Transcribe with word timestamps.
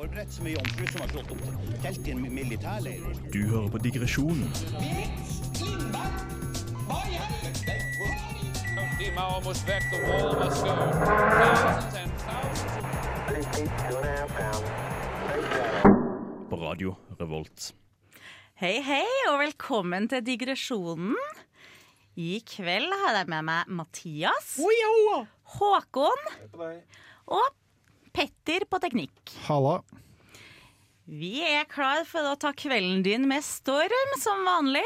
Forberedt 0.00 0.30
som 0.32 0.46
ei 0.48 0.54
jomfru 0.54 0.86
som 0.88 1.02
har 1.02 1.10
slått 1.12 1.32
opp 1.34 1.40
telt 1.82 2.06
i 2.08 2.12
en 2.14 2.22
militærleir. 2.32 3.02
Du 3.28 3.42
hører 3.50 3.66
på 3.74 3.80
digresjonen 3.84 4.48
på 16.48 16.62
Radio 16.64 16.96
Revolt. 17.20 17.68
Hei, 18.64 18.74
hei, 18.88 19.04
og 19.28 19.42
velkommen 19.44 20.08
til 20.08 20.24
digresjonen. 20.24 21.20
I 22.16 22.38
kveld 22.48 22.96
har 23.04 23.20
jeg 23.20 23.28
med 23.36 23.44
meg 23.52 23.76
Mathias, 23.82 24.56
Håkon 25.60 26.30
og 27.28 27.58
Petter 28.12 28.66
på 28.68 28.80
teknikk. 28.82 29.32
Halla. 29.46 29.80
Vi 31.08 31.40
er 31.44 31.64
klar 31.68 32.04
for 32.08 32.30
å 32.30 32.36
ta 32.40 32.52
kvelden 32.56 33.02
din 33.04 33.26
med 33.28 33.44
storm, 33.44 34.12
som 34.22 34.44
vanlig. 34.46 34.84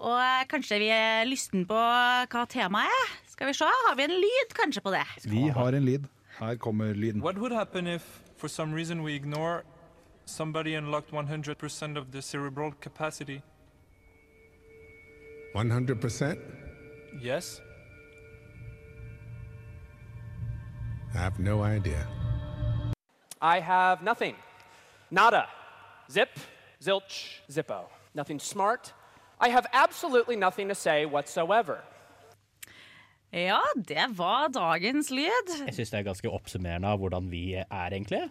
Og 0.00 0.16
eh, 0.16 0.46
kanskje 0.48 0.78
vi 0.80 0.88
er 0.94 1.28
lysten 1.28 1.66
på 1.68 1.76
hva 1.76 2.46
temaet 2.48 2.88
er. 2.88 3.12
Skal 3.34 3.50
vi 3.50 3.56
se, 3.56 3.68
Har 3.88 3.96
vi 3.98 4.06
en 4.06 4.16
lyd 4.22 4.54
kanskje 4.56 4.82
på 4.84 4.94
det? 4.94 5.04
Vi 5.28 5.48
har 5.54 5.76
en 5.76 5.84
lyd. 5.84 6.08
Her 6.38 6.56
kommer 6.56 6.94
lyden. 6.94 7.20
What 7.22 7.36
would 7.38 7.52
happen 7.52 7.86
if, 7.86 8.02
for 8.36 8.48
some 8.48 8.72
reason, 8.74 9.02
we 9.02 9.14
ignore 9.14 9.64
somebody 10.24 10.74
unlocked 10.74 11.10
100% 11.10 11.98
of 11.98 12.12
the 12.12 12.22
cerebral 12.22 12.72
capacity? 12.80 13.42
100%? 15.54 16.38
Yes? 17.20 17.60
I 21.14 21.18
have 21.18 21.38
no 21.38 21.62
idea. 21.62 22.06
I 23.42 23.60
have 23.60 24.02
nothing. 24.02 24.36
Nada. 25.10 25.46
Zip, 26.10 26.28
zilch, 26.80 27.40
zippo. 27.50 27.88
Nothing 28.14 28.38
smart. 28.40 28.92
I 29.40 29.48
have 29.48 29.66
absolutely 29.72 30.36
nothing 30.36 30.68
to 30.68 30.74
say 30.74 31.06
whatsoever. 31.06 31.78
Ja, 33.32 33.60
det 33.76 34.06
var 34.18 34.48
dagens 34.50 35.10
lyd. 35.10 35.52
Jeg 35.66 35.74
syns 35.74 35.90
det 35.92 35.98
er 36.00 36.06
ganske 36.08 36.30
oppsummerende 36.34 36.90
av 36.90 36.98
hvordan 36.98 37.30
vi 37.30 37.44
er, 37.54 37.90
egentlig. 37.94 38.24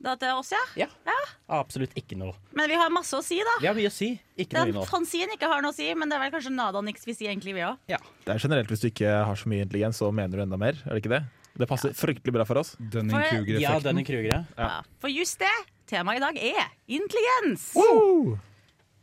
Det 0.00 0.14
til 0.20 0.36
oss, 0.36 0.50
ja. 0.52 0.62
Ja. 0.84 0.86
ja. 1.08 1.16
Absolutt 1.56 1.92
ikke 1.96 2.16
noe. 2.20 2.34
Men 2.56 2.68
vi 2.68 2.76
har 2.76 2.90
masse 2.92 3.16
å 3.16 3.22
si, 3.24 3.38
da. 3.44 3.54
Vi 3.62 3.68
har 3.68 3.76
mye 3.76 3.88
å 3.88 3.92
si. 3.92 4.10
Ikke 4.36 4.56
noe 4.56 4.64
Den 4.66 4.72
innhold. 4.74 4.88
fanzien 4.92 5.32
ikke 5.32 5.48
har 5.48 5.64
noe 5.64 5.72
å 5.72 5.76
si, 5.76 5.86
men 5.96 6.08
det 6.08 6.16
er 6.18 6.24
vel 6.24 6.34
kanskje 6.34 6.52
nada 6.56 6.82
niks 6.84 7.04
vi 7.08 7.14
sier 7.16 7.32
egentlig, 7.32 7.54
vi 7.56 7.64
òg. 7.68 7.78
Ja. 7.92 8.00
Det 8.26 8.34
er 8.34 8.42
generelt 8.44 8.72
Hvis 8.72 8.84
du 8.84 8.88
ikke 8.90 9.12
har 9.28 9.40
så 9.40 9.48
mye 9.52 9.64
intelligens, 9.64 10.00
så 10.00 10.10
mener 10.12 10.36
du 10.40 10.44
enda 10.44 10.60
mer. 10.60 10.80
Er 10.84 10.96
det 10.96 11.04
ikke 11.04 11.14
det? 11.16 11.22
Det 11.56 11.68
passer 11.70 11.94
fryktelig 11.96 12.34
bra 12.36 12.44
for 12.48 12.60
oss. 12.60 12.74
Ja, 12.78 12.86
Dunning-Kruger-effekten. 12.96 13.86
denne 13.88 14.04
Krugere. 14.06 14.42
Ja. 14.58 14.82
For 15.02 15.08
just 15.12 15.38
det, 15.40 15.52
temaet 15.88 16.20
i 16.20 16.24
dag 16.26 16.36
er 16.52 16.68
intelligens. 16.98 17.70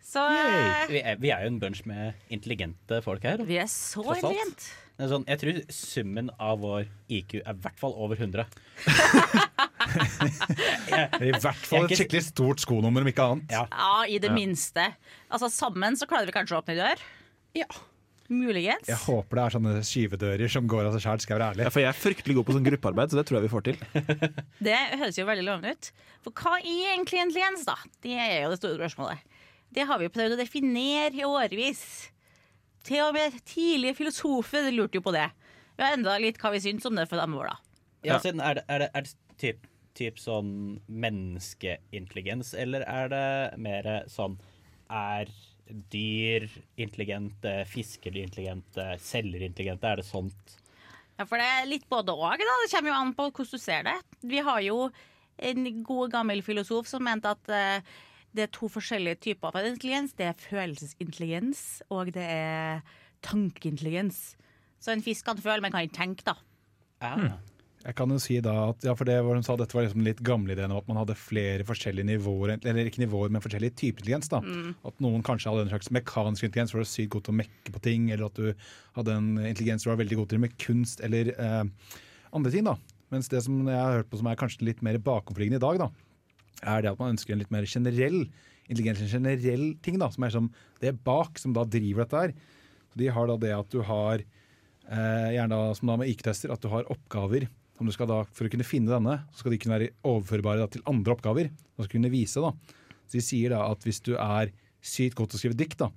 Så 0.03 0.21
eh, 0.29 0.87
Vi 0.91 0.99
er, 1.01 1.15
vi 1.17 1.31
er 1.33 1.45
jo 1.45 1.53
en 1.53 1.59
bunch 1.61 1.85
med 1.89 2.13
intelligente 2.29 2.99
folk 3.05 3.23
her. 3.25 3.41
vi 3.47 3.57
er 3.57 3.69
så 3.71 4.03
intelligente. 4.13 4.71
Sånn, 5.09 5.23
jeg 5.25 5.39
tror 5.41 5.57
summen 5.73 6.27
av 6.37 6.59
vår 6.61 6.83
IQ 7.09 7.39
er 7.39 7.55
i 7.55 7.61
hvert 7.63 7.79
fall 7.81 7.95
over 7.97 8.15
100. 8.19 8.45
I 11.23 11.31
hvert 11.33 11.65
fall 11.65 11.87
et 11.87 11.97
skikkelig 11.97 12.21
stort 12.27 12.61
skonummer, 12.63 13.01
om 13.03 13.09
ikke 13.09 13.25
annet. 13.25 13.49
Ja. 13.53 13.63
Ja, 13.71 14.03
i 14.05 14.19
det 14.21 14.31
minste. 14.35 14.85
Altså 15.33 15.49
Sammen 15.51 15.97
så 15.99 16.05
klarer 16.09 16.29
vi 16.29 16.35
kanskje 16.35 16.59
å 16.59 16.61
åpne 16.61 16.77
dør. 16.77 17.01
Ja. 17.57 17.67
Muligens. 18.31 18.87
Jeg 18.87 18.99
håper 19.03 19.37
det 19.39 19.43
er 19.43 19.53
sånne 19.57 19.73
skyvedører 19.83 20.51
som 20.51 20.67
går 20.71 20.87
av 20.87 20.95
seg 20.95 21.03
sjæl, 21.03 21.23
skal 21.23 21.35
jeg 21.35 21.39
være 21.41 21.49
ærlig. 21.53 21.65
Ja, 21.65 21.71
for 21.73 21.83
jeg 21.83 21.89
er 21.89 21.99
fryktelig 21.99 22.37
god 22.37 22.47
på 22.47 22.55
sånn 22.55 22.67
gruppearbeid, 22.69 23.11
så 23.11 23.19
det 23.19 23.25
tror 23.27 23.39
jeg 23.39 23.45
vi 23.45 23.51
får 23.51 23.65
til. 23.67 23.83
Det 24.69 24.79
høres 25.01 25.19
jo 25.19 25.27
veldig 25.27 25.45
lovende 25.49 25.73
ut. 25.75 25.91
For 26.23 26.39
hva 26.39 26.55
er 26.61 26.93
egentlig 26.93 27.19
intelligens, 27.19 27.65
da? 27.67 27.75
Det 28.05 28.15
er 28.15 28.35
jo 28.45 28.53
det 28.53 28.59
store 28.61 28.79
spørsmålet. 28.79 29.39
Det 29.73 29.87
har 29.89 29.99
vi 29.99 30.11
prøvd 30.13 30.35
å 30.35 30.39
definere 30.39 31.19
i 31.19 31.27
årevis. 31.27 31.83
Til 32.87 33.03
og 33.07 33.17
med 33.17 33.35
tidlige 33.49 33.97
filosofer 33.99 34.71
lurte 34.71 34.99
jo 34.99 35.05
på 35.05 35.13
det. 35.15 35.27
Vi 35.75 35.83
har 35.83 35.97
enda 35.97 36.15
litt 36.21 36.39
hva 36.41 36.51
vi 36.53 36.61
syns 36.63 36.85
om 36.87 36.95
det 36.95 37.07
for 37.09 37.19
dem 37.19 37.35
da. 37.39 37.55
Ja, 38.05 38.19
siden 38.21 38.43
er 38.43 38.59
det, 38.59 38.65
er 38.67 38.83
det, 38.83 38.89
er 38.93 39.05
det 39.07 39.39
typ, 39.41 39.67
typ 39.97 40.19
sånn 40.21 40.53
menneskeintelligens, 40.87 42.53
eller 42.59 42.85
er 42.87 43.11
det 43.11 43.27
mer 43.63 43.89
sånn 44.11 44.37
Er 44.91 45.31
dyr 45.67 46.47
intelligente, 46.75 47.55
fisker 47.69 48.17
intelligente, 48.19 48.85
celler 48.99 49.45
intelligente? 49.45 49.87
Er 49.87 50.01
det 50.01 50.07
sånt? 50.07 50.57
Ja, 51.17 51.25
For 51.29 51.39
det 51.39 51.47
er 51.47 51.69
litt 51.69 51.85
både 51.91 52.15
og. 52.15 52.25
da. 52.39 52.55
Det 52.63 52.71
kommer 52.73 52.91
jo 52.91 52.99
an 52.99 53.13
på 53.17 53.29
hvordan 53.29 53.51
du 53.53 53.61
ser 53.61 53.85
det. 53.87 53.97
Vi 54.25 54.41
har 54.43 54.63
jo 54.65 54.89
en 55.43 55.69
god, 55.83 56.11
gammel 56.13 56.43
filosof 56.45 56.89
som 56.89 57.05
mente 57.05 57.31
at 57.31 57.53
eh, 57.53 57.93
det 58.33 58.47
er 58.47 58.53
to 58.53 58.69
forskjellige 58.71 59.21
typer 59.29 59.53
av 59.53 59.69
intelligens. 59.69 60.13
Det 60.17 60.27
er 60.29 60.41
følelsesintelligens, 60.41 61.83
og 61.93 62.13
det 62.15 62.25
er 62.25 62.83
tankeintelligens. 63.25 64.33
Så 64.81 64.91
en 64.93 65.05
fisk 65.05 65.25
kan 65.29 65.39
føle, 65.39 65.61
men 65.63 65.71
kan 65.73 65.85
ikke 65.85 65.99
tenke, 66.01 66.25
da. 66.27 66.35
Ah. 67.03 67.37
Jeg 67.83 67.97
kan 67.99 68.11
jo 68.13 68.17
si 68.21 68.37
da 68.39 68.51
at, 68.69 68.85
ja, 68.87 68.93
for 68.95 69.07
det 69.07 69.17
var, 69.19 69.35
hun 69.35 69.43
sa 69.43 69.57
Dette 69.59 69.75
var 69.75 69.83
liksom 69.83 70.05
litt 70.05 70.21
gamle 70.23 70.55
ideen 70.55 70.71
om 70.71 70.79
at 70.79 70.87
man 70.87 71.01
hadde 71.01 71.17
flere 71.19 71.65
forskjellige 71.67 72.07
nivåer, 72.13 72.53
eller 72.61 72.87
ikke 72.87 73.01
nivåer, 73.03 73.33
men 73.33 73.43
forskjellige 73.43 73.75
typer 73.75 74.05
intelligens. 74.05 74.29
da. 74.31 74.39
At 74.87 75.01
noen 75.03 75.25
kanskje 75.25 75.51
hadde 75.51 75.65
en 75.65 75.73
slags 75.73 75.91
mekanisk 75.91 76.47
intelligens, 76.47 76.71
hvor 76.71 76.79
du 76.79 76.85
var 76.85 76.91
sykt 76.93 77.11
god 77.11 77.25
til 77.27 77.33
å 77.33 77.39
mekke 77.41 77.73
på 77.75 77.81
ting, 77.83 78.05
eller 78.13 78.29
at 78.29 78.39
du 78.39 78.53
hadde 78.95 79.17
en 79.19 79.29
intelligens 79.41 79.83
du 79.83 79.89
var 79.91 79.99
veldig 79.99 80.19
god 80.21 80.31
til 80.31 80.39
med 80.45 80.55
kunst 80.63 81.03
eller 81.03 81.33
eh, 81.35 81.63
andre 82.31 82.53
ting. 82.55 82.63
da. 82.69 82.77
Mens 83.11 83.27
det 83.29 83.43
som 83.43 83.59
jeg 83.67 83.77
har 83.77 83.99
hørt 83.99 84.09
på 84.09 84.21
som 84.21 84.29
er 84.31 84.39
kanskje 84.39 84.69
litt 84.69 84.83
mer 84.85 84.97
bakomliggende 85.03 85.59
i 85.59 85.65
dag, 85.65 85.83
da, 85.83 85.89
er 86.63 86.85
det 86.85 86.93
at 86.93 87.01
man 87.03 87.17
ønsker 87.17 87.35
en 87.35 87.43
litt 87.43 87.51
mer 87.51 87.67
generell 87.67 88.21
intelligens, 88.71 89.03
en 89.03 89.11
generell 89.11 89.65
ting 89.83 89.99
da, 89.99 90.07
som 90.13 90.23
er 90.23 90.31
som 90.31 90.47
det 90.79 90.95
bak, 91.03 91.35
som 91.41 91.51
da 91.51 91.65
driver 91.67 92.05
dette 92.05 92.21
her. 92.21 92.37
Så 92.93 93.01
De 93.01 93.11
har 93.11 93.27
da 93.27 93.35
det 93.43 93.51
at 93.57 93.75
du 93.75 93.81
har, 93.83 94.23
eh, 94.87 95.29
gjerne 95.35 95.51
da, 95.51 95.75
som 95.75 95.91
da 95.91 95.97
med 95.99 96.13
IQ-tester, 96.13 96.53
at 96.53 96.63
du 96.63 96.71
har 96.71 96.87
oppgaver 96.87 97.49
som 97.83 97.91
du 97.91 97.95
skal 97.95 98.09
da, 98.09 98.21
For 98.33 98.47
å 98.47 98.51
kunne 98.53 98.65
finne 98.67 98.89
denne, 98.95 99.19
så 99.35 99.43
skal 99.43 99.53
de 99.53 99.59
kunne 99.61 99.77
være 99.77 99.91
overførbare 100.07 100.63
da, 100.63 100.67
til 100.71 100.83
andre 100.89 101.13
oppgaver. 101.17 101.51
Og 101.77 101.85
skal 101.85 101.97
kunne 101.99 102.11
vise 102.13 102.41
da. 102.43 102.53
Så 103.05 103.17
De 103.19 103.23
sier 103.27 103.53
da 103.53 103.65
at 103.69 103.83
hvis 103.85 103.99
du 104.07 104.13
er 104.15 104.53
sykt 104.83 105.15
god 105.19 105.29
til 105.31 105.37
å 105.37 105.41
skrive 105.43 105.59
dikt, 105.59 105.79
da, 105.83 105.91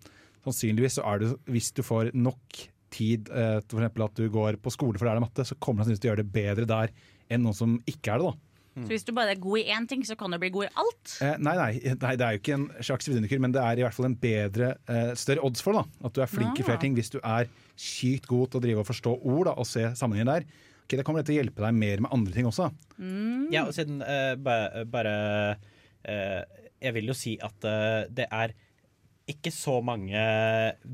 sannsynligvis 0.46 0.98
så 0.98 1.04
er 1.10 1.22
du, 1.22 1.28
hvis 1.50 1.70
du 1.74 1.82
får 1.86 2.10
nok 2.14 2.64
tid, 2.94 3.30
eh, 3.34 3.60
til 3.66 3.80
f.eks. 3.82 4.00
at 4.06 4.18
du 4.18 4.26
går 4.32 4.58
på 4.62 4.72
skole 4.74 4.98
for 4.98 5.06
å 5.06 5.12
lære 5.14 5.22
matte, 5.24 5.46
så 5.46 5.56
kommer 5.58 5.86
du 5.86 5.94
til 5.96 6.08
å 6.10 6.12
gjøre 6.12 6.22
det 6.24 6.32
bedre 6.34 6.66
der 6.70 6.92
enn 7.30 7.42
noen 7.42 7.56
som 7.56 7.78
ikke 7.90 8.14
er 8.14 8.22
det. 8.22 8.28
da. 8.30 8.42
Så 8.76 8.92
hvis 8.92 9.06
du 9.08 9.12
bare 9.16 9.32
er 9.32 9.38
god 9.40 9.56
i 9.62 9.70
én 9.72 9.86
ting, 9.88 10.02
så 10.04 10.12
kan 10.20 10.30
du 10.30 10.36
bli 10.38 10.50
god 10.52 10.66
i 10.68 10.74
alt. 10.76 11.12
Eh, 11.24 11.38
nei, 11.40 11.54
nei, 11.56 11.94
nei, 11.96 12.10
det 12.20 12.26
er 12.26 12.36
jo 12.36 12.40
ikke 12.42 12.54
en 12.58 12.66
slags 12.84 13.08
vidunderkur, 13.08 13.40
men 13.40 13.54
det 13.56 13.62
er 13.64 13.80
i 13.80 13.84
hvert 13.86 13.96
fall 13.96 14.10
en 14.10 14.18
bedre, 14.20 14.68
eh, 14.92 15.14
større 15.16 15.40
odds 15.48 15.64
for 15.64 15.72
det, 15.72 15.80
da. 15.86 16.06
At 16.10 16.12
du 16.12 16.20
er 16.20 16.28
flink 16.28 16.60
i 16.60 16.62
Ah. 16.62 16.66
flere 16.68 16.82
ting 16.82 16.94
hvis 16.94 17.08
du 17.10 17.16
er 17.24 17.48
sykt 17.74 18.28
god 18.28 18.50
til 18.52 18.60
å 18.60 18.64
drive 18.66 18.78
og 18.84 18.86
forstå 18.90 19.14
ord 19.24 19.46
da, 19.48 19.54
og 19.56 19.64
se 19.66 19.80
sammenhengen 19.96 20.28
der. 20.28 20.44
Ok, 20.86 20.94
Det 21.00 21.02
kommer 21.02 21.26
til 21.26 21.34
å 21.34 21.40
hjelpe 21.40 21.64
deg 21.64 21.74
mer 21.74 22.02
med 22.04 22.12
andre 22.14 22.34
ting 22.36 22.46
også. 22.46 22.68
Ja, 23.50 23.64
og 23.66 23.74
siden 23.74 23.98
uh, 24.06 24.38
bare, 24.38 24.84
bare 24.86 25.14
uh, 26.06 26.42
Jeg 26.78 26.94
vil 26.94 27.10
jo 27.10 27.16
si 27.18 27.34
at 27.42 27.66
uh, 27.66 28.06
det 28.06 28.28
er 28.30 28.54
ikke 29.26 29.50
så 29.50 29.80
mange 29.82 30.20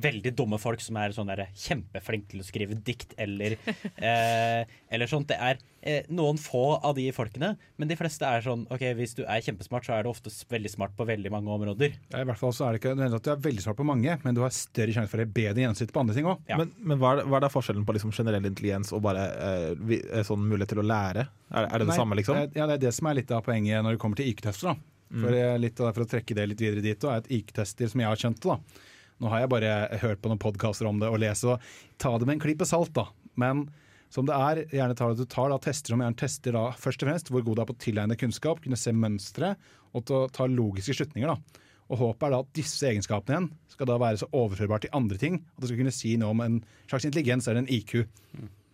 veldig 0.03 0.31
dumme 0.37 0.57
folk 0.61 0.81
som 0.81 0.97
er 0.97 1.13
sånn 1.13 1.29
kjempeflinke 1.33 2.31
til 2.33 2.41
å 2.41 2.47
skrive 2.47 2.79
dikt 2.81 3.13
eller, 3.21 3.59
eh, 4.09 4.63
eller 4.89 5.11
sånt. 5.11 5.29
Det 5.29 5.37
er 5.37 5.61
eh, 5.85 6.09
noen 6.09 6.41
få 6.41 6.79
av 6.79 6.97
de 6.97 7.05
folkene, 7.13 7.53
men 7.77 7.91
de 7.91 7.99
fleste 7.99 8.25
er 8.25 8.45
sånn 8.45 8.65
OK, 8.73 8.87
hvis 8.97 9.13
du 9.19 9.23
er 9.27 9.45
kjempesmart, 9.45 9.85
så 9.85 9.99
er 9.99 10.07
du 10.07 10.13
ofte 10.15 10.33
veldig 10.53 10.73
smart 10.73 10.97
på 10.97 11.07
veldig 11.09 11.33
mange 11.35 11.53
områder. 11.53 11.99
Ja, 12.15 12.23
I 12.23 12.29
hvert 12.31 12.41
fall 12.41 12.55
så 12.57 12.67
er 12.67 12.73
det 12.73 12.81
ikke 12.81 12.95
nødvendig 12.95 13.21
at 13.21 13.29
du 13.29 13.33
er 13.35 13.43
veldig 13.49 13.67
smart 13.67 13.81
på 13.83 13.89
mange, 13.91 14.17
men 14.25 14.39
du 14.39 14.41
har 14.45 14.55
større 14.57 14.97
sjanse 14.97 15.13
for 15.13 15.25
å 15.25 15.29
bedre 15.29 15.67
gjennomsnitt 15.67 15.93
på 15.93 16.05
andre 16.05 16.17
ting 16.17 16.31
òg. 16.33 16.41
Ja. 16.49 16.61
Men, 16.63 16.73
men 16.81 17.03
hva, 17.03 17.19
er, 17.19 17.29
hva 17.29 17.37
er 17.37 17.45
da 17.45 17.53
forskjellen 17.53 17.85
på 17.89 17.99
liksom 17.99 18.17
generell 18.17 18.49
intelligens 18.49 18.95
og 18.97 19.05
bare 19.05 19.27
eh, 19.29 19.69
vi, 19.77 20.01
eh, 20.09 20.25
sånn 20.25 20.49
mulighet 20.49 20.73
til 20.73 20.81
å 20.81 20.89
lære? 20.89 21.29
Er, 21.53 21.69
er 21.69 21.85
det 21.85 21.91
det 21.93 22.01
samme, 22.01 22.17
liksom? 22.17 22.41
Ja, 22.57 22.65
det 22.65 22.79
er 22.79 22.87
det 22.89 22.97
som 22.97 23.13
er 23.13 23.21
litt 23.21 23.37
av 23.37 23.45
poenget 23.45 23.85
når 23.85 23.99
det 23.99 24.03
kommer 24.07 24.17
til 24.17 24.33
IQ-tester. 24.33 24.73
da. 24.73 24.92
For, 25.21 25.35
eh, 25.37 25.59
litt 25.61 25.81
av 25.81 25.91
det, 25.91 25.95
for 25.99 26.07
å 26.07 26.09
trekke 26.09 26.35
det 26.39 26.49
litt 26.49 26.63
videre 26.63 26.85
dit, 26.85 27.05
er 27.05 27.21
at 27.21 27.29
IQ-tester 27.29 27.91
som 27.93 28.01
jeg 28.01 28.09
har 28.09 28.17
skjønt 28.17 28.41
det, 28.41 28.49
da. 28.49 28.89
Nå 29.23 29.31
har 29.31 29.45
jeg 29.45 29.53
bare 29.53 29.73
hørt 30.03 30.23
på 30.23 30.31
noen 30.33 30.41
podkaster 30.41 30.89
om 30.89 30.99
det 30.99 31.11
og 31.13 31.21
lest, 31.23 31.45
og 31.45 31.61
ta 32.03 32.17
det 32.19 32.27
med 32.27 32.39
en 32.39 32.45
klype 32.47 32.67
salt, 32.67 32.95
da. 32.97 33.07
Men 33.39 33.67
som 34.13 34.27
det 34.29 34.37
er, 34.37 34.63
gjerne 34.69 34.97
tar, 34.97 35.15
du 35.17 35.25
tar 35.25 35.49
da 35.53 35.59
tester 35.63 35.95
som 35.95 36.03
gjerne 36.03 36.19
tester 36.21 36.57
da, 36.57 36.67
først 36.77 37.03
og 37.03 37.09
fremst 37.09 37.31
hvor 37.33 37.45
god 37.47 37.57
du 37.57 37.63
er 37.63 37.69
på 37.71 37.77
å 37.77 37.81
tilegne 37.81 38.19
kunnskap, 38.21 38.61
kunne 38.65 38.77
se 38.77 38.93
mønstre 38.93 39.55
og 39.93 40.05
til 40.09 40.19
å 40.19 40.31
ta 40.33 40.49
logiske 40.51 40.99
slutninger. 40.99 41.33
da. 41.33 41.63
Og 41.93 42.01
Håpet 42.01 42.27
er 42.27 42.35
da 42.35 42.41
at 42.45 42.53
disse 42.57 42.89
egenskapene 42.89 43.37
igjen 43.37 43.49
skal 43.73 43.89
da 43.89 43.99
være 44.01 44.21
så 44.21 44.29
overførbare 44.37 44.85
til 44.85 44.95
andre 44.97 45.19
ting 45.21 45.41
at 45.41 45.65
det 45.65 45.71
skal 45.71 45.81
kunne 45.81 45.95
si 45.97 46.13
noe 46.21 46.33
om 46.33 46.45
en 46.45 46.61
slags 46.91 47.09
intelligens 47.09 47.49
eller 47.49 47.65
en 47.65 47.73
IQ. 47.73 48.03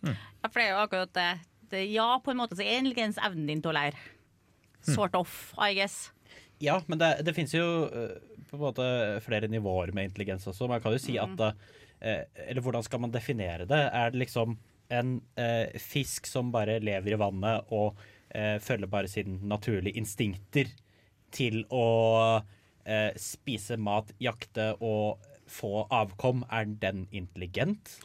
Ja, 0.03 0.13
for 0.47 0.59
det 0.59 0.67
er 0.67 0.71
jo 0.71 0.83
akkurat 0.83 1.15
det. 1.15 1.31
det 1.71 1.83
ja, 1.91 2.07
på 2.23 2.31
en 2.31 2.39
måte 2.39 2.55
så 2.59 2.63
er 2.63 2.79
intelligens 2.79 3.19
evnen 3.23 3.47
din 3.47 3.63
til 3.63 3.71
å 3.73 3.77
lære. 3.79 3.99
Sort 4.87 5.15
off, 5.19 5.51
I 5.59 5.73
guess. 5.75 6.09
Ja, 6.59 6.81
men 6.87 6.99
det, 6.99 7.13
det 7.23 7.35
finnes 7.37 7.53
jo 7.55 7.67
eh, 7.87 8.17
på 8.49 8.57
en 8.57 8.63
måte 8.63 8.87
flere 9.25 9.49
nivåer 9.51 9.93
med 9.95 10.09
intelligens 10.09 10.47
også. 10.49 10.67
Man 10.69 10.81
kan 10.83 10.95
jo 10.95 11.01
si 11.01 11.15
at 11.21 11.39
eh, 11.45 12.25
Eller 12.47 12.63
hvordan 12.65 12.83
skal 12.85 13.03
man 13.03 13.13
definere 13.13 13.67
det? 13.69 13.79
Er 13.93 14.11
det 14.11 14.23
liksom 14.25 14.57
en 14.89 15.19
eh, 15.37 15.79
fisk 15.79 16.27
som 16.27 16.51
bare 16.51 16.79
lever 16.81 17.13
i 17.13 17.19
vannet 17.21 17.69
og 17.75 17.99
eh, 18.33 18.57
følger 18.63 18.89
bare 18.89 19.11
sine 19.11 19.37
naturlige 19.47 19.99
instinkter 20.01 20.71
til 21.35 21.61
å 21.69 21.85
eh, 22.89 23.11
spise 23.19 23.77
mat, 23.77 24.11
jakte 24.19 24.71
og 24.81 25.21
få 25.49 25.85
avkom, 25.93 26.43
er 26.49 26.69
den 26.81 27.05
intelligent? 27.11 27.99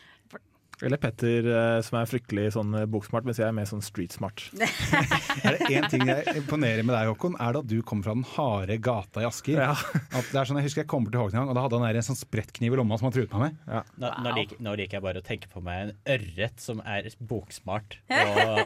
Eller 0.83 0.99
Petter 0.99 1.47
eh, 1.47 1.81
som 1.87 1.99
er 2.01 2.09
fryktelig 2.11 2.49
sånn 2.57 2.73
eh, 2.81 2.87
boksmart, 2.91 3.25
mens 3.29 3.39
jeg 3.39 3.47
er 3.47 3.55
mer 3.55 3.69
sånn 3.71 3.83
streetsmart. 3.85 4.49
Er 5.45 5.57
det 5.59 5.69
én 5.75 5.85
ting 5.91 6.03
jeg 6.09 6.37
imponerer 6.39 6.85
med 6.87 6.95
deg, 6.95 7.09
Håkon, 7.11 7.35
er 7.43 7.53
det 7.57 7.61
at 7.65 7.69
du 7.69 7.77
kommer 7.87 8.07
fra 8.07 8.15
den 8.17 8.25
harde 8.35 8.77
gata 8.83 9.21
i 9.23 9.27
Asker. 9.29 9.59
At 9.61 10.29
det 10.31 10.39
er 10.41 10.47
sånn, 10.49 10.59
jeg 10.61 10.69
husker 10.69 10.83
jeg 10.85 10.89
kom 10.91 11.05
til 11.11 11.19
Håkon 11.21 11.35
en 11.35 11.41
gang, 11.43 11.51
og 11.53 11.59
da 11.59 11.65
hadde 11.67 11.81
han 11.83 11.99
en 11.99 12.07
sånn 12.07 12.19
sprettkniv 12.19 12.75
i 12.77 12.79
lomma 12.81 12.97
som 13.01 13.09
han 13.09 13.15
truet 13.17 13.35
meg 13.35 13.43
med. 13.45 13.91
Nå, 14.01 14.11
nå, 14.25 14.33
liker, 14.39 14.61
nå 14.65 14.75
liker 14.79 14.99
jeg 14.99 15.05
bare 15.05 15.21
å 15.23 15.27
tenke 15.27 15.51
på 15.53 15.63
meg 15.67 15.83
en 15.89 15.93
ørret 16.17 16.63
som 16.63 16.81
er 16.87 17.09
boksmart. 17.19 17.99
Og 18.15 18.63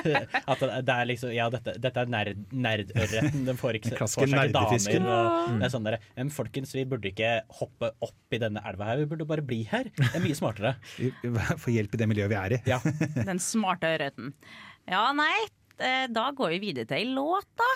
at 0.52 0.62
det, 0.86 0.94
er 0.94 1.08
liksom 1.08 1.32
Ja, 1.34 1.48
dette, 1.52 1.74
dette 1.82 2.04
er 2.04 2.12
nerd, 2.12 2.44
nerdørreten. 2.52 3.44
Den 3.48 3.58
får 3.60 3.80
ikke, 3.80 3.94
Den 3.94 4.00
får 4.04 4.12
seg 4.14 4.28
ikke 4.28 4.52
damer. 4.54 5.10
Og 5.10 5.48
Mm. 5.50 5.58
det 5.60 5.66
er 5.66 5.72
sånn 5.72 5.86
der, 5.86 5.96
men 6.16 6.30
folkens, 6.34 6.72
vi 6.76 6.84
burde 6.88 7.10
ikke 7.10 7.30
hoppe 7.60 7.90
opp 8.04 8.34
i 8.36 8.38
denne 8.42 8.60
elva 8.68 8.90
her. 8.90 9.00
Vi 9.02 9.08
burde 9.10 9.26
bare 9.28 9.42
bli 9.46 9.62
her. 9.70 9.88
Det 9.96 10.10
er 10.18 10.22
mye 10.24 10.36
smartere. 10.36 10.74
Få 11.62 11.72
hjelp 11.74 11.94
i 11.94 12.00
det 12.02 12.08
miljøet 12.10 12.30
vi 12.32 12.38
er 12.40 12.56
i. 12.56 12.60
Ja. 12.70 12.80
Den 13.30 13.40
smarte 13.42 13.90
ørreten. 13.96 14.32
Ja, 14.90 15.06
nei, 15.16 15.34
eh, 15.78 16.06
da 16.12 16.30
går 16.36 16.56
vi 16.56 16.62
videre 16.70 16.88
til 16.90 17.00
ei 17.02 17.08
låt, 17.14 17.48
da. 17.60 17.70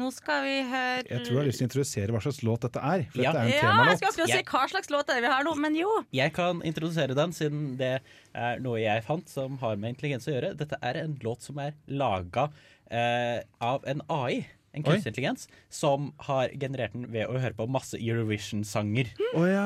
Nå 0.00 0.06
skal 0.14 0.44
vi 0.46 0.52
høre 0.70 1.02
Jeg 1.10 1.24
tror 1.26 1.34
du 1.34 1.38
har 1.40 1.48
lyst 1.48 1.58
til 1.60 1.66
å 1.66 1.68
introdusere 1.68 2.14
hva 2.14 2.20
slags 2.24 2.38
låt 2.46 2.62
dette 2.64 2.80
er. 2.80 3.02
For 3.10 3.20
Ja. 3.20 3.32
dette 3.34 3.42
er 3.42 3.48
en 3.50 3.50
Ja, 3.50 3.84
jeg 3.90 3.98
skal 3.98 4.08
akkurat 4.12 4.30
si 4.32 4.44
hva 4.48 4.62
slags 4.70 4.90
låt 4.94 5.10
er 5.10 5.18
det 5.18 5.24
vi 5.26 5.32
har 5.34 5.44
nå, 5.44 5.54
men 5.60 5.74
jo. 5.76 5.90
Jeg 6.16 6.32
kan 6.32 6.62
introdusere 6.64 7.16
den, 7.18 7.34
siden 7.36 7.76
det 7.76 7.90
er 8.32 8.62
noe 8.64 8.78
jeg 8.80 9.02
fant 9.04 9.28
som 9.28 9.58
har 9.60 9.76
med 9.76 9.92
intelligens 9.96 10.24
å 10.30 10.32
gjøre. 10.32 10.54
Dette 10.56 10.78
er 10.80 11.02
en 11.02 11.18
låt 11.26 11.42
som 11.44 11.58
er 11.60 11.74
laga 11.90 12.46
eh, 12.90 13.42
av 13.60 13.84
en 13.90 14.00
AI, 14.08 14.46
en 14.72 14.84
kunstig 14.86 15.10
intelligens, 15.10 15.48
som 15.68 16.12
har 16.28 16.48
generert 16.54 16.92
den 16.94 17.08
ved 17.10 17.26
å 17.26 17.38
høre 17.42 17.56
på 17.58 17.66
masse 17.68 17.98
Eurovision-sanger. 17.98 19.10
Oh, 19.34 19.46
ja. 19.50 19.64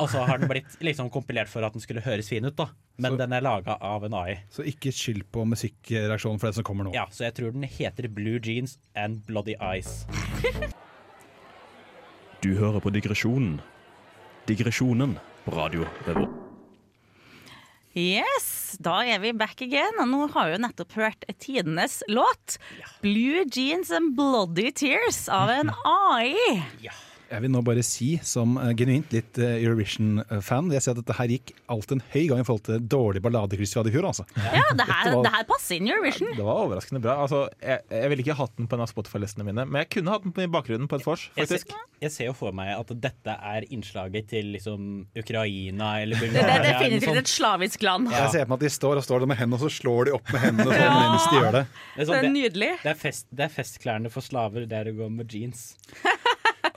Og 0.00 0.08
så 0.08 0.22
har 0.24 0.38
den 0.40 0.48
blitt 0.48 0.78
liksom 0.80 1.10
kompilert 1.12 1.50
for 1.52 1.66
at 1.66 1.74
den 1.76 1.84
skulle 1.84 2.00
høres 2.00 2.30
fin 2.32 2.44
ut, 2.48 2.56
da. 2.56 2.70
Men 2.96 3.12
Så- 3.12 3.18
den 3.18 3.32
er 3.36 3.40
laga 3.44 3.76
av 3.80 4.04
en 4.08 4.14
AI. 4.14 4.38
Så 4.50 4.64
ikke 4.64 4.90
skyld 4.92 5.24
på 5.30 5.44
musikkreaksjonen 5.44 6.40
for 6.40 6.48
det 6.48 6.54
som 6.54 6.64
kommer 6.64 6.84
nå. 6.88 6.94
Ja, 6.94 7.04
så 7.10 7.24
jeg 7.28 7.34
tror 7.34 7.52
den 7.52 7.62
heter 7.68 8.08
Blue 8.08 8.40
Jeans 8.42 8.78
and 8.96 9.20
Bloody 9.26 9.54
Eyes. 9.60 10.06
Du 12.40 12.54
hører 12.54 12.80
på 12.80 12.90
Digresjonen. 12.94 13.60
Digresjonen 14.46 15.18
på 15.44 15.56
Radio 15.56 15.84
Revolt. 16.06 16.37
Yes, 17.98 18.76
da 18.78 19.00
er 19.02 19.18
vi 19.22 19.32
back 19.34 19.62
again. 19.64 19.96
Og 19.98 20.06
nå 20.10 20.26
har 20.34 20.46
vi 20.48 20.54
jo 20.54 20.62
nettopp 20.62 20.94
hørt 21.00 21.24
tidenes 21.42 21.98
låt. 22.06 22.58
'Blue 23.02 23.42
Jeans 23.50 23.90
and 23.90 24.14
Bloody 24.14 24.70
Tears' 24.70 25.26
av 25.28 25.50
en 25.50 25.72
AI. 25.84 26.62
Jeg 27.28 27.42
vil 27.44 27.50
nå 27.52 27.60
bare 27.66 27.82
si, 27.84 28.14
som 28.24 28.54
eh, 28.56 28.70
genuint 28.78 29.10
litt 29.12 29.36
eh, 29.42 29.58
Eurovision-fan, 29.66 30.70
jeg 30.72 30.80
ser 30.84 30.94
at 30.94 31.00
dette 31.02 31.16
her 31.18 31.28
gikk 31.34 31.52
alt 31.70 31.90
en 31.92 32.00
høy 32.14 32.22
gang 32.30 32.40
i 32.40 32.46
forhold 32.48 32.64
til 32.68 32.80
dårlig 32.88 33.20
balladekryss 33.24 33.74
vi 33.74 33.80
hadde 33.82 33.90
i 33.92 33.94
fjor. 33.96 34.06
altså. 34.08 34.24
Ja, 34.38 34.62
det 34.78 34.86
her, 34.88 35.10
var- 35.12 35.26
det 35.26 35.32
her 35.34 35.44
passer 35.50 35.76
inn 35.76 35.88
i 35.90 35.92
Eurovision. 35.92 36.30
Det 36.38 36.46
var 36.46 36.62
overraskende 36.64 37.02
bra. 37.04 37.18
Altså, 37.26 37.42
jeg, 37.60 37.82
jeg 37.92 38.12
ville 38.12 38.24
ikke 38.24 38.38
hatt 38.38 38.54
den 38.56 38.68
på 38.70 38.78
en 38.78 38.84
av 38.86 38.90
Spotify-listene 38.92 39.44
mine, 39.48 39.66
men 39.68 39.82
jeg 39.84 39.90
kunne 39.98 40.14
hatt 40.14 40.24
den 40.24 40.32
på 40.36 40.44
i 40.46 40.48
bakgrunnen 40.56 40.88
på 40.88 40.96
et 41.00 41.06
vors, 41.08 41.26
faktisk. 41.36 41.74
jeg 42.00 42.14
ser 42.14 42.30
jo 42.30 42.36
for 42.38 42.56
meg 42.56 42.72
at 42.78 42.94
dette 43.04 43.34
er 43.52 43.66
innslaget 43.74 44.28
til 44.32 44.52
liksom 44.56 44.88
Ukraina 45.18 45.90
eller 46.00 46.16
Det, 46.16 46.30
Bulgaria. 46.32 46.62
det 46.62 46.72
er 46.72 46.78
definitivt 46.80 47.22
et 47.24 47.32
slavisk 47.34 47.82
land. 47.84 48.08
Jeg 48.14 48.32
ser 48.34 48.46
på 48.48 48.54
meg 48.54 48.62
at 48.62 48.66
de 48.68 48.72
står 48.78 49.02
og 49.02 49.04
står 49.04 49.24
der 49.26 49.32
med 49.34 49.40
hendene, 49.42 49.58
og 49.60 49.66
så 49.68 49.72
slår 49.82 50.08
de 50.08 50.16
opp 50.16 50.32
med 50.32 50.44
hendene 50.46 50.70
sånn 50.72 50.80
Ja. 50.80 50.96
mens 51.12 51.28
de 51.28 51.36
gjør 51.42 51.52
det. 51.60 51.64
Det 51.68 52.00
er, 52.00 52.08
sånn, 52.08 52.14
Det 52.22 52.30
er 52.30 52.36
nydelig. 52.38 52.70
Det 52.82 52.92
er, 52.94 52.98
fest, 53.04 53.26
det 53.34 53.44
er 53.48 53.52
festklærne 53.58 54.10
for 54.14 54.24
slaver 54.24 54.64
der 54.70 54.88
det 54.88 54.96
går 54.96 55.10
med 55.12 55.34
jeans. 55.34 55.66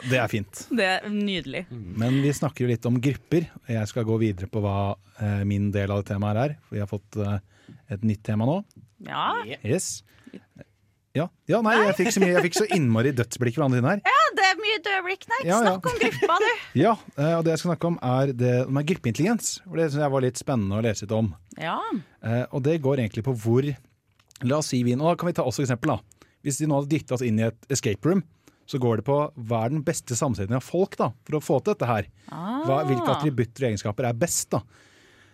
Det 0.09 0.18
er 0.18 0.27
fint. 0.31 0.63
Det 0.74 0.86
er 0.98 1.09
nydelig. 1.12 1.65
Men 1.71 2.21
vi 2.24 2.31
snakker 2.33 2.65
jo 2.65 2.71
litt 2.71 2.86
om 2.89 2.98
grupper, 3.03 3.45
jeg 3.69 3.89
skal 3.92 4.06
gå 4.07 4.18
videre 4.21 4.48
på 4.51 4.62
hva 4.63 4.75
eh, 5.21 5.42
min 5.48 5.69
del 5.74 5.92
av 5.94 6.01
det 6.01 6.09
temaet 6.13 6.39
er. 6.45 6.56
For 6.65 6.77
vi 6.77 6.81
har 6.83 6.89
fått 6.89 7.19
eh, 7.21 7.38
et 7.94 8.03
nytt 8.07 8.24
tema 8.25 8.48
nå. 8.50 8.62
Ja. 9.07 9.27
Yes. 9.62 10.01
Ja, 11.12 11.25
ja 11.51 11.57
nei, 11.65 11.74
jeg 11.89 11.95
fikk 11.98 12.13
så, 12.15 12.21
mye, 12.24 12.31
jeg 12.38 12.44
fikk 12.45 12.56
så 12.62 12.65
innmari 12.71 13.12
dødsblikk 13.18 13.57
fra 13.57 13.65
andre 13.68 13.81
dine 13.81 13.89
her. 13.98 14.01
ja, 14.07 14.19
det 14.38 14.45
er 14.48 14.59
mye 14.62 14.77
dødblikk. 14.86 15.25
Nei, 15.27 15.39
Ja, 15.44 15.57
ja. 15.57 15.74
snakk 15.74 15.89
om 15.92 15.98
gruppa, 16.00 16.38
du. 16.39 16.50
Ja, 16.86 16.94
eh, 17.18 17.33
og 17.36 17.44
det 17.44 17.51
jeg 17.56 17.62
skal 17.62 17.71
snakke 17.74 17.89
om 17.92 17.97
er, 18.13 18.31
det, 18.39 18.51
med 18.71 18.88
gruppeintelligens. 18.88 19.50
For 19.65 19.81
det 19.81 19.89
syns 19.92 20.06
jeg 20.06 20.13
var 20.15 20.24
litt 20.24 20.39
spennende 20.39 20.80
å 20.80 20.86
lese 20.86 21.04
litt 21.06 21.15
om. 21.18 21.33
Ja. 21.59 21.75
Eh, 22.24 22.45
og 22.56 22.63
det 22.63 22.77
går 22.86 23.04
egentlig 23.04 23.25
på 23.27 23.36
hvor 23.44 23.68
La 24.47 24.57
oss 24.57 24.71
si 24.71 24.80
vi 24.88 24.95
nå 24.97 25.12
kan 25.21 25.27
vi 25.30 25.36
ta 25.38 25.44
også 25.45 25.62
eksempel. 25.65 25.92
da 25.94 26.30
Hvis 26.47 26.57
de 26.63 26.65
nå 26.71 26.80
hadde 26.80 26.89
dytta 26.95 27.13
oss 27.13 27.21
inn 27.27 27.38
i 27.38 27.44
et 27.51 27.68
escape 27.75 28.07
room, 28.09 28.24
så 28.71 28.79
går 28.79 29.01
det 29.01 29.07
på 29.07 29.18
hva 29.35 29.65
er 29.65 29.73
den 29.73 29.83
beste 29.83 30.15
sammensetningen 30.15 30.62
av 30.62 30.63
folk 30.63 30.95
da 31.00 31.09
for 31.27 31.38
å 31.38 31.44
få 31.44 31.59
til 31.59 31.75
dette 31.75 31.89
her. 31.89 32.07
Hva, 32.31 32.81
hvilke 32.88 33.12
attributter 33.12 33.65
og 33.65 33.73
egenskaper 33.73 34.07
er 34.07 34.18
best? 34.18 34.50
da 34.56 34.63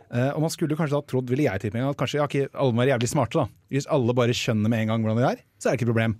Uh, 0.08 0.32
og 0.38 0.46
man 0.46 0.52
skulle 0.54 0.78
kanskje 0.80 0.96
da 0.96 1.04
trodd, 1.04 1.28
ville 1.28 1.44
jeg 1.44 1.60
tippe 1.60 1.82
at 1.84 1.98
kanskje 2.00 2.22
ja, 2.22 2.26
ok, 2.30 2.38
alle 2.56 2.72
må 2.72 2.80
være 2.80 2.94
jævlig 2.94 3.10
smarte. 3.12 3.42
da 3.44 3.74
Hvis 3.76 3.88
alle 3.92 4.14
bare 4.16 4.36
skjønner 4.40 4.72
med 4.72 4.86
en 4.86 4.94
gang 4.94 5.04
hvordan 5.04 5.20
de 5.20 5.26
er, 5.28 5.42
så 5.60 5.68
er 5.68 5.76
det 5.76 5.82
ikke 5.82 5.88
et 5.90 5.92
problem. 5.92 6.14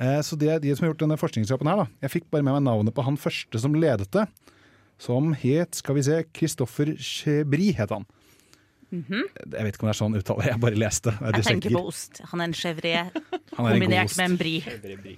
Eh, 0.00 0.20
så 0.26 0.38
det 0.40 0.54
de 0.64 0.72
som 0.74 0.86
har 0.86 0.90
gjort 0.90 1.02
denne 1.04 1.18
forskningsjobben 1.20 1.68
her, 1.70 1.84
da 1.84 1.86
Jeg 2.02 2.14
fikk 2.14 2.30
bare 2.32 2.46
med 2.46 2.56
meg 2.56 2.64
navnet 2.66 2.96
på 2.96 3.04
han 3.06 3.20
første 3.20 3.60
som 3.60 3.76
ledet 3.76 4.08
det. 4.16 4.24
Som 4.98 5.34
het, 5.36 5.76
skal 5.76 5.98
vi 5.98 6.06
se, 6.06 6.22
Christoffer 6.34 6.94
Chebri 6.96 7.72
het 7.76 7.92
han. 7.92 8.08
Jeg 9.02 9.66
vet 9.66 9.74
ikke 9.74 9.84
om 9.84 9.88
det 9.88 9.94
er 9.94 9.98
sånn 9.98 10.16
uttale, 10.18 10.46
jeg 10.48 10.60
bare 10.62 10.78
leste. 10.78 11.14
Jeg 11.18 11.40
Jeg 11.40 11.46
tenker 11.48 11.76
på 11.76 11.82
ost. 11.90 12.20
Han 12.30 12.42
er 12.42 12.50
en 12.50 12.56
chevrier 12.56 13.10
Han 13.10 13.66
er 13.66 13.74
en 13.74 13.74
kombinert 13.74 14.16
med 14.20 14.26
en 14.26 14.38
brie. 14.40 14.76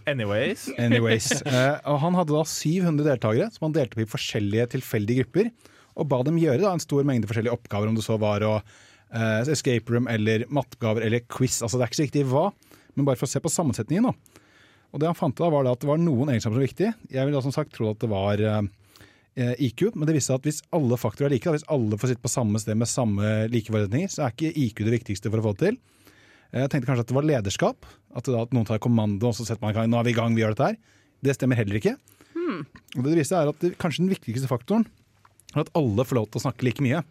Anyways. 0.08 0.66
Anyways. 0.78 1.30
Uh, 1.46 1.76
og 1.92 2.00
han 2.04 2.18
hadde 2.18 2.36
da 2.36 2.44
700 2.48 3.08
deltakere 3.10 3.50
som 3.54 3.68
han 3.68 3.76
delte 3.76 3.98
opp 3.98 4.04
i 4.06 4.10
forskjellige 4.16 4.68
tilfeldige 4.76 5.26
grupper. 5.26 5.52
Og 5.96 6.08
ba 6.10 6.22
dem 6.26 6.40
gjøre 6.40 6.62
da 6.64 6.74
en 6.76 6.82
stor 6.82 7.06
mengde 7.08 7.28
forskjellige 7.28 7.56
oppgaver, 7.56 7.88
om 7.88 7.96
det 7.96 8.04
så 8.04 8.18
var 8.20 8.44
å 8.44 8.54
uh, 8.60 9.42
escape 9.52 9.92
room 9.92 10.08
eller 10.12 10.46
matteoppgaver 10.48 11.06
eller 11.06 11.24
quiz. 11.28 11.62
Altså 11.62 11.78
Det 11.78 11.86
er 11.86 11.92
ikke 11.92 12.00
så 12.00 12.08
viktig 12.08 12.26
hva, 12.32 12.48
men 12.96 13.08
bare 13.08 13.20
for 13.20 13.28
å 13.28 13.32
se 13.32 13.42
på 13.44 13.52
sammensetningen. 13.52 14.10
da. 14.10 14.42
Og 14.94 15.02
det 15.02 15.08
han 15.10 15.18
fant 15.18 15.36
da 15.36 15.48
var 15.52 15.66
da 15.66 15.74
at 15.76 15.82
det 15.82 15.88
var 15.90 16.00
noen 16.00 16.30
egenskaper 16.32 16.54
som 16.54 16.60
var 16.60 16.68
viktige. 16.68 16.92
Jeg 17.12 17.28
vil 17.28 17.36
da 17.36 17.42
som 17.44 17.54
sagt 17.54 17.74
tro 17.76 17.90
at 17.90 18.00
det 18.00 18.08
var 18.08 18.40
eh, 18.40 18.62
IQ, 19.60 19.90
men 19.94 20.08
det 20.08 20.14
viste 20.16 20.32
seg 20.32 20.38
at 20.40 20.46
hvis 20.48 20.62
alle 20.72 20.96
faktorer 20.96 21.28
er 21.28 21.34
like, 21.36 21.52
hvis 21.52 21.66
alle 21.72 21.98
får 22.00 22.12
sitte 22.14 22.24
på 22.24 22.32
samme 22.32 22.60
sted 22.62 22.78
med 22.80 22.88
samme 22.88 23.32
likeforutsetninger, 23.52 24.08
så 24.12 24.24
er 24.26 24.32
ikke 24.34 24.52
IQ 24.64 24.84
det 24.86 24.94
viktigste 24.96 25.28
for 25.32 25.42
å 25.42 25.46
få 25.48 25.52
det 25.56 25.66
til. 25.66 25.78
Eh, 26.52 26.62
Jeg 26.62 26.70
tenkte 26.72 26.88
kanskje 26.88 27.04
at 27.04 27.12
det 27.12 27.18
var 27.18 27.28
lederskap. 27.28 27.88
At, 28.16 28.24
da, 28.32 28.42
at 28.46 28.54
noen 28.56 28.64
tar 28.68 28.80
kommando, 28.80 29.28
og 29.28 29.36
så 29.36 29.44
setter 29.44 29.60
man 29.60 29.74
i 29.74 29.76
gang. 29.76 29.90
Nå 29.92 29.98
er 30.00 30.08
vi 30.08 30.14
i 30.14 30.16
gang, 30.16 30.32
vi 30.36 30.40
gjør 30.44 30.54
dette 30.56 30.70
her. 30.70 30.78
Det 31.26 31.34
stemmer 31.36 31.58
heller 31.60 31.76
ikke. 31.82 31.96
Og 32.96 33.02
det 33.04 33.16
viser 33.18 33.36
er 33.42 33.50
at 33.52 33.60
det, 33.60 33.74
kanskje 33.82 34.04
den 34.06 34.12
viktigste 34.14 34.48
faktoren 34.48 34.86
er 35.52 35.64
at 35.64 35.70
alle 35.76 36.04
får 36.06 36.16
lov 36.16 36.26
til 36.30 36.40
å 36.40 36.44
snakke 36.46 36.64
like 36.64 36.84
mye. 36.84 37.02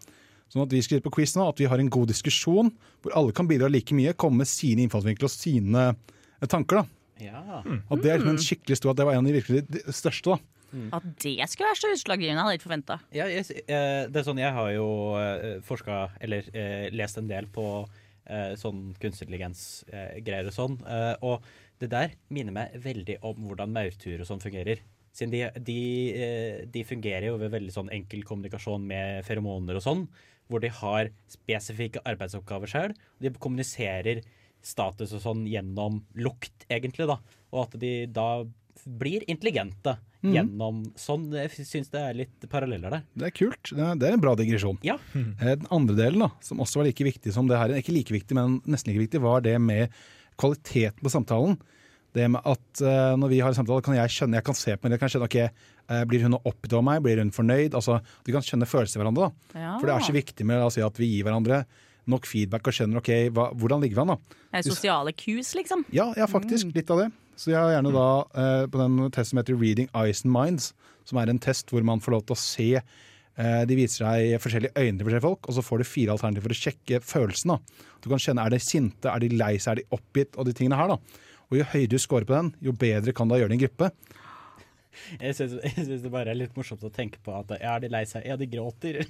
Sånn 0.49 0.63
at 0.65 0.73
vi 0.73 0.81
skal 0.85 1.01
på 1.05 1.11
quiz 1.13 1.33
nå, 1.37 1.45
at 1.49 1.59
vi 1.61 1.65
har 1.69 1.81
en 1.81 1.89
god 1.93 2.09
diskusjon 2.09 2.69
hvor 3.03 3.13
alle 3.17 3.33
kan 3.35 3.47
bidra 3.49 3.69
like 3.69 3.93
mye, 3.97 4.13
komme 4.17 4.41
med 4.41 4.49
sine 4.49 4.81
innfallsvinkler 4.85 5.27
og 5.29 5.33
sine 5.33 5.85
eh, 5.91 6.47
tanker. 6.49 6.81
da. 6.81 6.85
Ja. 7.25 7.61
At 7.63 8.01
det 8.01 8.11
er 8.11 8.19
liksom 8.21 8.33
en 8.33 8.41
skikkelig 8.43 8.77
stor, 8.79 8.93
at 8.93 8.99
det 9.01 9.05
var 9.07 9.17
en 9.17 9.25
av 9.25 9.29
de 9.29 9.37
virkelig 9.37 9.63
de 9.69 9.83
største. 9.93 10.35
da. 10.37 10.54
At 10.95 11.05
det 11.23 11.49
skulle 11.51 11.71
være 11.71 11.81
så 11.81 11.91
utslaggivende, 11.95 12.41
hadde 12.43 12.55
jeg 12.55 12.61
ikke 12.61 12.69
forventa. 12.69 12.97
Ja, 13.15 13.27
jeg, 13.31 13.45
eh, 13.65 14.05
det 14.09 14.21
er 14.21 14.27
sånn, 14.27 14.41
jeg 14.41 14.55
har 14.57 14.71
jo 14.75 14.87
uh, 15.17 15.45
forska, 15.65 16.01
eller 16.25 16.49
eh, 16.53 16.89
lest 16.95 17.21
en 17.21 17.29
del 17.31 17.47
på 17.53 17.65
eh, 18.29 18.53
sånn 18.59 18.89
kunstig 19.01 19.27
intelligens-greier 19.29 20.49
og 20.49 20.55
sånn. 20.55 20.77
eh, 20.87 21.13
og 21.25 21.45
det 21.81 21.89
der 21.91 22.13
minner 22.31 22.55
meg 22.55 22.77
veldig 22.83 23.19
om 23.27 23.47
hvordan 23.49 23.73
maurtuer 23.75 24.21
og 24.23 24.29
sånn 24.29 24.43
fungerer. 24.43 24.83
Siden 25.15 25.31
de, 25.31 25.43
de, 25.63 25.79
eh, 26.11 26.63
de 26.71 26.83
fungerer 26.87 27.29
jo 27.29 27.37
ved 27.39 27.53
veldig 27.53 27.73
sånn 27.73 27.91
enkel 27.95 28.23
kommunikasjon 28.27 28.83
med 28.87 29.23
feromoner 29.27 29.79
og 29.79 29.85
sånn, 29.85 30.07
hvor 30.51 30.61
de 30.61 30.69
har 30.69 31.09
spesifikke 31.31 32.03
arbeidsoppgaver 32.05 32.69
sjøl. 32.69 32.95
De 33.23 33.31
kommuniserer 33.41 34.21
status 34.65 35.13
og 35.15 35.23
sånn 35.23 35.45
gjennom 35.49 36.03
lukt, 36.17 36.67
egentlig, 36.69 37.07
da. 37.09 37.19
Og 37.53 37.65
at 37.65 37.79
de 37.81 37.93
da 38.11 38.45
blir 38.85 39.23
intelligente 39.31 39.95
Mhm. 40.25 40.33
gjennom 40.35 40.81
sånn. 40.99 41.27
Jeg 41.37 41.51
syns 41.67 41.91
det 41.93 42.01
er 42.01 42.17
litt 42.17 42.49
paralleller 42.49 42.89
der. 42.97 43.03
Det 43.15 43.29
er 43.29 43.35
kult. 43.37 43.71
Det 43.71 43.79
er, 43.79 43.95
det 44.01 44.09
er 44.09 44.17
en 44.17 44.23
bra 44.23 44.33
digresjon. 44.35 44.79
Ja. 44.83 44.97
Mm. 45.13 45.31
Den 45.39 45.67
andre 45.71 45.95
delen, 45.95 46.25
da, 46.25 46.31
som 46.41 46.59
også 46.59 46.81
var 46.81 46.89
like 46.89 47.05
viktig 47.05 47.31
som 47.35 47.47
det 47.47 47.57
her, 47.61 47.69
ikke 47.77 47.93
like 47.95 48.11
viktig, 48.15 48.35
men 48.37 48.59
nesten 48.65 48.91
like 48.91 49.05
viktig, 49.05 49.21
var 49.21 49.41
det 49.45 49.55
med 49.61 49.93
kvaliteten 50.41 51.01
på 51.05 51.11
samtalen. 51.13 51.57
Det 52.15 52.29
med 52.31 52.41
at 52.47 52.81
uh, 52.81 53.15
når 53.19 53.27
vi 53.31 53.39
har 53.43 53.51
en 53.51 53.57
samtale, 53.57 53.83
kan 53.83 53.95
jeg 53.97 54.13
skjønne, 54.13 54.37
jeg 54.39 54.45
kan 54.47 54.55
se 54.55 54.75
på 54.75 54.87
henne, 54.87 54.95
jeg 54.95 55.01
kan 55.01 55.11
skjønne, 55.11 55.27
ok, 55.27 55.65
uh, 55.91 56.03
blir 56.07 56.23
hun 56.23 56.37
opptatt 56.39 56.77
av 56.79 56.85
meg, 56.87 57.01
blir 57.03 57.19
hun 57.19 57.31
fornøyd? 57.35 57.75
Altså, 57.75 57.97
Du 58.23 58.31
kan 58.31 58.45
skjønne 58.45 58.67
følelser 58.69 58.99
i 58.99 59.03
hverandre. 59.03 59.27
da. 59.27 59.59
Ja. 59.59 59.73
For 59.79 59.89
det 59.89 59.95
er 59.97 60.05
så 60.07 60.15
viktig 60.15 60.47
med 60.47 60.63
å 60.63 60.71
si, 60.71 60.81
at 60.85 60.95
vi 61.01 61.09
gir 61.11 61.27
hverandre 61.27 61.65
nok 62.11 62.27
feedback 62.29 62.67
og 62.67 62.75
skjønner 62.77 63.01
ok, 63.01 63.11
hva, 63.35 63.49
hvordan 63.55 63.81
ligger 63.81 63.99
vi 63.99 64.03
an. 64.05 64.13
da. 64.15 64.39
Det 64.51 64.61
er 64.61 64.67
Sosiale 64.69 65.13
kus, 65.17 65.53
liksom. 65.57 65.85
Ja, 65.95 66.11
ja, 66.17 66.27
faktisk. 66.29 66.73
Litt 66.75 66.91
av 66.93 67.01
det. 67.03 67.09
Så 67.35 67.51
jeg 67.51 67.59
har 67.59 67.73
gjerne 67.75 67.91
da 67.95 68.07
eh, 68.35 68.67
på 68.71 68.79
den 68.79 68.99
testen 69.09 69.33
som 69.33 69.41
heter 69.41 69.59
Reading 69.59 69.89
Eyes 69.93 70.23
and 70.25 70.31
Minds, 70.35 70.73
som 71.05 71.19
er 71.19 71.29
en 71.29 71.39
test 71.41 71.69
hvor 71.73 71.83
man 71.83 71.99
får 72.01 72.15
lov 72.17 72.25
til 72.29 72.37
å 72.37 72.41
se 72.43 72.69
Eh, 73.35 73.65
De 73.67 73.75
viser 73.75 74.05
deg 74.05 74.37
forskjellige 74.39 74.79
øyne 74.79 74.95
til 74.97 75.03
forskjellige 75.09 75.25
folk, 75.27 75.47
og 75.49 75.55
så 75.57 75.63
får 75.67 75.81
du 75.81 75.87
fire 75.89 76.13
alternativer 76.15 76.47
for 76.47 76.55
å 76.55 76.59
sjekke 76.61 76.99
følelsen. 77.03 77.51
da. 77.51 77.57
Du 77.99 78.07
kan 78.07 78.21
kjenne 78.23 78.45
er 78.45 78.53
de 78.53 78.59
sinte, 78.63 79.11
er 79.11 79.19
de 79.19 79.27
lei 79.35 79.57
seg, 79.59 79.71
er 79.73 79.81
de 79.81 79.97
oppgitt, 79.97 80.37
og 80.39 80.45
de 80.47 80.53
tingene 80.55 80.77
her. 80.79 80.87
da. 80.87 80.97
Og 81.51 81.57
Jo 81.59 81.65
høyere 81.73 81.89
du 81.89 81.97
scorer 81.99 82.23
på 82.25 82.31
den, 82.31 82.53
jo 82.63 82.71
bedre 82.71 83.11
kan 83.13 83.27
du 83.27 83.35
gjøre 83.35 83.49
det 83.51 83.57
i 83.59 83.59
en 83.59 83.67
gruppe. 83.67 83.91
Jeg 85.19 85.35
syns 85.37 86.01
det 86.03 86.11
bare 86.13 86.31
er 86.33 86.39
litt 86.39 86.55
morsomt 86.57 86.83
å 86.85 86.91
tenke 86.93 87.19
på 87.25 87.33
at 87.35 87.51
ja, 87.61 87.75
de 87.81 87.89
lei 87.91 88.03
seg, 88.09 88.25
ja, 88.27 88.37
de 88.39 88.47
gråter. 88.49 89.01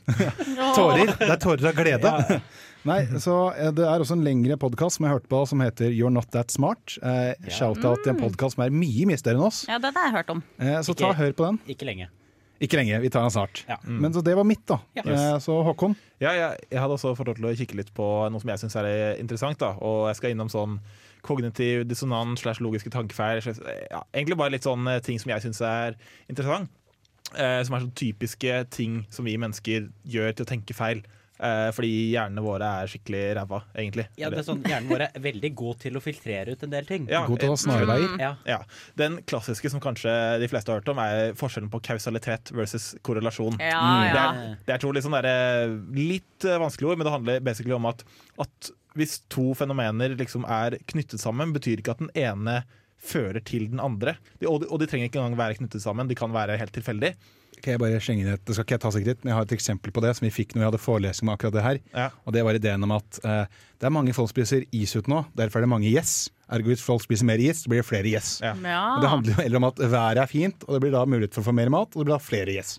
Tårer. 0.76 1.12
Det 1.20 1.30
er 1.32 1.42
tårer 1.42 1.70
av 1.72 1.78
glede. 1.78 2.12
Ja. 2.36 2.40
Nei, 2.86 3.00
så 3.22 3.36
eh, 3.58 3.72
Det 3.74 3.86
er 3.90 4.04
også 4.04 4.14
en 4.18 4.26
lengre 4.26 4.58
podkast 4.62 5.00
som 5.00 5.08
jeg 5.08 5.16
hørte 5.16 5.32
på 5.32 5.40
som 5.50 5.64
heter 5.64 5.90
You're 5.90 6.14
Not 6.14 6.30
That 6.36 6.54
Smart. 6.54 6.98
Eh, 7.02 7.34
Shout-out 7.50 8.04
til 8.06 8.14
en 8.14 8.22
podkast 8.22 8.58
som 8.58 8.66
er 8.68 8.76
mye 8.76 9.08
mye 9.10 9.18
større 9.22 9.40
enn 9.42 9.48
oss. 9.48 9.64
Ja, 9.70 9.80
den 9.82 9.96
har 9.98 10.10
jeg 10.12 10.18
hørt 10.20 10.36
om. 10.36 10.44
Eh, 10.62 10.78
så 10.86 10.94
ta 10.98 11.14
hør 11.18 11.34
på 11.34 11.48
den. 11.50 11.62
Ikke 11.72 11.88
lenge. 11.90 12.12
Ikke 12.64 12.78
lenge, 12.80 13.00
vi 13.04 13.10
tar 13.12 13.26
den 13.26 13.34
snart. 13.36 13.64
Ja. 13.68 13.76
Men 13.84 14.14
så 14.16 14.22
det 14.24 14.36
var 14.38 14.46
mitt, 14.48 14.62
da. 14.70 14.78
Yes. 14.96 15.08
Eh, 15.12 15.40
så 15.44 15.58
Håkon. 15.68 15.96
Ja, 16.24 16.32
jeg, 16.38 16.62
jeg 16.72 16.80
hadde 16.80 16.96
også 16.96 17.12
fått 17.18 17.28
lov 17.34 17.40
til 17.42 17.50
å 17.50 17.56
kikke 17.60 17.80
litt 17.82 17.90
på 17.98 18.06
noe 18.32 18.40
som 18.44 18.54
jeg 18.54 18.62
syns 18.64 18.78
er 18.80 18.88
interessant. 19.20 19.60
da, 19.60 19.74
Og 19.84 20.06
jeg 20.12 20.22
skal 20.22 20.36
innom 20.36 20.52
sånn 20.54 20.78
kognitiv 21.26 21.84
dissonans 21.90 22.44
slash 22.46 22.62
logiske 22.64 22.94
tankefeil. 22.94 23.42
Slags, 23.46 23.62
ja, 23.90 24.04
egentlig 24.14 24.40
bare 24.40 24.54
litt 24.56 24.68
sånn 24.68 24.88
eh, 24.92 25.02
ting 25.06 25.20
som 25.22 25.34
jeg 25.34 25.48
syns 25.48 25.62
er 25.66 26.00
interessant. 26.30 26.72
Eh, 27.34 27.60
som 27.66 27.76
er 27.76 27.86
sånn 27.88 27.96
typiske 27.98 28.64
ting 28.76 29.04
som 29.14 29.26
vi 29.28 29.38
mennesker 29.42 29.90
gjør 30.06 30.36
til 30.38 30.46
å 30.46 30.52
tenke 30.54 30.78
feil. 30.78 31.02
Eh, 31.36 31.70
fordi 31.76 31.90
hjernene 32.14 32.40
våre 32.40 32.68
er 32.80 32.88
skikkelig 32.88 33.24
ræva, 33.36 33.58
egentlig. 33.76 34.06
Ja, 34.16 34.30
det 34.32 34.40
er 34.40 34.46
sånn, 34.48 34.62
Hjernen 34.64 34.88
vår 34.88 35.04
er 35.10 35.18
veldig 35.26 35.50
god 35.60 35.82
til 35.84 36.00
å 36.00 36.02
filtrere 36.04 36.54
ut 36.56 36.64
en 36.64 36.72
del 36.72 36.88
ting. 36.88 37.10
Ja, 37.12 37.26
God 37.28 37.42
til 37.42 37.52
å 37.52 37.58
ha 37.58 37.60
snarveier. 37.60 38.14
Ja. 38.22 38.30
Ja. 38.48 38.62
Den 38.96 39.18
klassiske 39.28 39.72
som 39.74 39.84
kanskje 39.84 40.14
de 40.40 40.48
fleste 40.52 40.72
har 40.72 40.80
hørt 40.80 40.94
om, 40.94 41.02
er 41.04 41.36
forskjellen 41.36 41.72
på 41.74 41.82
kausalitet 41.84 42.54
versus 42.56 42.94
korrelasjon. 43.04 43.60
Ja, 43.60 43.84
Det 44.06 44.16
ja. 44.16 44.24
er, 44.30 44.56
det 44.70 44.78
er 44.78 44.86
to 44.86 44.94
litt, 44.96 45.04
sånn 45.04 45.18
der, 45.18 45.76
litt 45.98 46.48
eh, 46.48 46.60
vanskelige 46.62 46.94
ord, 46.94 47.02
men 47.02 47.10
det 47.10 47.16
handler 47.18 47.46
basically 47.52 47.76
om 47.76 47.92
at, 47.92 48.08
at 48.46 48.72
hvis 48.96 49.20
to 49.32 49.54
fenomener 49.58 50.16
liksom 50.18 50.48
er 50.48 50.80
knyttet 50.90 51.22
sammen, 51.24 51.54
betyr 51.56 51.82
ikke 51.82 51.96
at 51.96 52.04
den 52.04 52.12
ene 52.16 52.62
fører 53.06 53.44
til 53.46 53.68
den 53.72 53.82
andre. 53.84 54.16
De, 54.40 54.48
og, 54.50 54.62
de, 54.64 54.70
og 54.72 54.82
de 54.82 54.88
trenger 54.90 55.10
ikke 55.10 55.22
engang 55.22 55.40
være 55.40 55.60
knyttet 55.60 55.84
sammen, 55.84 56.10
de 56.10 56.18
kan 56.18 56.34
være 56.34 56.58
helt 56.60 56.74
tilfeldig. 56.76 57.14
Kan 57.64 57.76
jeg 57.76 57.82
bare 57.82 58.00
slenge 58.04 58.26
inn 58.26 58.34
et, 58.34 58.42
Det 58.44 58.56
skal 58.56 58.66
ikke 58.66 58.76
jeg 58.76 58.84
ta 58.84 58.92
seg 58.94 59.06
kritt, 59.06 59.22
men 59.24 59.32
jeg 59.32 59.38
har 59.38 59.46
et 59.48 59.54
eksempel 59.56 59.94
på 59.96 60.04
det 60.04 60.12
som 60.18 60.26
vi 60.26 60.32
fikk 60.34 60.54
når 60.54 60.62
vi 60.62 60.68
hadde 60.68 60.82
forelesning 60.84 61.30
om 61.30 61.34
akkurat 61.36 61.56
det 61.56 61.64
her. 61.66 61.80
Ja. 61.96 62.08
Og 62.28 62.36
det 62.36 62.44
var 62.48 62.58
ideen 62.58 62.88
om 62.88 62.94
at 62.98 63.20
eh, 63.24 63.62
det 63.80 63.88
er 63.88 63.94
mange 63.96 64.16
folk 64.18 64.32
spiser 64.32 64.66
is 64.76 64.96
ute 64.96 65.12
nå, 65.12 65.24
derfor 65.38 65.62
er 65.62 65.68
det 65.68 65.72
mange 65.72 65.92
yes. 65.92 66.28
Ergo 66.52 66.70
hvis 66.70 66.84
folk 66.86 67.02
spiser 67.06 67.28
mer 67.28 67.42
is, 67.42 67.64
så 67.64 67.72
blir 67.72 67.82
det 67.82 67.88
flere 67.88 68.12
yes. 68.12 68.38
Ja. 68.44 68.54
Ja. 68.60 68.84
det 69.02 69.12
handler 69.12 69.34
jo 69.34 69.42
heller 69.42 69.62
om 69.62 69.70
at 69.72 69.82
været 69.82 70.22
er 70.22 70.32
fint, 70.32 70.68
og 70.68 70.76
det 70.76 70.84
blir 70.84 70.96
da 70.96 71.06
mulighet 71.10 71.38
for 71.38 71.46
å 71.46 71.50
få 71.50 71.56
mer 71.58 71.72
mat, 71.74 71.96
og 71.96 72.04
det 72.04 72.10
blir 72.10 72.18
da 72.18 72.24
flere 72.24 72.58
yes. 72.60 72.78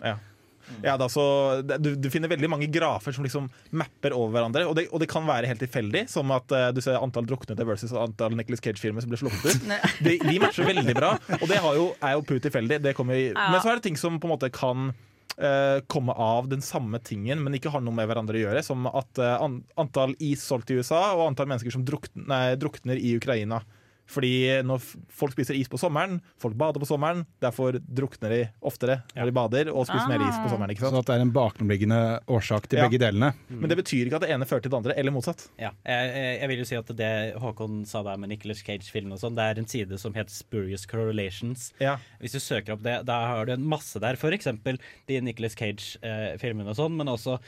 Ja. 0.82 0.96
Ja, 0.96 1.08
så, 1.08 1.24
du, 1.62 1.92
du 1.96 2.08
finner 2.12 2.30
veldig 2.32 2.50
mange 2.50 2.68
grafer 2.72 3.14
som 3.14 3.26
liksom 3.26 3.48
mapper 3.76 4.14
over 4.16 4.36
hverandre. 4.36 4.66
Og 4.68 4.76
det, 4.78 4.86
og 4.90 5.02
det 5.02 5.10
kan 5.10 5.26
være 5.28 5.50
helt 5.50 5.62
tilfeldig, 5.62 6.06
som 6.12 6.32
at 6.34 6.52
uh, 6.54 6.68
du 6.74 6.82
ser 6.84 6.98
antall 7.00 7.28
druknede 7.28 7.66
versus 7.68 7.94
antall 7.96 8.36
Nicholas 8.38 8.62
Cage-filmer 8.64 9.04
som 9.04 9.12
blir 9.12 9.22
sluppet 9.22 9.56
ut. 9.56 9.66
De, 10.06 10.16
de 10.20 10.38
matcher 10.40 10.66
veldig 10.66 10.94
bra, 10.96 11.14
og 11.38 11.44
det 11.48 11.58
har 11.62 11.76
jo, 11.78 11.86
er 12.04 12.16
jo 12.16 12.24
pur 12.26 12.40
tilfeldig. 12.42 12.78
Ja. 12.84 12.94
Men 13.06 13.60
så 13.62 13.70
er 13.70 13.78
det 13.78 13.86
ting 13.86 13.98
som 13.98 14.18
på 14.20 14.28
en 14.28 14.36
måte 14.36 14.52
kan 14.54 14.92
Uh, 15.36 15.82
komme 15.92 16.14
av 16.16 16.46
den 16.48 16.62
samme 16.64 16.96
tingen, 17.04 17.42
men 17.44 17.52
ikke 17.58 17.68
har 17.68 17.82
noe 17.84 17.92
med 17.92 18.06
hverandre 18.08 18.38
å 18.38 18.40
gjøre. 18.40 18.62
Som 18.64 18.86
at 18.88 19.20
uh, 19.20 19.34
an, 19.44 19.58
antall 19.76 20.14
is 20.24 20.40
solgt 20.40 20.72
i 20.72 20.78
USA, 20.78 21.10
og 21.12 21.26
antall 21.26 21.50
mennesker 21.50 21.74
som 21.74 21.82
drukner, 21.84 22.24
nei, 22.30 22.38
drukner 22.56 22.96
i 22.96 23.10
Ukraina. 23.18 23.58
Fordi 24.06 24.62
når 24.62 24.78
folk 25.10 25.32
spiser 25.34 25.56
is 25.58 25.68
på 25.68 25.78
sommeren, 25.78 26.20
folk 26.38 26.54
bader 26.56 26.78
på 26.82 26.86
sommeren, 26.86 27.24
derfor 27.42 27.72
drukner 27.80 28.30
de 28.30 28.40
oftere 28.62 29.00
når 29.16 29.26
de 29.26 29.32
bader 29.32 29.70
og 29.72 29.86
spiser 29.88 30.08
mer 30.08 30.22
is 30.28 30.36
på 30.44 30.48
sommeren. 30.52 30.70
ikke 30.70 30.84
Sånn 30.86 30.94
sant? 30.94 31.02
at 31.02 31.10
det 31.10 31.16
er 31.16 31.24
en 31.26 31.32
bakenliggende 31.34 32.00
årsak 32.28 32.68
til 32.68 32.78
Ja. 32.78 32.88
begge 32.88 33.00
delene. 33.02 33.32
Men 33.50 33.68
det 33.68 33.78
betyr 33.78 34.06
ikke 34.06 34.16
at 34.20 34.22
det 34.22 34.30
ene 34.30 34.46
fører 34.46 34.62
til 34.62 34.70
det 34.70 34.78
andre, 34.78 34.94
eller 34.96 35.10
motsatt. 35.12 35.48
Ja, 35.58 35.70
jeg, 35.84 36.14
jeg- 36.14 36.40
jeg 36.40 36.48
vil 36.48 36.58
jo 36.58 36.64
si 36.64 36.76
at 36.76 36.86
det 36.96 37.34
Håkon 37.36 37.84
sa 37.86 38.02
der 38.02 38.16
med 38.16 38.28
Nicholas 38.30 38.62
Cage-filmen 38.62 39.12
og 39.12 39.18
sånn, 39.18 39.34
det 39.34 39.42
er 39.42 39.58
en 39.58 39.66
side 39.66 39.98
som 39.98 40.12
heter 40.14 40.30
Spurious 40.30 40.86
Correlations. 40.86 41.72
Ja. 41.80 41.96
Hvis 42.20 42.32
du 42.32 42.38
søker 42.38 42.72
opp 42.74 42.82
det, 42.82 43.04
da 43.06 43.26
har 43.26 43.46
du 43.46 43.52
en 43.52 43.66
masse 43.66 43.98
der. 44.00 44.14
Eksempel 44.16 44.78
de 45.08 45.20
Nicholas 45.20 45.54
Cage-filmene 45.54 46.68
og 46.68 46.76
sånn, 46.76 46.96
men 46.96 47.06
også 47.08 47.34
eh, 47.38 47.40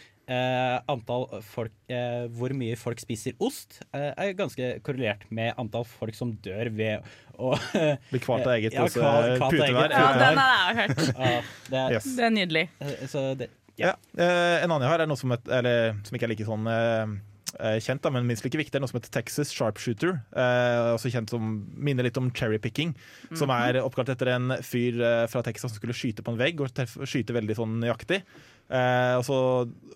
antall 0.93 1.27
folk 1.47 1.73
eh, 1.89 2.27
Hvor 2.37 2.53
mye 2.57 2.77
folk 2.77 3.01
spiser 3.01 3.33
ost, 3.41 3.79
eh, 3.97 4.11
er 4.13 4.35
ganske 4.39 4.69
korrelert 4.85 5.25
med 5.35 5.55
antall 5.59 5.87
folk 5.89 6.15
som 6.19 6.35
dør 6.45 6.69
ved 6.77 7.07
å 7.39 7.55
Bli 8.13 8.21
kvalt 8.21 8.45
av 8.47 8.57
eget 8.59 8.75
Ja, 8.77 8.85
eh, 8.85 8.93
kvalt 8.93 9.55
putevær. 9.55 9.91
ja, 9.95 10.11
den 10.21 10.43
har 10.43 10.69
jeg 10.69 10.77
hørt. 10.83 11.07
Ja, 11.09 11.41
det, 11.71 11.79
er- 11.79 11.97
Yes. 11.97 12.11
Det 12.19 12.25
er 12.29 12.35
nydelig. 12.35 12.67
eh, 12.81 13.07
så 13.09 13.25
det, 13.39 13.49
Ja. 13.79 13.95
Eh, 14.19 14.65
en 14.65 14.71
annen 14.71 14.83
jeg 14.85 14.91
har, 14.91 15.01
er 15.05 15.07
noe 15.11 15.17
som, 15.21 15.33
et, 15.33 15.49
eller, 15.49 15.95
som 16.05 16.17
ikke 16.19 16.27
er 16.29 16.33
like 16.35 16.47
sånn 16.49 16.67
eh, 16.67 17.03
eh, 17.07 17.17
kjent, 17.57 18.03
da, 18.05 18.13
men 18.15 18.27
minst 18.29 18.45
like 18.45 18.59
viktig, 18.61 18.77
er 18.77 18.83
noe 18.85 18.91
som 18.91 18.99
heter 18.99 19.13
Texas 19.15 19.53
Sharpshooter. 19.55 20.19
Eh, 20.37 20.91
også 20.95 21.13
kjent 21.15 21.33
som 21.33 21.57
minner 21.75 22.07
litt 22.07 22.19
om 22.21 22.31
cherry 22.37 22.61
picking. 22.63 22.95
Som 23.39 23.53
er 23.55 23.81
oppkalt 23.83 24.13
etter 24.13 24.35
en 24.35 24.59
fyr 24.65 25.01
eh, 25.01 25.25
fra 25.31 25.43
Texas 25.47 25.73
som 25.73 25.81
skulle 25.81 25.97
skyte 25.97 26.25
på 26.25 26.35
en 26.35 26.41
vegg, 26.41 26.61
og 26.61 27.09
skyte 27.09 27.37
veldig 27.37 27.59
sånn 27.59 27.79
nøyaktig. 27.83 28.23
Eh, 28.69 29.15
og 29.17 29.23
så 29.25 29.39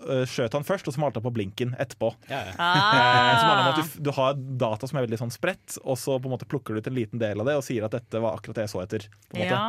eh, 0.08 0.22
skjøt 0.28 0.54
han 0.56 0.64
først, 0.64 0.88
og 0.88 0.94
så 0.96 1.02
malte 1.02 1.20
han 1.20 1.26
på 1.26 1.34
blinken 1.36 1.74
etterpå. 1.82 2.14
ja, 2.30 2.40
ja. 2.48 2.54
Ah. 2.56 3.36
som 3.36 3.50
handler 3.50 3.66
om 3.66 3.72
at 3.72 3.80
du, 3.82 4.00
du 4.08 4.10
har 4.16 4.38
data 4.64 4.88
som 4.88 4.98
er 4.98 5.06
veldig 5.06 5.20
sånn 5.20 5.34
spredt, 5.34 5.76
og 5.82 5.98
så 6.00 6.16
på 6.16 6.30
en 6.30 6.34
måte 6.38 6.48
plukker 6.48 6.72
du 6.72 6.80
ut 6.80 6.88
en 6.88 6.96
liten 6.96 7.20
del 7.20 7.42
av 7.42 7.50
det 7.50 7.58
og 7.60 7.66
sier 7.66 7.84
at 7.84 7.92
dette 7.98 8.22
var 8.22 8.38
akkurat 8.38 8.62
det 8.62 8.66
jeg 8.66 8.72
så 8.72 8.82
etter. 8.84 9.06
På 9.28 9.36
en 9.36 9.44
måte. 9.44 9.60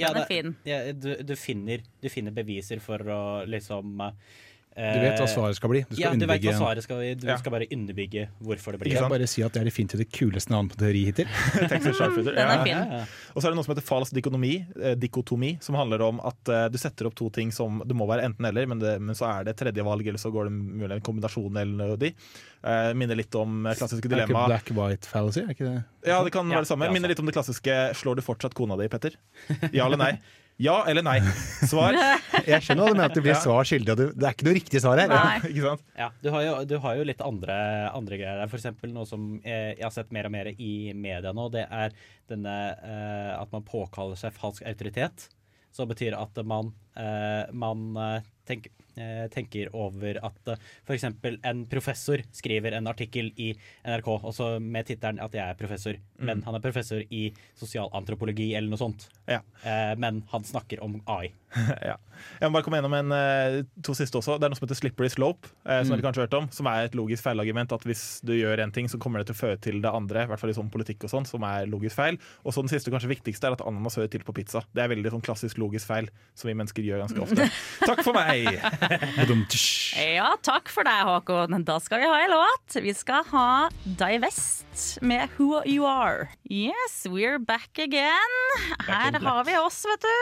Ja, 0.00 0.12
den 0.16 0.22
er 0.22 0.30
fin. 0.30 0.56
Ja, 0.68 0.80
du, 0.96 1.10
du, 1.20 1.36
finner, 1.36 1.84
du 2.00 2.08
finner 2.12 2.36
beviser 2.36 2.80
for 2.84 3.12
å 3.12 3.22
liksom 3.48 4.00
eh, 4.08 4.36
Du 4.76 4.98
vet 5.00 5.16
hva 5.16 5.26
svaret 5.26 5.56
skal 5.56 5.70
bli. 5.72 5.80
Du 5.88 5.94
skal 5.96 6.02
ja, 6.02 6.10
du 6.20 6.26
vet 6.28 6.42
hva 6.44 6.52
svaret 6.58 6.84
skal 6.84 6.98
bli. 7.00 7.14
Du 7.16 7.26
Ja. 7.26 7.36
skal 7.40 7.52
bare 7.54 7.64
underbygge 7.72 8.26
hvorfor 8.44 8.72
det 8.76 8.80
blir 8.82 8.90
Ikke 8.92 9.00
sant? 9.06 9.14
bare 9.14 9.26
si 9.26 9.42
at 9.42 9.52
det 9.56 9.62
er 9.62 9.68
definitivt 9.70 10.02
det 10.04 10.08
kuleste 10.12 10.52
navnet 10.52 10.74
på 10.74 10.80
teori 10.82 11.04
hittil. 11.08 11.26
Ja. 12.36 12.64
Ja. 12.66 13.04
Og 13.34 13.40
så 13.40 13.48
er 13.48 13.54
det 13.54 13.56
noe 13.56 13.64
som 13.64 13.72
heter 13.74 13.86
falsk 13.86 14.12
dikonomi, 14.16 14.66
eh, 14.82 14.94
dikotomi, 15.00 15.54
som 15.64 15.74
handler 15.78 16.02
om 16.04 16.20
at 16.20 16.48
eh, 16.52 16.66
du 16.68 16.76
setter 16.80 17.08
opp 17.08 17.14
to 17.16 17.30
ting 17.30 17.50
som 17.54 17.80
Det 17.86 17.96
må 17.96 18.06
være 18.08 18.24
enten-eller, 18.28 18.66
men, 18.68 18.78
men 18.78 19.14
så 19.16 19.28
er 19.30 19.44
det 19.48 19.56
tredje 19.56 19.82
valg, 19.86 20.06
eller 20.06 20.18
så 20.20 20.30
går 20.34 20.50
det 20.50 20.52
mulig 20.52 20.92
en 20.98 21.00
kombinasjon 21.08 21.56
eller 21.56 21.76
noe 21.86 21.96
de. 22.00 22.12
Eh, 22.66 22.92
minner 22.98 23.16
litt 23.16 23.34
om 23.38 23.62
klassiske 23.64 23.78
klassiske 23.78 24.12
Er 24.12 24.26
det 24.26 24.28
ikke 24.28 24.46
black 24.50 24.72
white 24.76 25.06
fallacy? 25.08 25.40
Er 25.46 25.54
ikke 25.56 25.68
det? 25.70 25.84
Ja, 26.06 26.22
det 26.24 26.32
kan 26.36 26.48
Ja, 26.50 26.58
være 26.60 26.66
det 26.68 26.72
samme. 26.74 26.92
Minner 26.92 27.08
litt 27.08 27.20
om 27.22 27.26
det 27.26 27.34
klassiske 27.36 27.76
'slår 27.96 28.16
du 28.16 28.22
fortsatt 28.22 28.54
kona 28.54 28.76
di', 28.76 28.88
Petter? 28.92 29.16
Ja 29.72 29.86
eller 29.86 29.96
nei? 29.96 30.18
Ja 30.62 30.76
eller 30.88 31.04
nei? 31.04 31.18
Svar. 31.68 31.92
Jeg 32.48 32.62
skjønner 32.64 32.86
hva 32.86 32.92
du 32.92 32.96
mener, 32.96 33.10
at 33.10 33.16
du 33.16 33.20
blir 33.20 33.34
Ja. 33.34 33.40
svar 33.42 33.66
skyldig. 33.68 33.90
og 33.92 33.98
Det 34.00 34.06
det 34.16 34.24
er 34.28 34.36
ikke 34.36 34.46
noe 34.48 34.54
riktig 34.56 34.80
svar 34.80 35.00
her. 35.02 35.12
Sant? 35.66 35.82
Ja, 35.98 36.08
du 36.22 36.30
har 36.32 36.44
jo, 36.46 36.54
du 36.64 36.76
har 36.80 36.96
jo 36.96 37.04
litt 37.04 37.20
andre, 37.20 37.56
andre 37.92 38.16
greier 38.20 38.40
der. 38.40 38.54
Eksempel 38.56 38.94
noe 38.94 39.04
som 39.08 39.26
eh, 39.44 39.74
jeg 39.76 39.84
har 39.84 39.92
sett 39.92 40.14
mer 40.16 40.30
og 40.30 40.32
mer 40.32 40.48
i 40.56 40.70
media 40.96 41.34
nå, 41.36 41.50
det 41.52 41.66
er 41.68 41.92
denne 42.32 42.54
eh, 42.72 43.32
at 43.36 43.52
man 43.52 43.66
påkaller 43.68 44.16
seg 44.16 44.32
falsk 44.36 44.64
autoritet. 44.64 45.28
Som 45.76 45.90
betyr 45.92 46.16
at 46.16 46.40
man, 46.48 46.72
eh, 46.96 47.44
man 47.52 47.90
eh, 48.46 48.48
tenk, 48.48 48.68
eh, 48.96 49.26
tenker 49.32 49.72
over 49.76 50.20
at 50.24 50.52
eh, 50.52 50.94
eksempel 50.94 51.38
en 51.42 51.64
professor 51.70 52.22
skriver 52.32 52.72
en 52.72 52.86
artikkel 52.86 53.32
i 53.36 53.52
NRK, 53.84 54.08
også 54.22 54.56
med 54.60 54.86
tittelen 54.86 55.20
at 55.22 55.34
jeg 55.34 55.44
er 55.44 55.58
professor, 55.58 55.98
men 56.18 56.42
han 56.46 56.56
er 56.56 56.64
professor 56.64 57.02
i 57.10 57.28
sosialantropologi 57.58 58.54
eller 58.54 58.72
noe 58.72 58.80
sånt. 58.80 59.08
Ja. 59.26 59.42
Eh, 59.62 59.94
men 59.98 60.22
han 60.32 60.46
snakker 60.46 60.82
om 60.84 61.00
AI. 61.06 61.32
ja. 61.90 61.96
Jeg 62.40 62.48
må 62.48 62.56
bare 62.56 62.64
komme 62.66 62.80
gjennom 62.80 62.96
en, 62.96 63.66
to 63.84 63.94
siste 63.96 64.18
også. 64.18 64.38
Det 64.40 64.46
er 64.46 64.52
noe 64.52 64.58
som 64.58 64.66
heter 64.66 64.78
slippery 64.78 65.08
slope, 65.12 65.50
som 65.64 65.92
dere 65.92 66.04
kanskje 66.04 66.22
har 66.22 66.28
hørt 66.28 66.36
om. 66.38 66.48
Som 66.52 66.68
er 66.70 66.88
et 66.88 66.96
logisk 66.96 67.24
feilargument. 67.24 67.72
At 67.76 67.84
hvis 67.88 68.04
du 68.26 68.32
gjør 68.36 68.62
en 68.64 68.72
ting, 68.74 68.88
så 68.92 69.00
kommer 69.00 69.20
det 69.20 69.28
til 69.30 69.36
å 69.36 69.40
føre 69.40 69.60
til 69.62 69.80
det 69.84 69.92
andre. 69.92 70.24
I 70.24 70.30
hvert 70.30 70.42
fall 70.42 70.52
i 70.52 70.56
sånn 70.56 70.72
politikk 70.72 71.06
og 71.06 71.12
sånn, 71.12 71.28
som 71.28 71.44
er 71.48 71.68
logisk 71.70 71.96
feil. 71.98 72.18
Og 72.44 72.56
så 72.56 72.64
den 72.64 72.72
siste, 72.72 72.92
kanskje 72.92 73.12
viktigste, 73.12 73.48
er 73.48 73.56
at 73.56 73.64
ananas 73.68 73.98
hører 74.00 74.12
til 74.12 74.24
på 74.26 74.36
pizza. 74.36 74.64
Det 74.76 74.84
er 74.84 74.92
veldig 74.92 75.12
sånn 75.16 75.24
klassisk 75.24 75.60
logisk 75.62 75.88
feil, 75.88 76.10
som 76.36 76.50
vi 76.50 76.56
mennesker 76.58 76.88
gjør 76.88 77.04
ganske 77.04 77.24
ofte. 77.28 77.48
Takk 77.88 78.04
for 78.06 78.16
meg! 78.16 78.35
Badum-tsh. 79.16 79.96
Ja, 80.16 80.32
takk 80.44 80.68
for 80.72 80.86
deg, 80.86 81.06
Håkon. 81.08 81.56
Da 81.66 81.78
skal 81.82 82.02
vi 82.02 82.10
ha 82.10 82.20
en 82.24 82.34
låt. 82.34 82.76
Vi 82.84 82.92
skal 82.96 83.24
ha 83.32 83.48
Divest 83.84 84.98
med 85.00 85.32
Who 85.36 85.62
You 85.64 85.86
Are. 85.88 86.28
Yes, 86.50 87.04
we're 87.08 87.38
back 87.38 87.78
again. 87.78 88.36
Her 88.86 89.18
har 89.22 89.44
vi 89.48 89.56
oss, 89.60 89.82
vet 89.88 90.04
du. 90.04 90.16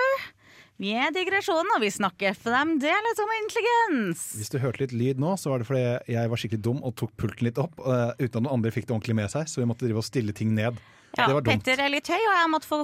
Vi 0.83 0.91
er 0.99 1.13
digresjonen, 1.15 1.71
og 1.77 1.85
vi 1.85 1.91
snakker 1.95 2.35
fremdeles 2.35 3.21
om 3.23 3.33
intelligens. 3.37 4.25
Hvis 4.41 4.51
du 4.51 4.59
hørte 4.59 4.83
litt 4.83 4.95
lyd 4.95 5.21
nå, 5.23 5.37
så 5.39 5.53
var 5.53 5.63
det 5.63 5.69
fordi 5.69 5.85
jeg 6.11 6.33
var 6.33 6.41
skikkelig 6.43 6.65
dum 6.67 6.81
og 6.83 6.97
tok 6.99 7.13
pulten 7.21 7.47
litt 7.47 7.61
opp, 7.63 7.79
Uh, 7.85 8.11
uten 8.19 8.41
at 8.41 8.43
noen 8.43 8.55
andre 8.57 8.73
fikk 8.75 8.89
det 8.89 8.95
ordentlig 8.97 9.17
med 9.19 9.31
seg, 9.31 9.47
så 9.51 9.61
vi 9.61 9.69
måtte 9.71 9.87
drive 9.87 10.01
og 10.03 10.07
stille 10.07 10.35
ting 10.35 10.55
ned. 10.57 10.79
Ja, 11.15 11.29
det 11.29 11.37
var 11.37 11.45
dumt. 11.47 11.63
Petter 11.63 11.83
er 11.85 11.93
litt 11.93 12.09
høy, 12.11 12.19
og 12.19 12.35
jeg 12.35 12.51
måtte 12.51 12.71
få 12.71 12.79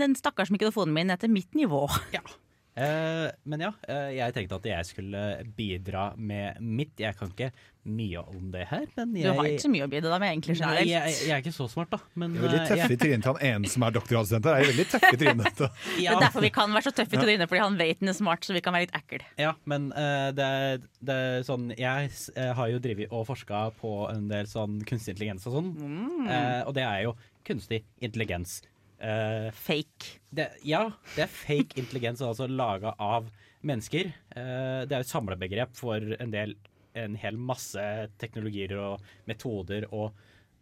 den 0.00 0.16
stakkars 0.18 0.50
mikrofonen 0.54 0.94
min 0.96 1.10
ned 1.10 1.22
til 1.22 1.30
mitt 1.34 1.54
nivå. 1.58 1.84
Ja. 2.14 2.22
Eh, 2.78 3.26
men 3.50 3.66
ja, 3.66 3.72
eh, 3.88 4.14
jeg 4.20 4.36
tenkte 4.36 4.60
at 4.60 4.70
jeg 4.70 4.88
skulle 4.92 5.24
bidra 5.56 6.12
med 6.16 6.60
mitt. 6.62 6.94
Jeg 7.00 7.16
kan 7.18 7.32
ikke 7.32 7.50
mye 7.90 8.20
om 8.28 8.50
det 8.52 8.66
her, 8.68 8.84
men 8.98 9.14
Du 9.16 9.26
har 9.32 9.46
ikke 9.48 9.64
så 9.64 9.70
mye 9.72 9.86
å 9.86 9.90
bidra 9.90 10.18
med, 10.20 10.34
egentlig, 10.34 10.58
Nei, 10.60 10.82
jeg, 10.84 11.14
jeg 11.24 11.32
er 11.32 11.40
ikke 11.40 11.54
så 11.56 11.64
smart, 11.72 11.88
da. 11.94 11.98
Men 12.20 12.34
Det 12.34 12.42
er 12.42 12.44
veldig 12.44 12.58
eh, 12.60 12.66
tøffe 12.68 12.86
i 12.86 12.92
jeg, 12.92 13.00
trynet 13.00 13.24
til 13.24 13.32
han 13.32 13.46
ene 13.50 13.70
som 13.72 13.86
er 13.86 13.94
doktorgradsstudent 13.96 14.48
her. 14.50 14.58
Er 14.60 14.70
veldig 14.70 14.86
tøffe 14.92 15.12
i 15.16 15.20
trynet. 15.22 15.62
Det 16.00 16.06
er 16.12 16.20
derfor 16.26 16.44
vi 16.44 16.52
kan 16.54 16.76
være 16.76 16.86
så 16.90 16.94
tøffe 17.00 17.16
i 17.16 17.22
trynet, 17.24 17.48
fordi 17.50 17.62
han 17.64 17.78
vet 17.80 18.02
den 18.04 18.12
er 18.12 18.18
smart, 18.20 18.44
så 18.44 18.56
vi 18.56 18.62
kan 18.64 18.76
være 18.76 18.86
litt 18.86 18.98
ekle. 19.00 19.22
Ja, 19.40 19.54
men 19.72 19.88
uh, 19.96 20.28
det, 20.36 20.50
er, 20.60 20.84
det 21.00 21.16
er 21.24 21.46
sånn 21.46 21.70
Jeg 21.74 22.10
har 22.56 22.70
jo 22.70 22.80
drevet 22.84 23.16
og 23.16 23.24
forska 23.30 23.62
på 23.80 23.94
en 24.12 24.28
del 24.30 24.48
sånn 24.50 24.80
kunstig 24.88 25.16
intelligens 25.16 25.48
og 25.48 25.56
sånn. 25.56 25.72
Eh, 26.28 26.60
og 26.68 26.76
det 26.76 26.84
er 26.84 27.06
jo 27.08 27.16
kunstig 27.46 27.82
intelligens. 28.04 28.60
Eh, 29.00 29.50
Fake. 29.56 30.18
det, 30.30 30.50
ja, 30.66 30.90
det 31.14 31.24
er 31.24 31.32
fake 31.32 31.78
intelligens, 31.80 32.20
altså 32.24 32.48
laga 32.50 32.92
av 33.00 33.30
mennesker. 33.66 34.10
Uh, 34.34 34.84
det 34.88 34.92
er 34.92 35.00
jo 35.00 35.06
et 35.06 35.12
samlebegrep 35.12 35.72
for 35.76 36.16
en 36.20 36.34
del 36.34 36.54
en 36.98 37.14
hel 37.20 37.36
masse 37.38 37.82
teknologier 38.18 38.72
og 38.80 39.04
metoder 39.30 39.86
og 39.94 40.16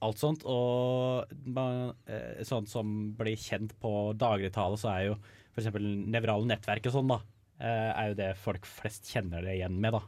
alt 0.05 0.21
sånt. 0.21 0.45
Og 0.45 1.31
man, 1.49 1.95
eh, 2.07 2.43
sånn 2.47 2.69
som 2.69 2.91
blir 3.17 3.39
kjent 3.41 3.73
på 3.81 4.13
dagligtale, 4.19 4.77
så 4.77 4.91
er 4.93 5.07
jo 5.07 5.15
f.eks. 5.57 5.71
nevrale 5.81 6.47
nettverk 6.51 6.91
og 6.91 6.99
sånn, 6.99 7.15
da. 7.15 7.19
Er 7.65 8.13
jo 8.13 8.19
det 8.21 8.29
folk 8.39 8.69
flest 8.69 9.09
kjenner 9.11 9.43
det 9.43 9.57
igjen 9.57 9.81
med, 9.81 9.97
da. 9.97 10.03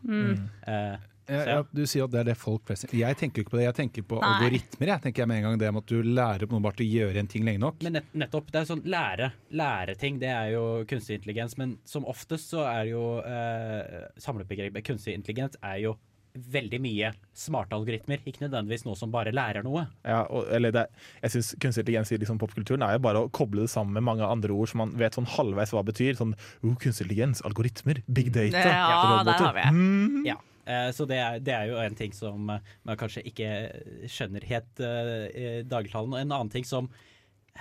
Eh, 0.71 1.09
Ja, 1.31 1.61
du 1.73 1.83
sier 1.87 2.05
at 2.09 2.13
det 2.15 2.21
er 2.25 2.29
det 2.33 2.37
folk 2.41 2.65
flest 2.67 2.89
Jeg 2.91 3.17
tenker 3.21 3.45
ikke 3.45 3.55
på 3.55 3.61
det, 3.61 3.67
jeg 3.69 3.77
tenker 3.79 4.07
på 4.11 4.19
Nei. 4.21 4.33
algoritmer. 4.35 4.93
Jeg 4.95 5.05
tenker 5.07 5.23
jeg 5.23 5.31
med 5.31 5.41
en 5.41 5.47
gang 5.49 5.59
det 5.63 5.73
med 5.77 5.85
at 5.85 5.95
du 5.95 6.03
lærer 6.03 6.45
opp 6.47 6.55
noen 6.57 6.67
bare 6.67 6.79
til 6.81 6.89
å 6.89 6.93
gjøre 6.99 7.23
en 7.23 7.31
ting 7.31 7.47
lenge 7.47 7.63
nok. 7.63 7.81
Men 7.87 7.99
nett, 8.01 8.13
nettopp, 8.25 8.51
det 8.53 8.63
er 8.63 8.69
sånn 8.73 8.85
lære, 8.91 9.31
læreting, 9.63 10.21
det 10.23 10.31
er 10.35 10.53
jo 10.57 10.67
kunstig 10.91 11.21
intelligens. 11.21 11.57
Men 11.61 11.79
som 11.89 12.07
oftest 12.11 12.53
så 12.55 12.67
er 12.69 12.91
jo 12.93 13.05
eh, 13.25 14.07
samlebegrepet 14.21 14.87
kunstig 14.91 15.15
intelligens 15.19 15.59
er 15.63 15.83
jo 15.87 15.97
veldig 16.31 16.79
mye 16.79 17.09
smarte 17.35 17.75
algoritmer. 17.75 18.21
Ikke 18.29 18.45
nødvendigvis 18.45 18.85
noe 18.87 18.95
som 18.99 19.11
bare 19.11 19.33
lærer 19.35 19.65
noe. 19.67 19.83
Ja, 20.07 20.21
og, 20.31 20.47
eller 20.55 20.71
det, 20.75 20.85
jeg 21.25 21.35
synes 21.35 21.49
Kunstig 21.63 21.83
intelligens 21.83 22.13
i 22.15 22.21
liksom 22.23 22.39
popkulturen 22.39 22.85
er 22.87 22.95
jo 22.95 23.03
bare 23.03 23.25
å 23.25 23.31
koble 23.35 23.65
det 23.67 23.73
sammen 23.73 23.97
med 23.99 24.07
mange 24.07 24.27
andre 24.27 24.55
ord 24.55 24.71
som 24.71 24.85
man 24.85 24.93
vet 25.01 25.19
sånn 25.19 25.27
halvveis 25.27 25.75
hva 25.75 25.83
betyr. 25.87 26.15
Sånn 26.19 26.37
oh, 26.37 26.77
kunstig 26.79 27.09
intelligens, 27.09 27.43
algoritmer, 27.47 28.03
big 28.07 28.31
data, 28.35 28.63
Ja, 28.63 28.87
roboter. 28.95 29.33
der 29.33 29.45
har 29.49 29.59
vi 29.59 29.67
det. 29.67 29.75
Mm. 29.75 30.23
Ja. 30.31 30.39
Eh, 30.71 30.89
Så 30.97 31.07
det 31.11 31.19
er, 31.19 31.39
det 31.45 31.55
er 31.57 31.71
jo 31.71 31.79
en 31.83 31.99
ting 31.99 32.15
som 32.17 32.51
eh, 32.55 32.75
man 32.89 33.01
kanskje 33.01 33.25
ikke 33.29 33.51
skjønner 34.11 34.47
helt 34.49 34.83
uh, 34.83 35.27
i 35.29 35.49
dagligtalen. 35.67 36.17
En 36.17 36.31
annen 36.33 36.53
ting 36.53 36.67
som 36.69 36.91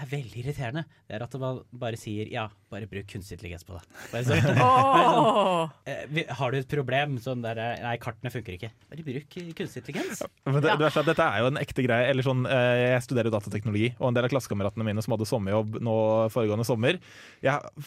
er 0.04 0.10
veldig 0.10 0.44
irriterende, 0.44 0.86
det 1.08 1.18
er 1.18 1.26
at 1.26 1.38
man 1.42 1.62
bare 1.82 2.00
sier 2.00 2.30
ja, 2.32 2.48
bare 2.72 2.88
bruk 2.90 3.08
kunstig 3.10 3.38
intelligens 3.38 3.66
på 3.68 3.76
det. 3.76 3.84
Bare 4.12 4.24
så, 4.28 4.38
oh! 4.64 5.70
sånn, 5.86 6.20
har 6.40 6.54
du 6.54 6.60
et 6.60 6.70
problem? 6.72 7.18
Sånn 7.24 7.44
der, 7.46 7.60
eh, 7.64 7.84
nei, 7.86 7.96
kartene 8.02 8.32
funker 8.34 8.56
ikke. 8.56 8.72
Bare 8.92 9.06
bruk 9.08 9.40
eh, 9.42 9.52
kunstig 9.58 9.84
intelligens. 9.84 10.24
Men 10.46 10.62
det, 10.64 10.72
ja. 10.72 10.78
er 10.78 11.00
at 11.04 11.10
dette 11.10 11.30
er 11.30 11.44
jo 11.44 11.52
en 11.52 11.62
ekte 11.62 11.86
greie. 11.86 12.10
Eller 12.12 12.26
sånn, 12.26 12.46
jeg 12.50 13.06
studerer 13.06 13.34
datateknologi, 13.34 13.94
og 13.98 14.10
en 14.10 14.20
del 14.20 14.30
av 14.30 14.34
klassekameratene 14.34 14.88
mine 14.88 15.04
som 15.06 15.16
hadde 15.16 15.30
sommerjobb 15.30 15.80
nå 15.86 15.96
foregående 16.34 16.68
sommer 16.68 17.00
jeg, 17.46 17.86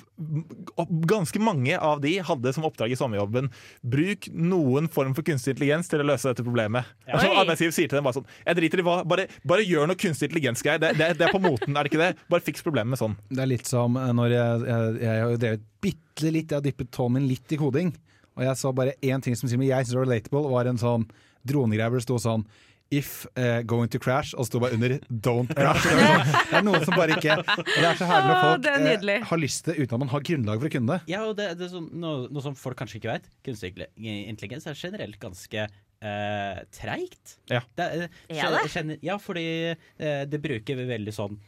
og 0.76 0.92
Ganske 1.12 1.40
mange 1.42 1.76
av 1.76 2.00
de 2.02 2.12
hadde 2.24 2.52
som 2.54 2.64
oppdrag 2.66 2.92
i 2.94 2.96
sommerjobben 2.98 3.48
bruk 3.82 4.28
noen 4.32 4.88
form 4.92 5.14
for 5.16 5.26
kunstig 5.26 5.54
intelligens 5.54 5.90
til 5.90 6.02
å 6.02 6.06
løse 6.06 6.30
dette 6.30 6.44
problemet. 6.44 6.88
Ja. 7.06 7.20
sånn, 7.20 7.36
Arbeidsgiver 7.42 7.74
sier 7.74 7.90
til 7.90 7.98
dem 7.98 8.06
bare 8.06 8.16
sånn 8.16 8.28
Jeg 8.46 8.58
driter 8.58 8.82
i 8.82 8.84
hva, 8.86 8.94
bare, 9.08 9.26
bare 9.48 9.66
gjør 9.66 9.90
noe 9.90 9.98
kunstig 9.98 10.28
intelligens-greier. 10.28 10.80
Det, 10.82 10.92
det, 10.98 11.08
det 11.20 11.26
er 11.26 11.34
på 11.34 11.42
moten, 11.42 11.76
er 11.76 11.84
det 11.84 11.92
ikke 11.92 12.01
det? 12.01 12.01
Bare 12.32 12.44
fiks 12.46 12.64
problemet 12.66 12.94
med 12.94 13.00
sånn. 13.02 13.16
Det 13.30 13.42
er 13.44 13.50
litt 13.50 13.68
som 13.70 13.96
eh, 14.00 14.10
når 14.18 14.34
jeg, 14.36 14.64
jeg, 14.72 14.96
jeg 15.04 15.22
har 15.26 15.36
drevet 15.46 15.68
bitte 15.82 16.32
litt, 16.34 16.50
jeg 16.50 16.58
har 16.60 16.66
dyppet 16.66 16.90
tåen 16.94 17.16
min 17.18 17.28
litt 17.30 17.54
i 17.54 17.60
koding. 17.60 17.94
Og 18.36 18.44
jeg 18.46 18.56
så 18.60 18.72
bare 18.76 18.94
én 19.04 19.20
ting 19.24 19.36
som 19.36 19.48
sier 19.50 19.60
meg 19.60 19.68
jeg 19.72 19.86
synes 19.88 19.98
var 20.00 20.06
relatable, 20.08 20.44
var 20.52 20.70
en 20.70 20.80
sånn 20.80 21.08
dronegreie 21.48 21.90
hvor 21.90 22.00
det 22.00 22.06
sto 22.08 22.18
sånn 22.22 22.46
If 22.92 23.22
uh, 23.40 23.62
going 23.64 23.88
to 23.88 23.96
crash, 23.96 24.34
og 24.36 24.44
sto 24.44 24.58
bare 24.60 24.74
under 24.76 24.98
'don't 25.08 25.48
crash'. 25.56 25.86
Det 25.88 25.94
er, 25.96 26.02
sånn, 26.02 26.32
det 26.50 26.56
er 26.58 26.64
noe 26.66 26.80
som 26.84 26.92
bare 26.98 27.14
ikke 27.16 27.36
Det 27.64 27.86
er 27.88 27.96
så 27.96 28.04
herlig 28.10 28.28
når 28.28 28.42
folk 28.42 28.66
det 28.66 29.14
er 29.14 29.24
har 29.30 29.40
lyst 29.40 29.64
til 29.64 29.78
uten 29.80 29.94
at 29.96 30.02
man 30.02 30.10
har 30.12 30.24
grunnlag 30.28 30.60
for 30.60 30.68
å 30.68 30.72
kunne 30.74 30.98
det. 30.98 31.12
Ja, 31.14 31.22
og 31.24 31.38
det, 31.38 31.46
det 31.56 31.64
er 31.70 31.72
sånn, 31.72 31.86
noe, 32.02 32.26
noe 32.28 32.44
som 32.44 32.58
folk 32.58 32.76
kanskje 32.82 33.00
ikke 33.00 33.14
vet. 33.14 33.30
Kunstig 33.48 33.72
intelligens 33.96 34.68
er 34.68 34.76
generelt 34.76 35.16
ganske 35.24 35.64
eh, 35.64 36.60
treigt. 36.76 37.38
Ja. 37.48 37.62
Det 37.80 37.88
er, 37.88 38.04
Er 38.28 38.58
det? 38.58 38.62
gener- 38.76 39.00
ja, 39.08 39.16
fordi 39.16 39.46
eh, 39.72 40.22
det 40.28 40.42
bruker 40.44 40.84
veldig 40.92 41.16
sånn 41.16 41.40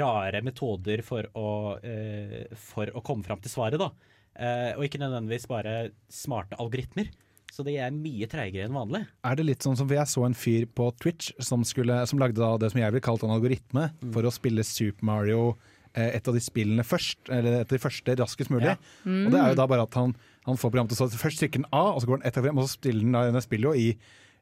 rare 0.00 0.42
metoder 0.44 1.02
for 1.06 1.28
å, 1.38 1.48
eh, 1.82 2.44
for 2.54 2.90
å 2.92 3.02
komme 3.04 3.24
fram 3.26 3.40
til 3.42 3.52
svaret, 3.52 3.80
da. 3.80 3.90
Eh, 4.38 4.76
og 4.76 4.84
ikke 4.86 5.00
nødvendigvis 5.02 5.48
bare 5.50 5.90
smarte 6.12 6.58
algoritmer. 6.60 7.10
Så 7.48 7.64
det 7.64 7.78
er 7.80 7.94
mye 7.94 8.28
treigere 8.30 8.68
enn 8.68 8.76
vanlig. 8.76 9.06
Er 9.24 9.38
det 9.38 9.46
litt 9.48 9.64
sånn 9.64 9.76
som 9.78 9.88
for 9.88 9.96
Jeg 9.96 10.10
så 10.10 10.26
en 10.26 10.36
fyr 10.36 10.66
på 10.68 10.90
Twitch 11.00 11.32
som, 11.42 11.64
skulle, 11.66 11.96
som 12.06 12.20
lagde 12.20 12.38
da 12.38 12.52
det 12.60 12.70
som 12.74 12.80
jeg 12.82 12.92
ville 12.92 13.04
kalt 13.04 13.24
en 13.24 13.34
algoritme 13.34 13.88
for 14.04 14.28
å 14.28 14.34
spille 14.34 14.66
Super 14.68 15.08
Mario, 15.08 15.56
eh, 15.94 16.12
et 16.18 16.28
av 16.28 16.36
de 16.36 16.44
spillene 16.44 16.84
først, 16.86 17.18
eller 17.32 17.62
et 17.62 17.66
av 17.66 17.74
de 17.74 17.82
første 17.82 18.16
raskest 18.20 18.52
mulig. 18.52 18.76
Ja. 18.76 18.78
Og 19.08 19.32
det 19.32 19.40
er 19.40 19.52
jo 19.54 19.60
da 19.62 19.66
bare 19.70 19.88
at 19.88 19.98
han, 19.98 20.14
han 20.46 20.60
får 20.60 20.70
programmet 20.70 20.94
til 20.94 21.08
å 21.08 21.22
først 21.24 21.42
trykker 21.42 21.64
den 21.64 21.70
A, 21.72 21.84
og 21.94 22.02
så 22.02 22.10
går 22.10 22.20
den 22.20 22.28
ett 22.28 22.38
frem, 22.38 22.60
og 22.60 22.68
så 22.68 22.76
spiller 22.76 23.06
den 23.06 23.16
da 23.16 23.26
den 23.32 23.46
spiller 23.48 23.72
jo 23.72 23.86
i 23.88 23.90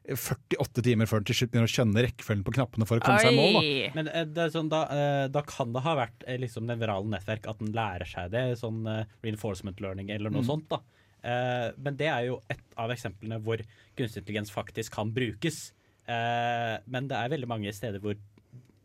48 0.07 0.83
timer 0.85 1.09
før 1.09 1.19
den 1.21 1.27
til 1.29 1.39
slutt 1.41 1.51
begynner 1.51 1.67
å 1.67 1.73
skjønne 1.73 2.03
rekkefølgen 2.05 2.43
på 2.47 2.53
knappene 2.55 2.87
for 2.87 3.01
å 3.01 3.03
komme 3.03 3.23
seg 3.23 3.35
i 3.35 3.39
mål. 3.39 3.57
Da. 3.57 3.93
Men 3.97 4.09
eh, 4.13 4.27
det 4.31 4.43
er 4.45 4.53
sånn, 4.53 4.69
da, 4.71 4.83
eh, 4.93 5.23
da 5.33 5.43
kan 5.47 5.73
det 5.75 5.83
ha 5.83 5.95
vært 5.99 6.27
eh, 6.27 6.39
liksom 6.39 6.67
nevrale 6.69 7.11
nettverk 7.11 7.49
at 7.51 7.59
den 7.63 7.73
lærer 7.75 8.07
seg 8.07 8.31
det. 8.35 8.45
Sånn 8.61 8.85
eh, 8.87 9.03
reinforcement 9.25 9.83
learning 9.83 10.13
eller 10.15 10.31
noe 10.33 10.47
sånt. 10.47 10.69
da. 10.71 10.79
Eh, 11.27 11.67
men 11.83 11.97
det 11.99 12.07
er 12.11 12.29
jo 12.29 12.39
et 12.53 12.63
av 12.79 12.93
eksemplene 12.93 13.41
hvor 13.43 13.63
kunstig 13.97 14.23
intelligens 14.23 14.53
faktisk 14.53 14.95
kan 14.95 15.11
brukes. 15.15 15.71
Eh, 16.07 16.75
men 16.87 17.09
det 17.11 17.19
er 17.19 17.33
veldig 17.35 17.51
mange 17.51 17.73
steder 17.75 18.03
hvor 18.03 18.15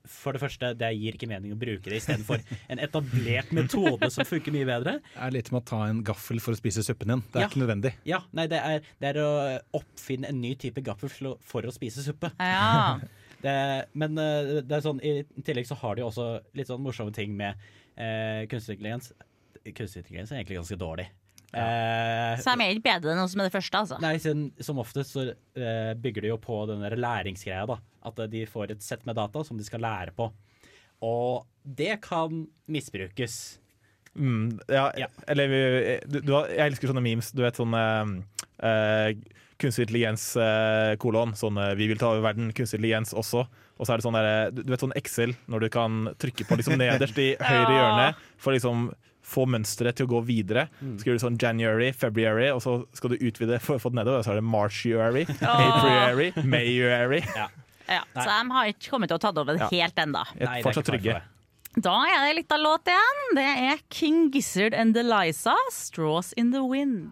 for 0.08 0.32
det 0.34 0.40
første, 0.42 0.72
det 0.78 0.88
gir 0.98 1.14
ikke 1.16 1.28
mening 1.30 1.52
å 1.54 1.58
bruke 1.58 1.84
det 1.90 2.00
istedenfor 2.00 2.40
en 2.68 2.80
etablert 2.82 3.52
metode 3.54 4.08
som 4.10 4.24
funker 4.26 4.52
mye 4.54 4.66
bedre. 4.66 4.96
Det 5.14 5.22
er 5.28 5.34
litt 5.36 5.48
som 5.52 5.58
å 5.60 5.64
ta 5.64 5.82
en 5.88 6.02
gaffel 6.06 6.40
for 6.42 6.52
å 6.56 6.58
spise 6.58 6.82
suppen 6.86 7.08
din. 7.14 7.22
Det 7.32 7.38
er 7.38 7.44
Ja. 7.46 7.48
ikke 7.48 7.62
nødvendig. 7.62 7.92
Ja, 8.08 8.20
nei, 8.32 8.46
det 8.50 8.58
er, 8.62 8.80
det 9.00 9.12
er 9.16 9.20
å 9.22 9.30
oppfinne 9.78 10.28
en 10.28 10.40
ny 10.40 10.54
type 10.54 10.82
gaffel 10.82 11.08
for 11.40 11.62
å- 11.62 11.72
spise 11.72 12.02
suppe. 12.02 12.32
Ja. 12.40 12.98
Det, 13.42 13.88
men 13.98 14.16
eh, 14.22 14.60
det 14.62 14.70
er 14.76 14.82
sånn, 14.84 15.00
i 15.02 15.24
tillegg 15.42 15.66
så 15.66 15.74
har 15.80 15.96
de 15.98 16.02
også 16.06 16.26
litt 16.54 16.68
sånn 16.68 16.78
morsomme 16.80 17.10
ting 17.12 17.32
med 17.34 17.56
eh, 17.98 18.46
kunstig 18.46 18.76
intelligens. 18.76 19.08
Kunstig 19.74 20.04
intelligens 20.04 20.30
er 20.30 20.36
egentlig 20.38 20.60
ganske 20.60 20.78
dårlig. 20.78 21.08
Eh, 21.52 22.38
Så 22.40 22.48
er 22.52 22.56
det 22.56 22.68
ikke 22.78 22.86
bedre 22.88 23.12
enn 23.12 23.36
med 23.36 23.44
det 23.48 23.52
første, 23.52 23.76
altså. 23.82 23.98
nei, 24.00 24.14
siden, 24.22 24.46
som 24.64 24.78
oftest 24.80 25.12
så 25.12 25.26
eh, 25.30 25.92
bygger 26.00 26.22
de 26.24 26.28
jo 26.32 26.38
på 26.40 26.62
den 26.70 26.80
der 26.80 26.96
læringsgreia. 26.96 27.66
da. 27.68 27.76
At 28.08 28.18
eh, 28.18 28.26
de 28.32 28.46
får 28.48 28.70
et 28.72 28.82
sett 28.82 29.04
med 29.06 29.16
data 29.16 29.44
som 29.44 29.58
de 29.58 29.64
skal 29.64 29.80
lære 29.84 30.14
på. 30.16 30.30
Og 31.02 31.44
det 31.64 32.00
kan 32.02 32.46
misbrukes. 32.68 33.58
Mm, 34.14 34.58
ja, 34.68 34.90
Ja. 34.96 35.06
eller 35.26 35.48
du, 36.06 36.20
du, 36.20 36.32
Jeg 36.52 36.72
elsker 36.72 36.88
sånne 36.88 37.02
memes. 37.04 37.32
Du 37.32 37.42
vet 37.42 37.56
sånn 37.56 37.72
eh, 37.74 39.14
Kunstig 39.62 39.86
intelligens 39.86 40.24
eh, 40.36 40.96
kolon. 40.98 41.34
Sånn 41.38 41.54
'Vi 41.76 41.86
vil 41.86 41.98
ta 42.00 42.08
over 42.10 42.22
verden', 42.32 42.52
kunstig 42.52 42.80
intelligens 42.80 43.12
også. 43.14 43.46
Og 43.78 43.86
så 43.86 43.92
er 43.94 43.96
det 44.00 44.04
sånn 44.04 44.16
der, 44.18 44.50
du, 44.50 44.62
du 44.64 44.70
vet 44.72 44.80
sånn 44.82 44.96
Excel, 44.98 45.34
når 45.48 45.60
du 45.60 45.68
kan 45.68 46.08
trykke 46.18 46.44
på 46.48 46.56
liksom 46.58 46.76
nederst 46.78 47.16
i 47.18 47.36
høyre 47.40 47.70
Ja. 47.70 47.78
hjørne 47.78 48.14
for 48.38 48.52
liksom 48.52 48.92
få 49.22 49.44
mønsteret 49.46 49.96
til 49.96 50.06
å 50.08 50.12
gå 50.16 50.20
videre. 50.26 50.66
Så 50.80 51.00
skriver 51.04 51.18
du 51.18 51.24
sånn 51.24 51.38
January, 51.40 51.92
February, 51.94 52.48
og 52.50 52.62
så 52.64 52.76
skal 52.96 53.14
du 53.14 53.20
utvide 53.22 53.60
for 53.62 53.76
å 53.78 53.82
få 53.82 53.92
det 53.92 54.00
nedover. 54.02 54.18
Og 54.22 54.26
så 54.26 54.32
er 54.34 54.40
det 54.40 54.46
Marchuary, 54.50 55.26
Apriary, 55.42 56.32
Mayuary. 56.44 57.22
Ja. 57.36 57.48
Ja, 57.88 58.04
så 58.14 58.24
de 58.30 58.50
har 58.54 58.68
ikke 58.70 58.92
kommet 58.94 59.10
til 59.10 59.18
å 59.18 59.20
ta 59.20 59.32
det 59.34 59.40
over 59.42 59.58
Ja. 59.58 59.66
helt 59.68 59.96
ennå. 59.98 60.20
Fortsatt 60.62 60.86
trygge. 60.86 61.16
Da 61.82 61.94
er 62.06 62.26
det 62.28 62.36
litt 62.38 62.52
av 62.54 62.60
låt 62.62 62.86
igjen. 62.88 63.20
Det 63.36 63.46
er 63.66 63.80
King 63.90 64.30
Gizzard 64.32 64.72
and 64.74 64.96
Eliza, 64.96 65.54
'Straws 65.70 66.32
in 66.36 66.52
the 66.52 66.62
Wind'. 66.62 67.10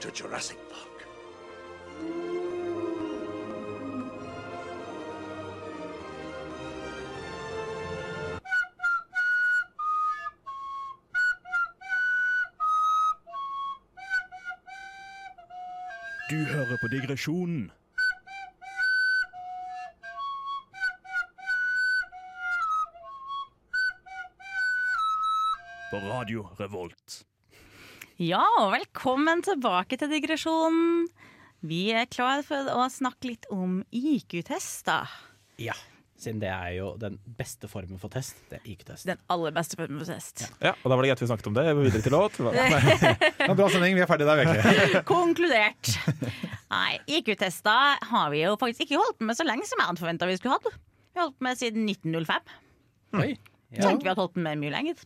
To 0.00 0.08
Jurassic 0.14 0.56
Du 16.30 16.36
hører 16.46 16.76
på 16.78 16.86
digresjonen. 16.86 17.64
På 25.90 25.98
Radio 26.04 26.44
Revolt. 26.60 27.24
Ja, 28.22 28.44
og 28.60 28.76
velkommen 28.76 29.42
tilbake 29.42 29.98
til 29.98 30.12
digresjonen. 30.14 31.08
Vi 31.66 31.88
er 31.98 32.06
klar 32.06 32.44
for 32.46 32.70
å 32.78 32.86
snakke 32.94 33.32
litt 33.32 33.50
om 33.50 33.80
IQ-tester. 33.90 35.10
Ja. 35.58 35.74
Siden 36.22 36.40
det 36.42 36.50
er 36.52 36.74
jo 36.76 36.90
den 37.00 37.16
beste 37.38 37.68
formen 37.70 38.00
for 38.00 38.12
test. 38.12 38.38
Det 38.50 38.58
er 38.60 38.68
IQ-test. 38.72 39.06
Den 39.08 39.20
aller 39.32 39.54
beste 39.56 39.78
formen 39.80 40.00
for 40.02 40.10
test. 40.12 40.44
Ja, 40.62 40.72
og 40.76 40.86
da 40.92 40.96
var 40.98 41.04
det 41.06 41.12
greit 41.12 41.22
vi 41.24 41.28
snakket 41.30 41.50
om 41.50 41.58
det. 41.58 41.66
Videre 41.80 42.04
til 42.04 42.16
låt. 42.16 42.40
Ja, 43.40 43.54
bra 43.56 43.68
sending, 43.72 43.96
vi 43.96 44.02
er 44.04 44.08
ferdige 44.10 44.28
der, 44.28 44.42
virkelig. 44.44 45.02
Konkludert. 45.08 45.92
Nei, 46.70 46.98
IQ-tester 47.18 48.02
har 48.10 48.32
vi 48.34 48.42
jo 48.44 48.56
faktisk 48.60 48.84
ikke 48.86 49.00
holdt 49.00 49.24
med 49.26 49.38
så 49.38 49.46
lenge 49.48 49.66
som 49.68 49.80
jeg 49.80 49.88
hadde 49.90 50.02
forventa 50.04 50.28
vi 50.28 50.36
skulle 50.38 50.58
hatt. 50.58 50.68
Vi 51.10 51.18
har 51.18 51.26
holdt 51.30 51.40
med 51.46 51.58
siden 51.58 51.88
1905. 51.88 52.52
Oi. 53.20 53.30
Ja. 53.70 53.86
Tenkte 53.86 54.04
vi 54.04 54.10
hadde 54.10 54.22
holdt 54.24 54.38
med 54.38 54.58
mye 54.60 54.74
lenger. 54.74 55.00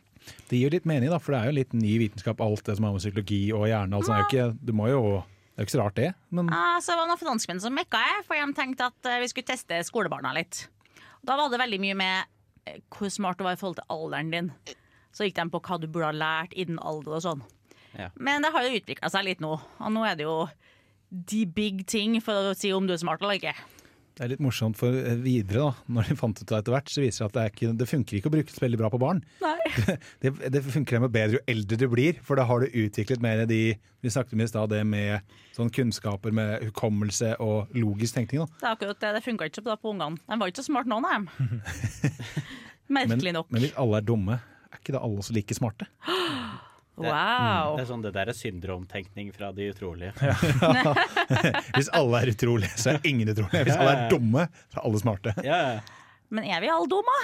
Det 0.48 0.57
gir 0.57 0.66
jo 0.68 0.72
litt 0.72 0.87
mening, 0.88 1.11
da, 1.12 1.18
for 1.20 1.35
det 1.37 1.40
er 1.42 1.50
jo 1.50 1.57
litt 1.61 1.74
ny 1.77 1.94
vitenskap, 2.00 2.40
alt 2.44 2.64
det 2.66 2.77
som 2.79 2.87
har 2.88 2.94
med 2.96 3.03
psykologi 3.05 3.40
og 3.53 3.66
hjerne. 3.68 3.98
Altså, 3.98 4.12
det 4.12 4.16
er 4.16 4.22
jo 4.22 4.29
ikke, 4.31 4.66
du 4.68 4.72
må 4.77 4.88
jo, 4.88 5.00
det 5.20 5.57
er 5.61 5.64
jo 5.64 5.68
ikke 5.68 5.74
så 5.77 5.83
rart, 5.83 5.98
det. 6.00 6.11
Men 6.35 6.48
Ah, 6.53 6.79
så 6.81 6.94
det 6.94 7.00
var 7.03 7.11
noen 7.11 7.20
franskmenn 7.20 7.61
som 7.64 7.77
mekka 7.77 8.00
jeg, 8.00 8.22
for 8.29 8.40
de 8.40 8.57
tenkte 8.57 8.88
at 8.88 9.11
eh, 9.11 9.20
vi 9.24 9.29
skulle 9.33 9.50
teste 9.53 9.81
skolebarna 9.88 10.33
litt. 10.37 10.64
Da 11.24 11.37
var 11.40 11.52
det 11.52 11.60
veldig 11.62 11.80
mye 11.82 11.96
med 11.98 12.32
eh, 12.68 12.80
hvor 12.92 13.12
smart 13.12 13.40
du 13.40 13.46
var 13.46 13.56
i 13.56 13.60
forhold 13.60 13.78
til 13.80 13.92
alderen 13.94 14.32
din. 14.34 14.52
Så 15.14 15.28
gikk 15.28 15.38
de 15.38 15.46
på 15.52 15.62
hva 15.64 15.78
du 15.80 15.87
burde 15.88 16.10
ha 16.10 16.16
lært 16.16 16.56
innen 16.58 16.80
alder 16.82 17.18
og 17.18 17.24
sånn. 17.24 17.44
Ja. 17.94 18.10
Men 18.18 18.42
det 18.42 18.50
har 18.54 18.66
jo 18.66 18.80
utvikla 18.80 19.10
seg 19.12 19.28
litt 19.28 19.42
nå, 19.44 19.54
og 19.54 19.92
nå 19.94 20.02
er 20.04 20.18
det 20.18 20.26
jo 20.26 20.38
de 21.14 21.44
big 21.46 21.84
ting 21.87 22.16
for 22.24 22.50
å 22.50 22.56
si 22.58 22.72
om 22.74 22.88
du 22.88 22.96
er 22.96 23.00
smart 23.00 23.22
eller 23.22 23.38
ikke. 23.38 23.54
Det 24.14 24.22
er 24.22 24.31
litt 24.31 24.42
morsomt 24.44 24.79
for 24.79 24.94
eh, 24.94 25.16
videre, 25.18 25.64
da. 25.64 25.85
Når 25.96 26.11
de 26.11 26.16
fant 26.18 26.38
ut 26.38 26.46
det 26.46 26.59
etter 26.61 26.74
hvert, 26.77 26.90
så 26.92 27.03
viser 27.03 27.24
det 27.24 27.27
at 27.27 27.35
det, 27.35 27.42
er 27.42 27.55
ikke, 27.55 27.70
det 27.81 27.88
funker 27.90 28.18
ikke 28.18 28.31
å 28.31 28.35
bruke 28.37 28.55
det 28.55 28.62
veldig 28.62 28.79
bra 28.79 28.90
på 28.92 29.00
barn. 29.03 29.24
Nei. 29.42 29.57
Det, 30.22 30.31
det 30.55 30.61
funker 30.62 31.00
med 31.03 31.11
bedre 31.11 31.40
jo 31.40 31.40
eldre 31.50 31.77
du 31.81 31.85
blir, 31.90 32.20
for 32.22 32.38
da 32.38 32.44
har 32.46 32.62
du 32.62 32.77
utviklet 32.85 33.22
mer 33.24 33.42
de 33.50 33.59
Vi 34.05 34.12
snakket 34.12 34.37
om 34.37 34.42
i 34.44 34.46
stad 34.46 34.70
det 34.70 34.83
med 34.87 35.35
sånn 35.57 35.72
kunnskaper 35.72 36.35
med 36.37 36.62
hukommelse 36.68 37.33
og 37.42 37.72
logisk 37.74 38.14
tenkning. 38.20 38.44
Da. 38.44 38.61
Det 38.61 38.68
er 38.68 38.77
akkurat 38.77 39.00
det, 39.03 39.12
det 39.16 39.22
funka 39.24 39.48
ikke 39.50 39.64
så 39.64 39.77
på 39.81 39.94
ungene. 39.96 40.20
De 40.29 40.38
var 40.38 40.53
ikke 40.53 40.62
så 40.62 40.68
smarte, 40.68 40.92
nå, 40.92 41.00
nei. 41.03 41.18
Men, 42.94 43.09
Merkelig 43.09 43.33
nok. 43.33 43.48
men 43.48 43.64
hvis 43.64 43.72
alle 43.81 43.96
er 43.96 44.05
dumme, 44.05 44.35
er 44.68 44.77
ikke 44.83 44.92
da 44.92 45.00
alle 45.07 45.22
også 45.22 45.33
like 45.35 45.57
smarte? 45.57 45.88
Det, 46.94 47.09
Wow. 47.11 47.74
det 47.76 47.83
er 47.83 47.88
sånn 47.88 48.02
det 48.04 48.12
der 48.14 48.28
er 48.30 48.37
syndromtenkning 48.38 49.33
fra 49.35 49.48
de 49.52 49.70
utrolige. 49.72 50.12
Hvis 51.76 51.88
alle 51.94 52.20
er 52.22 52.30
utrolige, 52.35 52.70
så 52.78 52.92
er 52.94 53.00
ingen 53.09 53.33
utrolige. 53.33 53.64
Hvis 53.66 53.74
alle 53.80 53.96
er 53.96 54.12
dumme, 54.12 54.44
så 54.70 54.78
er 54.78 54.87
alle 54.87 55.00
smarte. 55.02 55.35
Ja, 55.42 55.59
ja. 55.74 55.80
Men 56.35 56.46
er 56.50 56.62
vi 56.62 56.70
alle 56.70 56.87
dumme? 56.90 57.16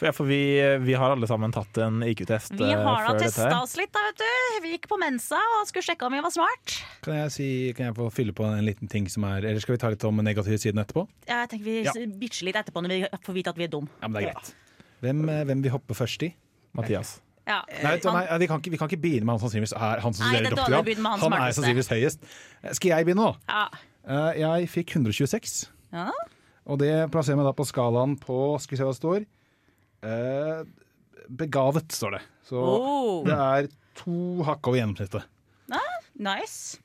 For, 0.00 0.08
ja, 0.08 0.12
for 0.16 0.24
vi, 0.30 0.36
vi 0.80 0.94
har 0.96 1.12
alle 1.12 1.26
sammen 1.28 1.52
tatt 1.52 1.76
en 1.84 1.98
IQ-test 2.06 2.54
Vi 2.56 2.64
eh, 2.72 2.78
har 2.86 3.04
da 3.04 3.18
testa 3.20 3.50
oss 3.60 3.74
litt, 3.76 3.90
da, 3.92 4.00
vet 4.06 4.22
du. 4.22 4.60
Vi 4.64 4.70
gikk 4.72 4.86
på 4.88 4.96
Mensa 5.00 5.36
og 5.58 5.66
skulle 5.68 5.84
sjekke 5.84 6.06
om 6.08 6.14
vi 6.16 6.22
var 6.24 6.32
smart. 6.32 6.76
Kan 7.04 7.18
jeg, 7.18 7.32
si, 7.34 7.48
kan 7.76 7.90
jeg 7.90 7.96
få 7.98 8.06
fylle 8.16 8.32
på 8.36 8.46
en 8.48 8.64
liten 8.64 8.88
ting 8.88 9.08
som 9.12 9.26
er 9.28 9.44
Eller 9.44 9.60
skal 9.60 9.76
vi 9.76 9.80
ta 9.82 9.90
litt 9.92 10.06
om 10.08 10.22
negative 10.24 10.56
siden 10.62 10.80
etterpå? 10.80 11.04
Ja, 11.28 11.42
Jeg 11.42 11.50
tenker 11.52 11.68
Vi 11.68 11.76
Ja. 11.84 11.92
bitcher 12.22 12.48
litt 12.48 12.56
etterpå 12.62 12.80
når 12.84 12.94
vi 12.96 13.00
får 13.28 13.36
vite 13.36 13.52
at 13.52 13.60
vi 13.60 13.66
er 13.68 13.72
dumme. 13.76 13.92
Ja, 14.00 14.08
men 14.08 14.16
det 14.16 14.22
er 14.30 14.32
greit. 14.32 14.54
Hvem, 15.04 15.20
eh, 15.28 15.42
hvem 15.50 15.62
vi 15.68 15.74
hopper 15.76 16.00
først 16.00 16.24
i? 16.24 16.32
Mathias. 16.76 17.18
Ja. 17.48 17.62
Nei, 17.82 17.96
du, 17.98 18.08
nei 18.12 18.38
vi, 18.38 18.46
kan 18.46 18.60
ikke, 18.60 18.70
vi 18.70 18.78
kan 18.78 18.88
ikke 18.90 19.00
begynne 19.02 19.26
med 19.26 19.34
han 19.34 19.40
sannsynligvis 19.42 19.72
er 19.74 20.00
han 20.04 20.12
som 20.14 20.26
studerer 20.26 20.46
er 20.46 20.50
doktorgrad. 20.54 20.90
han 20.96 21.20
Han 21.24 21.32
er 21.32 21.54
sannsynligvis 21.56 21.88
høyest. 21.90 22.26
Eh, 22.62 22.72
Skal 22.76 22.88
jeg 22.92 23.06
begynne 23.08 23.24
nå? 23.24 23.32
Ja. 23.48 23.64
Eh, 24.06 24.40
Jeg 24.40 24.68
fikk 24.70 24.94
126. 24.96 25.68
Ja. 25.92 26.10
Og 26.66 26.78
det 26.78 26.92
plasserer 27.10 27.36
meg 27.40 27.48
da 27.48 27.52
på 27.56 27.66
skalaen 27.66 28.18
på 28.20 28.36
Skal 28.60 28.76
vi 28.76 28.80
se 28.80 28.84
hva 28.86 28.92
det 28.92 29.00
står. 29.00 29.26
Eh, 30.02 30.62
begavet, 31.30 31.90
står 31.92 32.18
det. 32.18 32.22
Så 32.46 32.60
Oh. 32.60 33.24
det 33.24 33.34
er 33.36 33.68
to 33.94 34.42
hakk 34.46 34.66
over 34.68 34.78
gjennomsnittet. 34.78 35.24
Nice. 36.20 36.78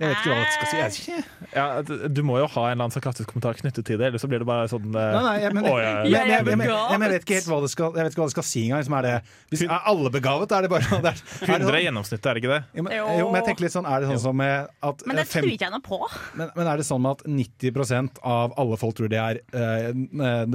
Jeg 0.00 0.08
vet 0.08 0.22
ikke 0.22 0.32
hva 0.32 0.36
jeg 0.40 0.52
skal 0.56 0.68
si. 0.96 1.10
Jeg. 1.12 1.24
Ja, 1.52 1.64
du, 1.84 2.20
må 2.24 2.38
jo 2.40 2.46
ha 2.48 2.62
en 2.64 2.72
eller 2.72 2.86
annen 2.86 2.94
sarkastisk 2.94 3.28
kommentar 3.28 3.58
knyttet 3.58 3.84
til 3.84 3.98
det, 4.00 4.06
eller 4.08 4.22
så 4.22 4.28
blir 4.30 4.40
det 4.40 4.46
bare 4.48 4.64
sånn 4.70 4.86
Nei, 4.88 5.02
nei, 5.12 5.34
jeg, 5.42 5.52
men, 5.52 5.66
å, 5.68 5.74
ja, 5.76 5.90
ja. 6.08 6.96
vet 7.12 7.26
ikke 7.26 7.36
helt 7.36 7.50
hva 7.52 7.58
det 7.60 7.68
skal, 7.74 7.90
jeg 8.00 8.06
vet 8.08 8.16
ikke 8.16 8.22
hva 8.22 8.28
det 8.30 8.34
skal 8.34 8.46
si 8.48 8.62
engang. 8.64 8.88
Er 9.02 9.06
det. 9.06 9.12
Hvis 9.52 9.64
er 9.68 9.84
alle 9.92 10.12
begavet, 10.14 10.54
er 10.56 10.64
det 10.64 10.70
bare 10.72 10.88
sånn 10.88 11.04
det 11.04 11.12
er, 11.12 11.20
er 11.20 11.52
100 11.52 11.60
er 11.60 11.66
sånn- 11.68 11.78
gjennomsnittet, 11.84 12.30
er 12.30 12.32
det 12.38 12.42
ikke 12.42 12.54
det? 12.54 12.60
jo, 12.72 12.86
men, 12.88 12.96
jo, 12.96 13.28
men 13.28 13.38
jeg 13.42 13.48
tenker 13.50 13.66
litt 13.66 13.76
sånn, 13.76 13.90
er 13.92 14.00
det 14.00 14.10
sånn 14.14 14.22
som 14.24 14.40
med 14.40 14.72
at 14.90 15.06
Men 15.06 15.20
det 15.20 15.26
eh, 15.26 15.30
tror 15.36 15.50
ikke 15.52 15.68
jeg 15.68 15.76
noe 15.76 15.84
på. 15.84 16.00
Men, 16.40 16.50
men 16.56 16.72
er 16.72 16.80
det 16.82 16.88
sånn 16.88 17.10
at 17.12 17.24
90% 17.28 18.24
av 18.32 18.56
alle 18.64 18.80
folk 18.80 18.96
tror 18.96 19.12
det 19.12 19.20
er 19.20 19.42
uh, 19.52 19.92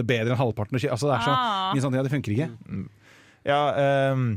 bedre 0.02 0.34
enn 0.34 0.42
halvparten? 0.42 0.82
Altså, 0.82 1.14
det 1.14 1.16
er 1.22 1.26
så 1.30 1.38
Ah. 1.38 1.72
mye 1.78 1.86
sånn, 1.86 1.94
ja, 1.94 2.02
det 2.04 2.12
funker 2.12 2.34
ikke. 2.34 2.50
Ja, 3.48 3.62
ehm, 3.78 4.30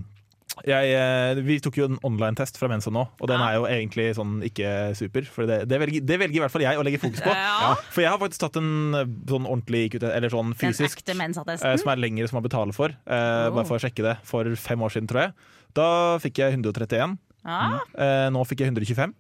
jeg, 0.69 0.93
eh, 0.97 1.41
vi 1.47 1.59
tok 1.63 1.79
jo 1.81 1.87
en 1.91 1.99
online-test 2.07 2.59
fra 2.61 2.69
Mensa 2.71 2.93
nå, 2.93 3.07
og 3.21 3.31
den 3.31 3.43
er 3.45 3.57
jo 3.57 3.67
egentlig 3.69 4.11
sånn 4.19 4.39
ikke 4.47 4.93
super. 4.99 5.27
For 5.31 5.49
det, 5.49 5.63
det, 5.71 5.79
velger, 5.83 6.05
det 6.07 6.19
velger 6.23 6.41
i 6.41 6.43
hvert 6.45 6.55
fall 6.55 6.65
jeg 6.67 6.81
å 6.81 6.85
legge 6.87 7.03
fokus 7.03 7.25
på. 7.25 7.37
Ja. 7.41 7.75
For 7.93 8.03
jeg 8.03 8.11
har 8.13 8.21
faktisk 8.21 8.43
tatt 8.43 8.59
en 8.61 8.97
eh, 8.97 9.09
sånn 9.29 9.47
ordentlig 9.49 9.87
IQ, 9.89 9.99
eller 10.07 10.33
sånn 10.33 10.53
fysisk, 10.59 11.03
eh, 11.07 11.75
som 11.81 11.91
er 11.93 12.01
lengre, 12.01 12.29
som 12.31 12.39
man 12.41 12.47
betaler 12.47 12.77
for. 12.77 12.95
Oh. 13.07 13.51
Bare 13.55 13.67
for 13.69 13.79
å 13.79 13.83
sjekke 13.83 14.05
det. 14.07 14.17
For 14.29 14.49
fem 14.61 14.83
år 14.85 14.95
siden, 14.95 15.11
tror 15.11 15.27
jeg. 15.27 15.51
Da 15.77 15.89
fikk 16.23 16.41
jeg 16.43 16.57
131. 16.59 17.19
Ja. 17.45 17.81
Eh, 17.95 18.29
nå 18.35 18.45
fikk 18.49 18.65
jeg 18.65 18.73
125. 18.73 19.15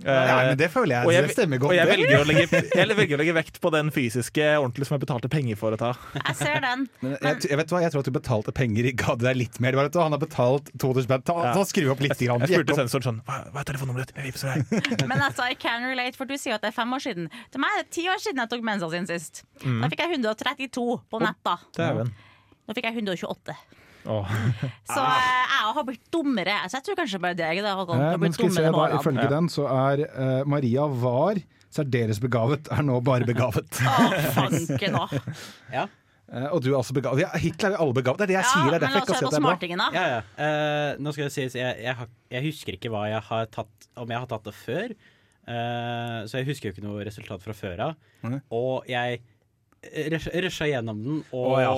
Eh, 0.00 0.26
Ja, 0.30 0.36
men 0.48 0.56
det 0.60 0.68
føler 0.72 0.94
jeg, 0.96 1.06
og 1.06 1.12
jeg, 1.12 1.22
det 1.26 1.34
stemmer 1.34 1.58
godt. 1.60 1.70
og 1.72 1.76
jeg 1.76 1.88
velger, 1.90 2.20
å 2.22 2.26
legge, 2.28 2.60
jeg 2.80 2.96
velger 2.96 3.16
å 3.16 3.20
legge 3.20 3.34
vekt 3.36 3.58
på 3.60 3.70
den 3.74 3.90
fysiske 3.92 4.46
ordentlig 4.60 4.86
som 4.88 4.94
jeg 4.96 5.02
betalte 5.04 5.28
penger 5.32 5.58
for 5.60 5.76
å 5.76 5.78
ta. 5.80 5.90
Jeg 6.16 6.36
ser 6.38 6.60
den. 6.64 6.86
Men 7.02 7.16
jeg, 7.18 7.40
jeg, 7.50 7.58
vet 7.60 7.74
hva, 7.74 7.80
jeg 7.84 7.92
tror 7.92 8.04
at 8.04 8.08
du 8.08 8.14
betalte 8.16 8.54
penger 8.56 8.88
i 8.88 8.92
ga 8.96 9.16
deg 9.20 9.36
litt 9.36 9.58
mer. 9.60 9.76
Du, 9.76 9.98
han 10.00 10.16
har 10.16 10.22
betalt 10.22 10.70
2000 10.80 11.08
spenn. 11.08 11.24
Ta, 11.28 11.36
Ja. 11.44 11.52
ta, 11.58 11.64
skru 11.68 11.90
opp 11.92 12.00
litt. 12.04 12.16
Grann. 12.20 12.40
Jeg 12.46 12.60
spurte 12.60 12.76
sensoren 12.80 13.04
sånn 13.06 13.20
Hva, 13.28 13.36
hva 13.52 13.60
er 13.62 13.68
telefonnummeret 13.72 14.10
ditt? 14.10 14.16
Jeg 14.20 14.32
vippser 14.32 14.54
deg. 14.56 15.06
Men 15.10 15.20
altså, 15.24 15.44
I 15.50 15.54
can 15.60 15.84
relate, 15.88 16.16
for 16.16 16.24
du 16.28 16.34
sier 16.36 16.52
jo 16.54 16.58
at 16.58 16.64
det 16.64 16.72
er 16.72 16.76
fem 16.80 16.92
år 16.96 17.04
siden. 17.04 17.28
Til 17.52 17.60
meg 17.64 17.76
er 17.76 17.84
det 17.84 17.90
ti 17.96 18.04
år 18.12 18.20
siden 18.24 18.40
jeg 18.44 18.50
tok 18.52 18.64
Mensa 18.66 18.88
sin 18.92 19.08
sist. 19.08 19.44
Mm. 19.64 19.82
Da 19.84 19.88
fikk 19.92 20.02
jeg 20.06 20.16
132 20.20 20.86
på 21.10 21.20
nett. 21.22 21.38
da. 21.46 21.58
Nå 22.70 22.76
fikk 22.76 22.86
jeg 22.90 23.00
128. 23.02 23.56
Åh. 24.08 24.34
Så 24.94 25.02
eh, 25.04 25.46
jeg 25.52 25.76
har 25.76 25.86
blitt 25.86 26.04
dummere. 26.12 26.56
Så 26.66 26.78
jeg 26.78 26.88
tror 26.88 27.00
kanskje 27.02 27.22
bare 27.22 27.38
deg 27.38 27.62
da, 27.64 27.76
Håkon. 27.78 28.00
Eh, 28.00 28.10
har 28.14 28.20
blitt 28.22 28.36
skal 28.38 28.50
vi 28.50 28.56
se, 28.56 28.66
da, 28.72 28.84
ifølge 28.98 29.28
den 29.30 29.48
så 29.52 29.66
er 29.70 30.04
uh, 30.08 30.42
Maria 30.48 30.86
var 30.88 31.40
særdeles 31.70 32.18
begavet, 32.22 32.68
er 32.74 32.82
nå 32.86 32.98
bare 33.06 33.28
begavet. 33.28 33.80
Å, 33.86 33.96
fanken 34.36 35.00
òg. 35.04 35.16
Ja. 35.76 35.86
Uh, 36.30 36.46
og 36.54 36.60
du 36.62 36.68
er 36.70 36.76
også 36.78 36.94
begavet. 36.94 37.24
Ja, 37.24 37.30
Hittil 37.42 37.66
er 37.66 37.72
vi 37.74 37.78
alle 37.82 37.94
begavet. 37.96 38.20
Det 38.20 38.28
er 38.28 38.30
det 38.30 38.36
jeg 38.36 38.46
Ja, 38.46 38.50
sier. 38.52 38.66
Det 38.70 38.76
er 38.76 38.84
men 38.84 38.92
la 38.94 39.00
derfor 39.00 39.16
jeg 39.16 39.22
er 39.22 39.32
bra. 39.32 39.40
smartingen, 39.40 39.80
da. 39.82 39.88
Ja, 39.94 40.04
ja. 40.12 40.20
Uh, 40.38 41.00
nå 41.02 41.14
skal 41.16 41.26
det 41.26 41.34
sies, 41.34 41.56
jeg, 41.58 41.80
jeg, 41.82 42.10
jeg 42.36 42.44
husker 42.46 42.76
ikke 42.78 42.92
hva 42.94 43.08
jeg 43.10 43.24
har 43.26 43.48
tatt, 43.50 43.88
om 43.98 44.14
jeg 44.14 44.22
har 44.22 44.30
tatt 44.30 44.46
det 44.46 44.54
før. 44.54 44.94
Uh, 45.50 46.20
så 46.30 46.38
jeg 46.38 46.46
husker 46.52 46.70
jo 46.70 46.76
ikke 46.76 46.86
noe 46.86 47.02
resultat 47.08 47.42
fra 47.42 47.56
før 47.58 47.82
av. 47.88 47.96
Mm. 48.22 48.38
Og 48.54 48.86
jeg 48.90 49.22
rusha 50.44 50.66
gjennom 50.68 50.98
den, 51.04 51.20
og 51.32 51.46
oh, 51.54 51.60
ja. 51.60 51.70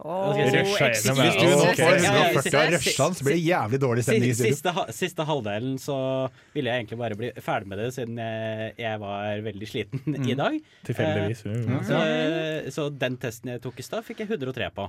Rusha 0.00 0.90
gjennom, 0.92 1.18
Hvis 1.20 1.36
du 1.36 1.46
nå 1.50 1.56
får 1.76 1.96
Ja, 2.00 2.12
ja, 2.14 2.22
140 2.30 2.56
av 2.56 2.76
siste- 2.80 3.08
så 3.18 3.24
blir 3.26 3.34
det 3.36 3.44
jævlig 3.44 3.80
dårlig 3.82 4.04
stemning 4.06 4.30
i 4.30 4.34
Siste, 4.34 4.56
studio. 4.72 4.84
siste, 4.86 4.96
siste 5.00 5.26
halvdelen 5.28 5.74
så 5.80 5.96
ville 6.54 6.70
jeg 6.72 6.84
egentlig 6.84 6.98
bare 7.02 7.18
bli 7.20 7.30
ferdig 7.44 7.66
med 7.72 7.78
det, 7.82 7.88
siden 7.96 8.16
jeg, 8.22 8.74
jeg 8.78 9.00
var 9.00 9.42
veldig 9.48 9.68
sliten 9.68 10.00
Mm. 10.06 10.28
i 10.30 10.34
dag. 10.34 10.60
Tilfeldigvis. 10.88 11.44
Eh, 11.46 11.84
så, 11.90 12.72
så 12.78 12.88
den 12.96 13.16
testen 13.20 13.52
jeg 13.54 13.60
tok 13.64 13.78
i 13.78 13.82
stad, 13.82 14.04
fikk 14.08 14.24
jeg 14.24 14.30
103 14.36 14.70
på. 14.76 14.88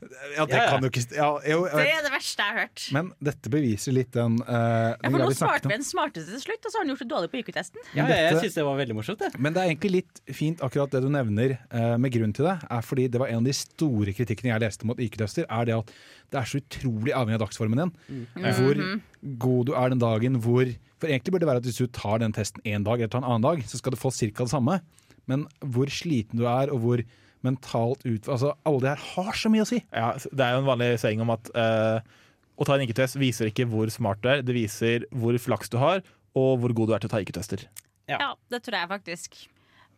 Ja, 0.00 0.46
det 0.48 0.54
Ja, 0.56 0.62
ja. 0.64 0.68
kan 0.72 0.82
jo 0.82 0.88
ikke 0.88 1.02
ja, 1.14 1.26
jo, 1.44 1.58
jeg 1.68 1.76
Det 1.76 1.92
er 1.92 2.02
det 2.06 2.12
verste 2.14 2.40
jeg 2.40 2.48
har 2.54 2.58
hørt. 2.62 2.84
Men 2.96 3.10
dette 3.22 3.50
beviser 3.52 3.92
litt 3.92 4.10
den, 4.16 4.38
eh, 4.40 4.96
Ja, 4.96 5.10
for 5.10 5.18
nå 5.20 5.26
svarte 5.36 5.68
vi 5.68 5.74
en 5.76 5.84
smarteste 5.84 6.30
til 6.32 6.40
slutt, 6.40 6.64
og 6.64 6.72
så 6.72 6.78
har 6.78 6.84
han 6.86 6.92
gjort 6.94 7.02
det 7.04 7.08
dårlig 7.12 7.30
på 7.34 7.38
IQ-testen. 7.42 7.82
Ja, 7.94 8.04
Men 8.06 8.12
jeg 8.16 8.30
synes 8.32 8.42
syns 8.46 8.54
det 8.54 8.64
var 8.64 8.78
veldig 8.80 8.96
morsomt, 8.96 9.18
det. 9.20 9.30
Men 9.38 9.52
det 9.52 9.60
er 9.62 9.68
egentlig 9.74 9.90
litt 9.98 10.20
fint 10.32 10.60
akkurat 10.64 10.90
det 10.90 11.02
du 11.04 11.10
nevner 11.12 11.58
uh, 11.74 11.96
med 12.00 12.12
grunn 12.12 12.32
til 12.32 12.48
det, 12.48 12.56
er 12.70 12.80
fordi 12.82 13.08
det 13.12 13.20
var 13.20 13.28
en 13.28 13.42
av 13.42 13.44
de 13.44 13.52
store 13.52 14.12
kritikkene 14.16 14.54
jeg 14.54 14.60
leste 14.64 14.86
mot 14.88 14.96
IQ-tester, 14.98 15.44
er 15.50 15.64
det 15.68 15.76
at 15.76 15.92
det 16.30 16.40
er 16.40 16.48
så 16.48 16.60
utrolig 16.62 17.12
avhengig 17.12 17.36
av 17.40 17.44
dagsformen 17.48 17.76
din. 17.84 17.92
Mm. 18.08 18.54
Hvor 18.56 18.74
Mhm. 18.80 19.02
god 19.38 19.66
du 19.66 19.72
er 19.74 19.88
den 19.90 19.98
dagen 19.98 20.40
hvor 20.40 20.64
For 21.00 21.08
egentlig 21.08 21.32
burde 21.32 21.40
det 21.44 21.48
være 21.48 21.56
at 21.60 21.64
hvis 21.64 21.78
du 21.80 21.86
tar 21.88 22.18
den 22.20 22.32
testen 22.32 22.60
én 22.64 22.84
dag 22.84 23.00
eller 23.00 23.08
tar 23.08 23.22
en 23.24 23.24
annen 23.24 23.40
dag, 23.42 23.62
så 23.64 23.78
skal 23.80 23.92
du 23.92 23.96
få 23.96 24.10
ca. 24.12 24.44
det 24.44 24.50
samme. 24.52 24.80
Men 25.26 25.46
hvor 25.64 25.86
sliten 25.88 26.36
du 26.36 26.44
er, 26.44 26.68
og 26.70 26.78
hvor 26.80 27.02
mentalt 27.46 28.04
ut... 28.06 28.28
Altså, 28.28 28.54
alle 28.68 28.82
det 28.84 28.94
her 28.94 29.04
har 29.14 29.38
så 29.38 29.52
mye 29.52 29.64
å 29.64 29.68
si. 29.68 29.80
Ja, 29.92 30.12
det 30.16 30.46
er 30.46 30.56
jo 30.56 30.62
en 30.64 30.70
vanlig 30.70 30.90
saying 31.02 31.22
om 31.24 31.32
at 31.34 31.52
uh, 31.56 32.00
å 32.60 32.66
ta 32.68 32.76
en 32.76 32.84
IQ-test 32.84 33.18
viser 33.20 33.50
ikke 33.50 33.68
hvor 33.70 33.90
smart 33.92 34.20
du 34.24 34.30
er, 34.32 34.44
det 34.44 34.56
viser 34.56 35.06
hvor 35.10 35.36
flaks 35.40 35.72
du 35.72 35.78
har, 35.80 36.04
og 36.36 36.60
hvor 36.62 36.74
god 36.76 36.90
du 36.90 36.96
er 36.96 37.04
til 37.04 37.10
å 37.10 37.14
ta 37.14 37.22
IQ-tester. 37.24 37.64
Ja. 38.10 38.18
Ja, 38.18 38.30
det 38.52 38.64
tror 38.66 38.80
jeg 38.80 38.90
faktisk. 38.90 39.40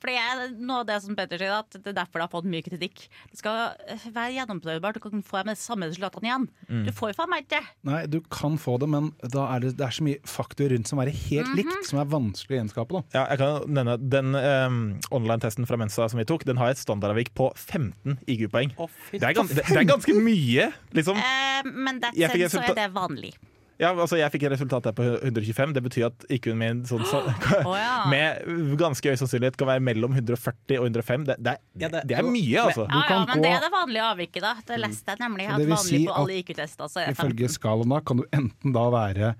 Fordi 0.02 0.16
jeg, 0.18 0.46
noe 0.58 0.80
av 0.82 0.88
det 0.88 0.96
som 1.04 1.14
Petter 1.18 1.38
sier, 1.38 1.52
at 1.62 1.76
det 1.78 1.92
er 1.92 1.94
derfor 2.00 2.18
det 2.18 2.24
har 2.26 2.32
fått 2.32 2.48
mye 2.50 2.64
kritikk. 2.66 3.04
Det 3.30 3.38
skal 3.38 3.60
eh, 3.86 4.06
være 4.10 4.32
gjennomprøvbart. 4.34 4.98
Du 4.98 5.04
kan 5.04 5.22
få 5.26 5.44
de 5.46 5.54
samme 5.58 5.86
resultatene 5.86 6.26
igjen. 6.26 6.46
Mm. 6.66 6.80
Du 6.88 6.92
får 6.96 7.12
jo 7.12 7.18
faen 7.20 7.30
meg 7.30 7.46
ikke. 7.46 7.60
Nei, 7.86 8.00
du 8.10 8.18
kan 8.34 8.58
få 8.58 8.74
det, 8.82 8.88
men 8.90 9.12
da 9.22 9.46
er 9.54 9.62
det, 9.62 9.76
det 9.78 9.86
er 9.86 9.94
så 9.94 10.06
mye 10.08 10.18
faktorer 10.26 10.74
rundt 10.74 10.90
som 10.90 10.98
er 11.04 11.12
helt 11.14 11.52
Mhm. 11.52 11.54
likt, 11.60 11.86
som 11.86 12.00
er 12.02 12.10
vanskelig 12.10 12.56
å 12.56 12.60
gjenskape. 12.62 12.98
Da. 12.98 13.02
Ja, 13.14 13.24
jeg 13.30 13.38
kan 13.38 13.72
nevne 13.78 13.96
Den 14.12 14.34
um, 14.34 14.80
online-testen 15.14 15.66
fra 15.68 15.78
Mensa 15.78 16.08
som 16.10 16.18
vi 16.18 16.26
tok, 16.28 16.44
den 16.48 16.58
har 16.58 16.72
et 16.74 16.80
standardavvik 16.82 17.32
på 17.38 17.52
15 17.54 18.18
IQ-poeng. 18.26 18.74
Oh, 18.78 18.90
Det, 19.12 19.22
er 19.22 19.38
det, 19.38 19.62
det 19.62 19.76
er 19.76 19.88
ganske 19.88 20.14
mye, 20.18 20.72
liksom. 20.92 21.16
Uh, 21.16 21.62
men 21.70 22.00
that's 22.02 22.18
Jeg 22.18 22.50
så 22.50 22.60
er 22.62 22.74
det 22.74 22.90
vanlig. 22.94 23.34
Ja, 23.82 23.88
altså 23.98 24.14
Jeg 24.20 24.30
fikk 24.30 24.44
et 24.46 24.52
resultat 24.54 24.84
der 24.86 24.94
på 24.94 25.02
125. 25.26 25.72
Det 25.74 25.82
betyr 25.82 26.04
at 26.06 26.24
IQ-en 26.30 26.58
min 26.60 26.82
sånn, 26.86 27.02
så, 27.10 27.20
ja. 27.74 27.96
med 28.12 28.76
ganske 28.78 29.10
høy 29.10 29.18
sannsynlighet 29.18 29.58
kan 29.58 29.68
være 29.72 29.82
mellom 29.82 30.14
140 30.14 30.78
og 30.78 30.86
105. 30.86 31.24
Det, 31.32 31.36
det, 31.42 31.56
er, 31.58 31.90
det- 31.96 32.04
det 32.12 32.18
er 32.20 32.28
mye, 32.28 32.62
altså. 32.62 32.86
Ja, 32.86 33.02
ja, 33.10 33.18
men 33.32 33.42
det 33.42 33.50
er 33.56 33.66
det 33.66 33.72
vanlige 33.74 34.06
avviket, 34.12 34.46
da. 34.46 34.54
Det 34.70 34.78
leste 34.84 35.16
jeg 35.16 35.22
nemlig. 35.24 35.48
At 35.50 35.58
det 35.58 35.66
vil 35.66 35.74
vanlig 35.74 35.90
si 35.90 36.02
på 36.06 36.14
at 36.14 36.22
alle 36.22 36.38
IQ-tester 36.44 36.92
så 36.94 37.02
er 37.02 37.10
det 37.10 37.16
15. 37.18 37.26
Ifølge 37.26 37.52
skalaen 37.58 37.96
da 37.96 38.00
kan 38.06 38.22
du 38.22 38.24
enten 38.38 38.76
da 38.78 38.86
være 38.94 39.32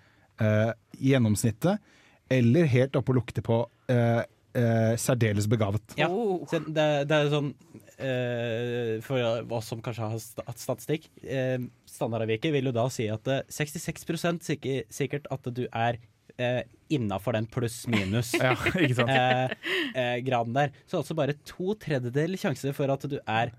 eh, 0.43 0.73
gjennomsnittet, 1.13 1.79
eller 2.33 2.69
helt 2.73 2.97
oppe 2.99 3.13
og 3.15 3.21
lukte 3.21 3.43
på 3.45 3.61
eh, 3.93 4.23
eh, 4.59 4.95
særdeles 4.99 5.47
begavet. 5.53 5.95
Ja, 6.01 6.09
Oh. 6.11 6.43
det, 6.51 6.87
det 7.09 7.17
er 7.23 7.31
sånn 7.33 7.53
eh, 7.99 9.01
For 9.05 9.53
oss 9.53 9.69
som 9.73 9.83
kanskje 9.85 10.07
har 10.07 10.15
hatt 10.47 10.63
statistikk, 10.63 11.09
eh, 11.25 11.59
standardavviket 11.89 12.55
vil 12.55 12.71
jo 12.71 12.75
da 12.77 12.87
si 12.93 13.09
at 13.13 13.29
eh, 13.29 13.45
66 13.53 14.07
sikker, 14.47 14.89
sikkert 14.93 15.29
at 15.33 15.51
du 15.55 15.67
er 15.69 15.99
eh, 16.39 16.63
innafor 16.93 17.37
den 17.37 17.49
pluss-minus 17.51 18.35
Ja, 18.41 18.55
eh, 18.77 19.57
eh, 19.95 20.17
graden 20.25 20.57
der. 20.57 20.73
Så 20.87 21.01
altså 21.01 21.17
bare 21.19 21.37
to 21.49 21.75
tredjedeler 21.81 22.41
sjanse 22.41 22.73
for 22.77 22.93
at 22.93 23.09
du 23.09 23.19
er 23.23 23.53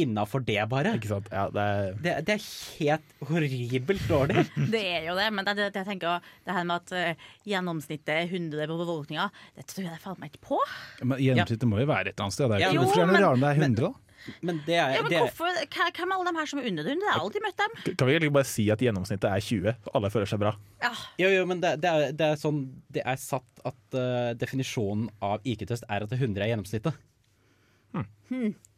innafor 0.00 0.42
det, 0.46 0.58
bare. 0.70 0.94
Ikke 0.98 1.10
sant? 1.12 1.28
Ja, 1.32 1.46
det 1.54 1.64
er, 1.64 1.94
Det, 2.04 2.14
det 2.28 2.36
er 2.36 2.44
helt 2.80 3.14
horribelt 3.30 4.04
dårlig. 4.10 4.44
Det 4.74 4.82
er 4.96 5.08
jo 5.08 5.16
det, 5.18 5.28
men 5.36 5.44
det, 5.48 5.56
det, 5.60 5.70
jeg 5.80 5.86
tenker 5.88 6.12
også, 6.16 6.36
det 6.46 6.56
her 6.58 6.68
med 6.68 6.76
at 6.80 7.16
uh, 7.16 7.24
gjennomsnittet 7.48 8.12
er 8.16 8.28
100 8.30 8.66
på 8.70 8.78
befolkninga, 8.82 9.30
det 9.56 9.66
tror 9.70 9.88
jeg 9.88 10.02
faen 10.04 10.20
meg 10.22 10.30
ikke 10.34 10.46
på. 10.52 10.60
Men 11.02 11.18
Gjennomsnittet 11.22 11.68
må 11.70 11.80
jo 11.82 11.88
være 11.90 12.12
et 12.14 12.20
annet 12.22 12.36
sted. 12.38 12.48
Det 12.50 12.60
er 12.60 12.66
Ja, 12.68 12.72
jo, 12.76 12.84
hvorfor 12.86 13.02
er 13.02 13.10
det 13.10 13.16
noe 13.16 13.26
rart 13.26 13.26
rarere 13.26 13.40
om 13.40 13.44
det 13.46 13.50
er 13.50 13.66
100, 13.66 13.82
da? 13.88 14.06
Men 14.44 14.58
det 14.66 14.74
er, 14.76 14.90
Ja, 14.92 15.00
men 15.00 15.08
det 15.08 15.16
er 15.16 15.22
hvorfor, 15.24 15.48
hva- 15.72 15.92
Hvem 15.96 16.10
er 16.12 16.18
alle 16.18 16.32
de 16.34 16.36
her 16.42 16.48
som 16.50 16.58
er 16.60 16.66
under 16.68 16.84
100? 16.90 17.06
Jeg 17.06 17.14
har 17.14 17.22
aldri 17.24 17.40
møtt 17.40 17.56
dem. 17.62 17.76
kan 17.96 18.06
vi 18.10 18.12
egentlig 18.18 18.32
bare 18.36 18.48
si 18.50 18.66
at 18.74 18.82
gjennomsnittet 18.84 19.24
er 19.30 19.40
20? 19.46 19.76
Alle 19.96 20.10
føler 20.12 20.28
seg 20.28 20.42
bra. 20.42 20.52
Ja, 20.84 20.90
Jo, 21.22 21.30
jo, 21.38 21.46
men 21.48 21.62
det, 21.64 21.70
det, 21.80 21.88
er, 21.88 22.12
det 22.12 22.26
er 22.26 22.36
sånn 22.42 22.58
Det 22.92 23.00
er 23.08 23.16
satt 23.16 23.62
at 23.64 23.96
uh, 23.96 24.34
definisjonen 24.36 25.08
av 25.24 25.40
IQ-test 25.48 25.88
er 25.88 26.04
at 26.04 26.12
det 26.12 26.20
100 26.20 26.44
er 26.44 26.52
gjennomsnittet. 26.52 27.00
Så, 27.96 28.04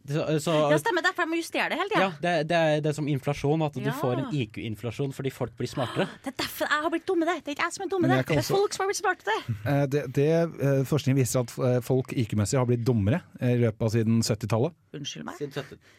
så, 0.09 0.25
det 0.73 0.79
stemmer, 0.83 1.03
derfor 1.07 1.23
jeg 1.23 1.31
må 1.31 1.37
justere 1.39 1.69
det 1.71 1.79
hele 1.79 1.91
tida. 1.93 2.01
ja, 2.03 2.11
det, 2.25 2.33
det, 2.51 2.57
er, 2.59 2.81
det 2.83 2.91
er 2.91 2.97
som 2.97 3.09
inflasjon, 3.09 3.63
at 3.63 3.77
du 3.79 3.91
får 4.01 4.19
en 4.25 4.33
IQ-inflasjon 4.35 5.13
fordi 5.15 5.31
folk 5.35 5.53
blir 5.59 5.71
smartere. 5.71 6.09
Det 6.25 6.33
er 6.33 6.39
derfor 6.43 6.67
jeg 6.71 6.83
har 6.87 6.91
blitt 6.95 7.07
dumme, 7.07 7.27
det. 7.29 7.37
Det 7.45 7.53
er 7.53 7.57
ikke 7.57 7.67
jeg 7.69 7.75
som 7.77 7.85
er 7.85 7.91
dumme, 7.93 8.09
det. 8.11 8.19
Det 8.27 8.35
er 8.37 8.41
også- 8.43 8.57
folk 8.57 8.73
som 8.75 8.83
har 8.85 8.91
blitt 8.91 9.01
smartere. 9.03 9.37
det. 9.47 9.57
Eh, 9.73 9.85
det, 9.93 10.03
det 10.17 10.29
eh, 10.33 10.83
Forskning 10.89 11.17
viser 11.19 11.43
at 11.45 11.55
eh, 11.59 11.79
folk 11.87 12.13
IQ-messig 12.13 12.59
har 12.59 12.67
blitt 12.69 12.85
dummere 12.87 13.23
eh, 13.41 13.55
i 13.55 13.61
løpet 13.63 13.83
av 13.87 13.93
siden 13.95 14.21
70-tallet. 14.27 14.75
Unnskyld 14.93 15.25
meg. 15.25 15.39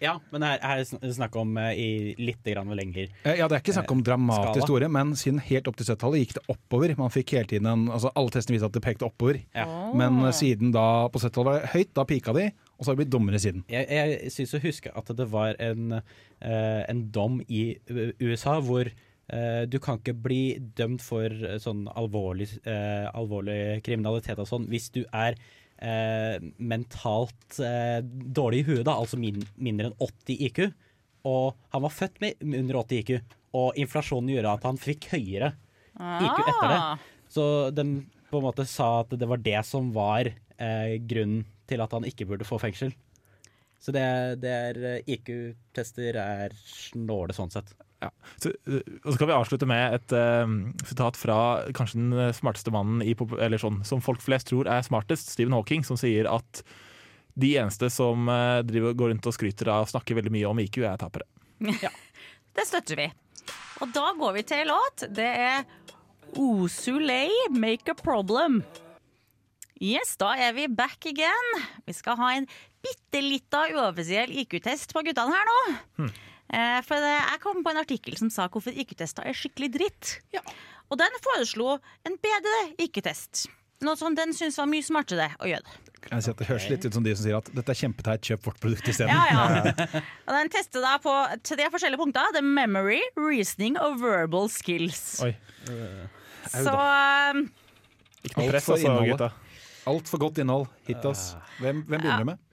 Ja, 0.03 0.17
men 0.31 0.43
her, 0.45 0.59
her 0.61 0.83
er 0.83 0.99
det 1.01 1.15
snakk 1.17 1.35
om 1.41 1.55
eh, 1.57 1.71
i 1.79 1.87
litt 2.21 2.43
grann 2.45 2.69
lenger. 2.77 3.07
Eh, 3.23 3.37
Ja, 3.39 3.47
Det 3.47 3.57
er 3.57 3.63
ikke 3.63 3.73
snakk 3.79 3.91
om 3.95 4.03
dramatisk 4.05 4.59
skala. 4.59 4.67
store, 4.67 4.89
men 4.93 5.15
siden 5.17 5.39
helt 5.41 5.67
opp 5.71 5.79
til 5.79 5.87
70-tallet 5.89 6.21
gikk 6.25 6.35
det 6.37 6.43
oppover. 6.53 6.93
Man 6.99 7.09
fikk 7.13 7.33
hele 7.37 7.49
tiden 7.49 7.65
en, 7.71 7.87
altså 7.93 8.11
Alle 8.19 8.29
testene 8.35 8.57
viste 8.59 8.69
at 8.69 8.75
det 8.77 8.83
pekte 8.85 9.07
oppover. 9.07 9.39
Ja. 9.57 9.65
Men 9.97 10.19
eh, 10.27 10.31
siden 10.35 10.71
da 10.75 11.07
på 11.09 11.19
70-tallet 11.23 11.49
var 11.49 11.59
det 11.65 11.71
høyt, 11.73 11.93
da 11.97 12.05
pika 12.09 12.35
de, 12.37 12.49
og 12.77 12.83
så 12.83 12.89
har 12.89 12.97
vi 12.97 13.03
blitt 13.03 13.13
dommere 13.13 13.39
siden. 13.41 13.63
Jeg, 13.71 13.85
jeg 13.87 14.31
syns 14.33 14.55
å 14.57 14.61
huske 14.63 14.93
at 14.97 15.09
det 15.17 15.27
var 15.31 15.57
en, 15.61 15.99
eh, 15.99 16.81
en 16.89 17.01
dom 17.13 17.39
i 17.47 17.75
USA 18.19 18.57
hvor 18.65 18.89
eh, 18.89 19.63
du 19.69 19.77
kan 19.83 19.99
ikke 20.01 20.15
bli 20.25 20.43
dømt 20.77 21.03
for 21.05 21.29
eh, 21.29 21.59
sånn 21.61 21.85
alvorlig, 21.93 22.49
eh, 22.67 23.05
alvorlig 23.13 23.83
kriminalitet 23.85 24.41
og 24.41 24.49
sånn 24.49 24.67
hvis 24.71 24.89
du 24.95 25.03
er 25.05 25.37
eh, 25.77 26.39
mentalt 26.57 27.59
eh, 27.61 27.99
dårlig 28.03 28.63
i 28.63 28.67
huet, 28.71 28.85
da, 28.89 28.97
altså 28.97 29.21
min, 29.21 29.43
mindre 29.55 29.91
enn 29.91 29.99
80 30.01 30.43
IQ. 30.49 30.65
Og 31.29 31.53
han 31.71 31.85
var 31.85 31.95
født 31.95 32.19
med 32.23 32.41
under 32.43 32.81
80 32.81 32.99
IQ, 32.99 33.37
og 33.55 33.77
inflasjonen 33.79 34.33
gjorde 34.33 34.57
at 34.57 34.65
han 34.67 34.81
fikk 34.81 35.11
høyere 35.13 35.53
IQ 35.93 36.39
etter 36.41 36.71
det. 36.73 36.79
Ah. 36.81 37.09
Så 37.31 37.45
den 37.71 37.99
på 38.33 38.41
en 38.41 38.47
måte 38.47 38.65
sa 38.67 39.03
at 39.03 39.13
det 39.13 39.29
var 39.29 39.41
det 39.45 39.59
som 39.69 39.91
var 39.93 40.27
eh, 40.27 40.95
grunnen 41.05 41.45
til 41.69 41.83
at 41.83 41.93
han 41.95 42.05
ikke 42.07 42.27
burde 42.29 42.47
få 42.47 42.59
fengsel. 42.61 42.93
Så 43.83 43.91
det, 43.91 44.03
det 44.39 44.51
er 44.51 44.77
eh, 44.87 45.09
IQ-tester 45.17 46.15
er 46.19 46.53
snåle 46.55 47.35
sånn 47.35 47.51
sett. 47.51 47.73
Ja. 48.03 48.09
Så, 48.39 48.53
uh, 48.67 48.79
og 49.03 49.09
så 49.11 49.17
kan 49.19 49.29
vi 49.29 49.35
avslutte 49.35 49.67
med 49.67 49.97
et 49.97 50.15
uh, 50.15 50.47
sitat 50.87 51.19
fra 51.19 51.37
kanskje 51.75 51.99
den 51.99 52.35
smarteste 52.35 52.71
mannen 52.71 53.03
i, 53.03 53.15
eller 53.15 53.59
sånn, 53.59 53.81
som 53.87 54.03
folk 54.03 54.23
flest 54.23 54.51
tror 54.51 54.69
er 54.71 54.85
smartest, 54.87 55.33
Stephen 55.35 55.55
Hawking, 55.55 55.83
som 55.87 55.99
sier 55.99 56.29
at 56.31 56.63
de 57.39 57.55
eneste 57.59 57.89
som 57.91 58.29
uh, 58.31 58.61
driver, 58.63 58.95
går 58.95 59.13
rundt 59.13 59.27
og 59.27 59.35
skryter 59.35 59.71
av 59.73 59.87
og 59.87 59.91
snakker 59.91 60.19
veldig 60.19 60.31
mye 60.35 60.51
om 60.51 60.63
IQ, 60.63 60.83
er 60.87 60.99
tapere. 61.01 61.27
Det 62.53 62.67
støtter 62.69 62.99
vi. 62.99 63.09
Og 63.81 63.91
da 63.91 64.11
går 64.15 64.35
vi 64.37 64.43
til 64.47 64.67
låt. 64.69 65.07
Det 65.11 65.25
er 65.25 65.63
Osulei, 66.39 67.29
'Make 67.49 67.91
a 67.91 67.95
Problem'. 67.97 68.61
Yes, 69.83 70.13
da 70.15 70.31
er 70.39 70.53
vi 70.55 70.69
back 70.71 71.03
again. 71.09 71.49
Vi 71.83 71.95
skal 71.95 72.15
ha 72.15 72.29
en 72.37 72.45
bitte 72.83 73.19
lita 73.19 73.65
uoffisiell 73.73 74.31
IQ-test 74.43 74.93
på 74.95 75.03
guttene 75.03 75.35
her 75.35 75.49
nå. 75.49 75.57
Eh, 76.53 76.79
for 76.87 77.03
det, 77.03 77.15
jeg 77.17 77.41
kom 77.43 77.59
på 77.65 77.73
en 77.73 77.81
artikkel 77.81 78.15
som 78.19 78.29
sa 78.31 78.47
hvorfor 78.51 78.71
IQ-tester 78.71 79.27
er 79.27 79.35
skikkelig 79.35 79.73
dritt. 79.73 80.13
Og 80.87 80.99
den 81.01 81.19
foreslo 81.25 81.75
en 82.07 82.15
bedre 82.23 82.61
IQ-test. 82.85 83.49
Noe 83.83 83.99
som 83.99 84.15
den 84.15 84.31
syntes 84.31 84.55
var 84.61 84.69
mye 84.71 84.85
smartere 84.85 85.27
å 85.43 85.51
gjøre. 85.51 85.75
Kan 86.03 86.19
jeg 86.19 86.25
si 86.25 86.31
at 86.31 86.39
Det 86.39 86.47
høres 86.47 86.69
litt 86.71 86.87
ut 86.87 86.95
som 86.95 87.03
de 87.03 87.15
som 87.15 87.25
sier 87.25 87.37
at 87.39 87.51
dette 87.51 87.75
er 87.75 87.79
kjempeteit, 87.79 88.23
kjøp 88.31 88.47
vårt 88.47 88.63
produkt 88.63 88.87
isteden. 88.87 89.11
Ja, 89.11 89.43
ja. 89.59 90.01
Og 90.29 90.35
den 90.37 90.51
tester 90.53 90.83
da 90.83 90.95
på 91.03 91.11
tre 91.43 91.67
forskjellige 91.73 91.99
punkter. 91.99 92.31
Det 92.35 92.39
er 92.39 92.47
memory, 92.47 93.01
reasoning 93.19 93.75
og 93.83 93.99
verbal 94.03 94.47
skills. 94.51 95.19
Oi. 95.27 95.33
Så 96.53 96.71
um, 96.71 97.47
Ikke 98.23 98.37
noe 98.39 98.51
press, 98.51 98.69
altså, 98.77 98.99
gutta. 99.11 99.33
Altfor 99.89 100.21
godt 100.21 100.39
innhold. 100.43 100.67
Hit 100.87 101.05
oss. 101.05 101.33
Hvem, 101.59 101.83
hvem 101.87 102.01
begynner 102.01 102.23
du 102.23 102.29
med? 102.31 102.43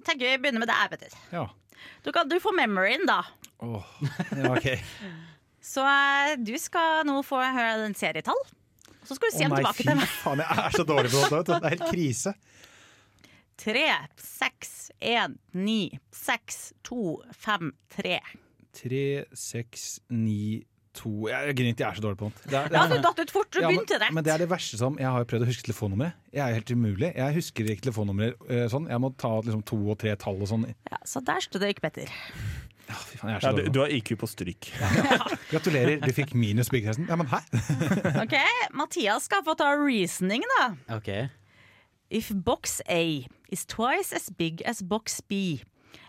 Jeg 0.00 0.06
tenker 0.08 0.26
vi 0.26 0.38
begynner 0.42 0.64
med 0.64 0.70
deg, 0.72 0.94
Petter. 0.94 1.16
Ja. 1.32 1.44
Du, 2.04 2.10
kan, 2.12 2.28
du 2.28 2.36
får 2.42 2.56
memoryen, 2.56 3.06
da. 3.08 3.20
Åh, 3.62 3.90
ja, 4.36 4.50
ok. 4.54 4.66
Så 5.70 5.84
eh, 5.84 6.34
du 6.40 6.54
skal 6.58 7.04
nå 7.06 7.18
få 7.26 7.38
høre 7.44 7.84
en 7.86 7.94
serietall. 7.94 8.38
Så 9.04 9.16
skal 9.16 9.30
du 9.30 9.36
si 9.36 9.44
Å 9.44 9.46
dem 9.46 9.52
nei, 9.54 9.60
tilbake 9.60 9.76
fy 9.82 9.86
til 9.86 9.98
meg. 10.00 10.14
faen, 10.22 10.42
jeg 10.42 10.64
er 10.64 10.76
så 10.76 10.84
dårlig 10.88 11.10
på 11.12 11.20
dette. 11.20 11.36
vet 11.36 11.46
du. 11.46 11.52
Det 11.52 11.60
er 11.68 11.74
helt 11.76 11.92
krise. 11.92 12.34
Tre, 13.60 13.86
seks, 14.16 14.70
én, 15.04 15.34
ni, 15.52 15.80
seks, 16.16 16.60
to, 16.86 17.18
fem, 17.36 17.74
tre. 17.92 18.16
Tre, 18.76 19.04
seks, 19.36 19.84
ni, 20.16 20.62
to 20.94 21.28
Jeg 21.30 21.54
griner 21.56 21.70
ikke, 21.74 21.84
jeg 21.84 21.90
er 21.90 21.98
så 22.00 22.02
dårlig 22.04 22.18
på 22.18 22.30
det. 22.32 22.44
det, 22.50 22.56
er, 22.58 22.72
Ja, 22.74 22.86
du 22.90 22.96
datt 23.04 23.20
ut 23.22 23.30
fort. 23.30 23.50
Du 23.52 23.60
Ja, 23.60 23.68
men, 23.68 23.76
begynte 23.78 23.98
rett. 24.02 24.12
men 24.16 24.24
det 24.26 24.32
er 24.34 24.38
det 24.42 24.48
verste 24.50 24.76
som 24.80 24.96
Jeg 24.98 25.06
har 25.06 25.22
jo 25.22 25.28
prøvd 25.30 25.44
å 25.46 25.50
huske 25.50 25.66
telefonnummeret. 25.68 26.12
Jeg 26.34 26.42
er 26.42 26.54
helt 26.58 26.70
umulig. 26.74 27.12
Jeg 27.14 27.34
husker 27.36 27.70
ikke 27.70 27.86
telefonnummer 27.88 28.34
eh, 28.48 28.66
sånn. 28.72 28.88
Jeg 28.90 29.00
må 29.00 29.12
ta 29.16 29.30
liksom, 29.40 29.62
to 29.70 29.78
og 29.90 29.98
tre 30.02 30.16
tall 30.18 30.40
og 30.42 30.50
sånn. 30.50 30.66
Ja, 30.90 30.98
så 31.06 31.22
der 31.24 31.40
stod 31.46 31.62
det 31.62 31.72
ikke, 31.76 31.86
Petter. 31.88 32.10
Ja, 32.90 32.96
fy 33.06 33.18
faen, 33.20 33.30
jeg 33.30 33.38
er 33.38 33.46
Ja, 33.46 33.52
du, 33.54 33.68
du 33.70 33.80
har 33.84 33.92
IQ 33.94 34.16
på 34.18 34.26
stryk. 34.26 34.72
Ja. 34.80 35.18
Gratulerer, 35.52 36.00
du 36.02 36.10
fikk 36.12 36.34
minus 36.34 36.72
byggetesten. 36.74 37.06
Ja, 37.06 37.14
men 37.20 37.30
hæ? 37.30 37.38
OK, 38.24 38.34
Mathias 38.74 39.28
skal 39.30 39.44
få 39.46 39.54
ta 39.54 39.70
reasoning, 39.78 40.42
da. 40.58 40.72
Ok. 40.96 41.30
If 42.10 42.32
box 42.34 42.80
A 42.90 43.28
is 43.52 43.62
twice 43.64 44.12
as 44.12 44.26
big 44.36 44.62
as 44.66 44.82
box 44.82 45.20
B, 45.22 45.62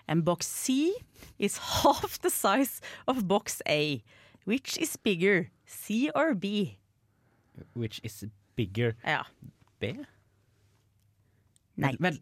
and 0.08 0.26
box 0.26 0.48
C 0.50 0.89
is 1.38 1.58
half 1.84 2.17
the 2.26 2.32
size 2.34 2.82
of 3.08 3.28
box 3.28 3.62
A, 3.70 4.02
which 4.45 4.77
is 4.77 4.95
bigger, 4.97 5.49
C 5.65 6.10
or 6.15 6.34
B? 6.34 6.77
Which 7.73 7.99
is 8.04 8.23
bigger 8.56 8.95
Ja. 9.06 9.23
B? 9.80 9.93
Nei. 11.77 11.95
Men? 11.99 12.17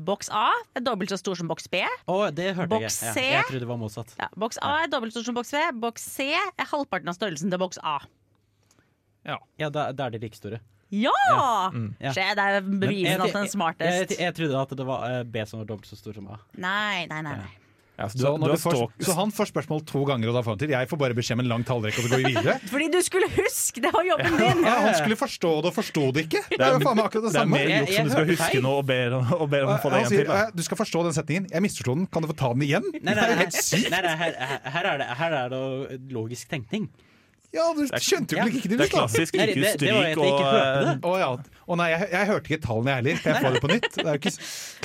Boks 0.00 0.30
A 0.32 0.48
er 0.76 0.80
dobbelt 0.84 1.10
så 1.12 1.18
stor 1.20 1.36
som 1.36 1.48
boks 1.50 1.66
B. 1.68 1.82
Å, 2.08 2.16
det 2.32 2.54
hørte 2.56 2.70
Boks 2.72 3.02
jeg. 3.02 3.12
C. 3.14 3.24
Ja, 3.26 3.40
jeg 3.42 3.48
trodde 3.50 3.64
det 3.66 3.68
var 3.68 3.80
motsatt. 3.80 4.14
Ja, 4.20 4.28
boks 4.40 4.58
A 4.64 4.70
er 4.84 4.90
dobbelt 4.92 5.12
så 5.12 5.20
stor 5.20 5.28
som 5.32 5.36
boks 5.36 5.52
B. 5.52 5.60
Boks 5.82 6.06
C 6.14 6.30
er 6.38 6.68
halvparten 6.72 7.10
av 7.12 7.16
størrelsen 7.18 7.52
til 7.52 7.60
boks 7.60 7.80
A. 7.84 7.98
Ja, 9.28 9.68
da, 9.68 9.90
da 9.92 10.06
er 10.08 10.14
de 10.16 10.22
like 10.22 10.38
store. 10.38 10.62
Ja! 10.90 11.12
Ja. 12.00 12.12
Se, 12.16 12.24
det 12.34 12.44
er 12.46 12.64
bevisen 12.64 13.20
at 13.20 13.28
den 13.30 13.42
er 13.42 13.46
Jeg, 13.46 13.52
smartest. 13.52 14.14
jeg, 14.16 14.20
jeg 14.24 14.34
trodde 14.38 14.62
at 14.64 14.72
det 14.80 14.86
var 14.88 15.04
eh, 15.10 15.20
B 15.28 15.44
som 15.46 15.60
var 15.60 15.68
dobbelt 15.68 15.86
så 15.90 15.98
stor 16.00 16.16
som 16.16 16.30
A. 16.32 16.38
Nei, 16.58 17.04
nei, 17.10 17.20
nei. 17.26 17.36
nei. 17.44 17.52
Ja, 18.00 18.06
så 18.08 18.16
Så, 18.18 18.30
du 18.40 18.46
du 18.48 18.56
får, 18.56 18.76
så 19.04 19.14
han 19.18 19.32
får 19.36 19.50
spørsmål 19.50 19.82
to 19.84 20.00
ganger, 20.08 20.30
og 20.30 20.36
da 20.38 20.42
får 20.46 20.54
han 20.54 20.60
til. 20.62 20.70
Jeg 20.72 20.88
får 20.88 21.00
bare 21.02 21.16
beskjed 21.18 21.36
om 21.36 21.42
en 21.44 21.50
lang 21.50 21.64
tallrekke, 21.68 22.00
og 22.00 22.06
så 22.06 22.12
går 22.14 22.22
vi 22.22 22.30
videre. 22.32 22.54
Fordi 22.72 22.86
du 22.94 22.96
skulle 23.04 23.28
huske! 23.34 23.82
Det 23.84 23.90
var 23.92 24.06
jobben 24.08 24.38
din! 24.40 24.62
Ja, 24.64 24.76
han 24.86 24.96
skulle 24.96 25.18
forstå 25.20 25.50
det 25.60 25.72
og 25.72 25.76
forsto 25.76 26.06
det 26.16 26.24
ikke. 26.26 26.42
Det 26.54 26.60
er 26.64 26.78
jo 26.78 26.80
faen 26.86 26.96
meg 26.96 27.10
akkurat 27.10 27.26
det 27.26 27.34
det 27.34 27.36
er 27.36 27.44
samme. 27.44 27.60
mer 27.60 27.74
juks 27.76 27.92
jeg 27.98 28.08
du 28.08 28.14
skal 28.14 28.30
huske 28.32 28.64
noe 28.64 28.80
og 28.80 28.88
ber, 28.88 29.18
og 29.36 29.46
ber 29.52 29.68
om 29.68 29.74
å 29.74 29.78
få 29.84 29.92
det 29.92 30.00
igjen 30.00 30.14
til. 30.16 30.24
Da. 30.32 30.40
eh, 30.46 30.56
du 30.56 30.64
skal 30.64 30.80
forstå 30.80 31.04
den 31.10 31.18
setningen. 31.20 31.50
Jeg 31.52 31.66
misforsto 31.68 31.98
den. 32.00 32.08
Kan 32.08 32.24
du 32.24 32.30
få 32.32 32.38
ta 32.40 32.50
den 32.56 32.64
igjen? 32.66 32.88
Nei, 32.96 33.02
nei, 33.04 33.14
det 33.14 33.26
er 33.26 33.34
jo 33.34 33.36
nei, 33.36 33.44
helt 33.44 33.60
sykt. 33.60 33.90
nei, 33.92 34.02
nei 34.08 34.16
her, 34.24 34.40
her, 34.40 34.58
her, 34.78 34.90
er 34.94 35.04
det, 35.04 35.10
her 35.20 35.38
er 35.44 35.54
det 35.54 36.00
logisk 36.16 36.48
tenkning. 36.56 36.88
Ja, 37.52 37.64
du 37.74 37.82
skjønte 37.98 38.36
jo 38.38 38.44
ikke 38.46 38.68
det, 38.70 38.76
Det 38.78 38.84
er 38.86 38.90
klassisk 38.92 39.34
IQ-stryk 39.34 39.88
jeg 39.90 40.18
og. 40.22 41.06
Å 41.10 41.14
ja. 41.18 41.30
Å 41.66 41.76
nei, 41.80 41.88
jeg, 41.90 42.06
jeg 42.12 42.28
hørte 42.28 42.46
ikke 42.52 42.62
tallene 42.66 42.92
jeg 42.92 43.00
heller. 43.00 43.16
Kan 43.24 43.34
jeg 43.34 43.42
få 43.42 43.50
det 43.56 43.62
på 43.64 43.70
nytt? 43.72 43.88
Det 43.96 44.04
er 44.06 44.20
ikke 44.20 44.32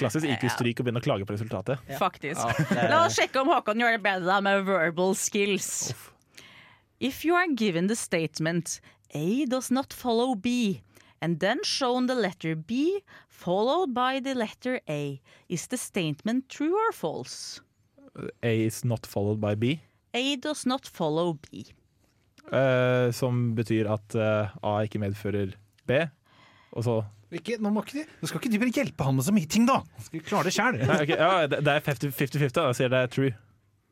klassisk 0.02 0.26
IQ-stryk 0.34 0.82
og 0.82 0.88
begynne 0.88 1.02
å 1.04 1.06
klage 1.06 1.28
på 1.30 1.36
resultatet. 1.36 1.84
Faktisk. 2.00 2.42
det 2.72 2.80
er- 2.82 2.90
La 2.90 3.04
oss 3.06 3.20
sjekke 3.20 3.44
om 3.44 3.52
Håkon 3.54 3.84
gjør 3.84 3.98
det 3.98 4.02
bedre 4.08 4.40
med 4.48 4.66
verbal 4.66 5.14
skills. 5.16 5.94
If 7.00 7.24
you 7.26 7.36
are 7.38 7.46
given 7.54 7.86
the 7.88 7.96
statement 7.96 8.80
A 9.14 9.46
does 9.46 9.70
not 9.70 9.94
follow 9.94 10.34
B, 10.34 10.82
and 11.22 11.40
then 11.40 11.62
shown 11.64 12.08
the 12.08 12.16
letter 12.16 12.56
B 12.56 13.02
followed 13.30 13.94
by 13.94 14.20
the 14.20 14.34
letter 14.34 14.80
A, 14.90 15.22
is 15.50 15.68
the 15.68 15.78
statement 15.78 16.50
true 16.50 16.74
or 16.74 16.92
false? 16.92 17.62
A 18.42 18.66
is 18.66 18.84
not 18.84 19.06
followed 19.06 19.40
by 19.40 19.54
B. 19.56 19.82
A 20.14 20.36
does 20.38 20.66
not 20.66 20.88
follow 20.88 21.38
B. 21.52 21.68
eh, 22.52 23.12
som 23.16 23.54
betyr 23.58 23.90
at 23.94 24.18
uh, 24.20 24.54
A 24.66 24.76
ikke 24.86 25.02
medfører 25.02 25.56
B. 25.88 26.04
Og 26.76 26.84
så 26.86 27.00
Ikke, 27.36 27.58
nå, 27.60 27.72
må 27.74 27.82
ikke, 27.86 28.04
de- 28.04 28.20
nå 28.22 28.28
skal 28.30 28.40
ikke 28.42 28.52
de 28.54 28.60
bare 28.62 28.76
hjelpe 28.76 29.04
han 29.08 29.16
med 29.18 29.26
så 29.26 29.34
mye 29.36 29.48
ting, 29.50 29.66
da! 29.68 29.80
Skal 30.06 30.22
klare 30.28 30.48
det 30.50 30.54
sjæl? 30.56 30.78
Nei, 30.86 31.00
ok, 31.06 31.16
ja, 31.18 31.32
det, 31.52 31.64
det 31.66 31.74
er 31.74 31.84
50-50, 31.90 32.54
da. 32.56 32.70
Jeg 32.70 32.78
sier 32.82 32.92
det 32.94 33.02
er 33.06 33.12
true. 33.12 33.34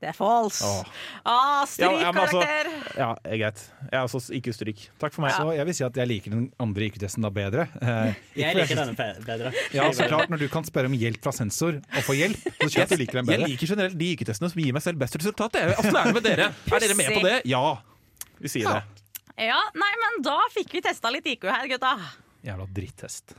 Det 0.04 0.10
er 0.12 0.16
false. 0.18 0.68
Åh. 0.68 0.88
Ah, 1.32 1.62
Strykkarakter! 1.64 2.68
ja, 3.00 3.08
altså-! 3.16 3.30
Ja, 3.32 3.38
greit. 3.40 3.62
Jeg 3.88 3.96
er 3.96 4.02
også 4.04 4.20
ikke 4.36 4.52
stryk. 4.52 4.82
Takk 5.00 5.14
for 5.16 5.24
meg. 5.24 5.32
Så 5.38 5.54
jeg 5.56 5.64
vil 5.70 5.78
si 5.78 5.86
at 5.88 6.00
jeg 6.02 6.10
liker 6.12 6.34
den 6.36 6.42
andre 6.60 6.90
IQ-testen 6.90 7.24
da 7.24 7.32
bedre. 7.32 7.66
Eh, 7.80 8.18
Jeg 8.42 8.58
liker 8.58 8.82
den 8.82 8.92
denne 9.00 9.24
bedre. 9.24 9.54
Ja, 9.72 9.88
så 9.96 10.10
klart, 10.12 10.28
Når 10.34 10.44
du 10.44 10.50
kan 10.52 10.68
spørre 10.68 10.92
om 10.92 10.98
hjelp 11.00 11.24
fra 11.24 11.32
sensor 11.32 11.80
og 11.80 12.04
få 12.04 12.18
hjelp, 12.20 12.36
så 12.36 12.68
tror 12.68 12.76
jeg 12.76 12.84
at 12.90 12.92
du 12.92 13.00
liker 13.00 13.22
den 13.22 13.32
Jeg 13.32 13.46
liker 13.48 13.72
generelt 13.78 13.96
de 14.04 14.12
IQ-testene 14.18 14.52
som 14.52 14.60
gir 14.66 14.76
meg 14.76 14.84
selv 14.84 15.00
best 15.00 15.16
resultat. 15.22 15.56
Åssen 15.80 15.96
er 15.96 16.12
det 16.12 16.16
med 16.20 16.28
dere? 16.28 16.50
Er 16.68 16.84
dere 16.84 17.00
med 17.00 17.16
på 17.16 17.24
det? 17.30 17.38
Ja. 17.48 17.64
Vi 18.44 18.52
sier 18.52 18.68
det. 18.68 19.04
Ja, 19.48 19.58
nei, 19.80 19.94
men 20.02 20.20
da 20.26 20.36
fikk 20.54 20.76
vi 20.76 20.84
testa 20.86 21.10
litt 21.14 21.26
IQ 21.32 21.48
her, 21.50 21.66
gutta. 21.72 21.96
Jævla 22.44 22.68
drittest. 22.76 23.34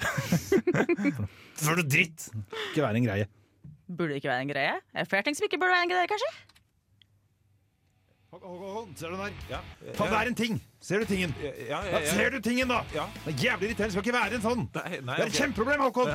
For 1.60 1.76
noe 1.76 1.84
dritt! 1.84 2.30
Ikke 2.72 2.82
være 2.82 2.98
en 3.02 3.06
greie. 3.06 3.28
Burde 3.84 4.16
ikke 4.16 4.32
være 4.32 4.46
en 4.46 4.50
greie? 4.50 4.74
Er 4.80 5.04
det 5.04 5.10
flere 5.12 5.26
ting 5.26 5.36
som 5.36 5.44
ikke 5.46 5.60
burde 5.60 5.76
være 5.76 5.86
en 5.86 5.92
greie, 5.92 6.08
kanskje? 6.10 6.32
Ser 8.98 9.12
du 9.12 9.14
den 9.14 9.20
der? 9.20 9.36
Ja. 9.50 9.60
Faen, 9.94 10.10
det 10.10 10.18
er 10.18 10.30
en 10.32 10.34
ting! 10.34 10.56
Ser 10.82 11.04
du 11.04 11.04
tingen? 11.06 11.34
Ja, 11.68 11.78
Ja, 11.86 12.00
ser 12.08 12.32
du 12.34 12.40
tingen, 12.40 12.72
da? 12.72 12.80
Det 12.90 13.34
er 13.36 13.44
jævlig 13.44 13.68
irriterende. 13.68 13.84
Det 13.84 13.92
skal 13.92 14.06
ikke 14.06 14.16
være 14.16 14.40
en 14.40 14.46
sånn! 14.48 14.64
Nei, 14.74 14.88
nei, 14.88 14.96
Det 14.98 15.12
er 15.12 15.12
et 15.12 15.28
okay. 15.28 15.38
kjempeproblem, 15.38 15.84
Håkon! 15.84 16.10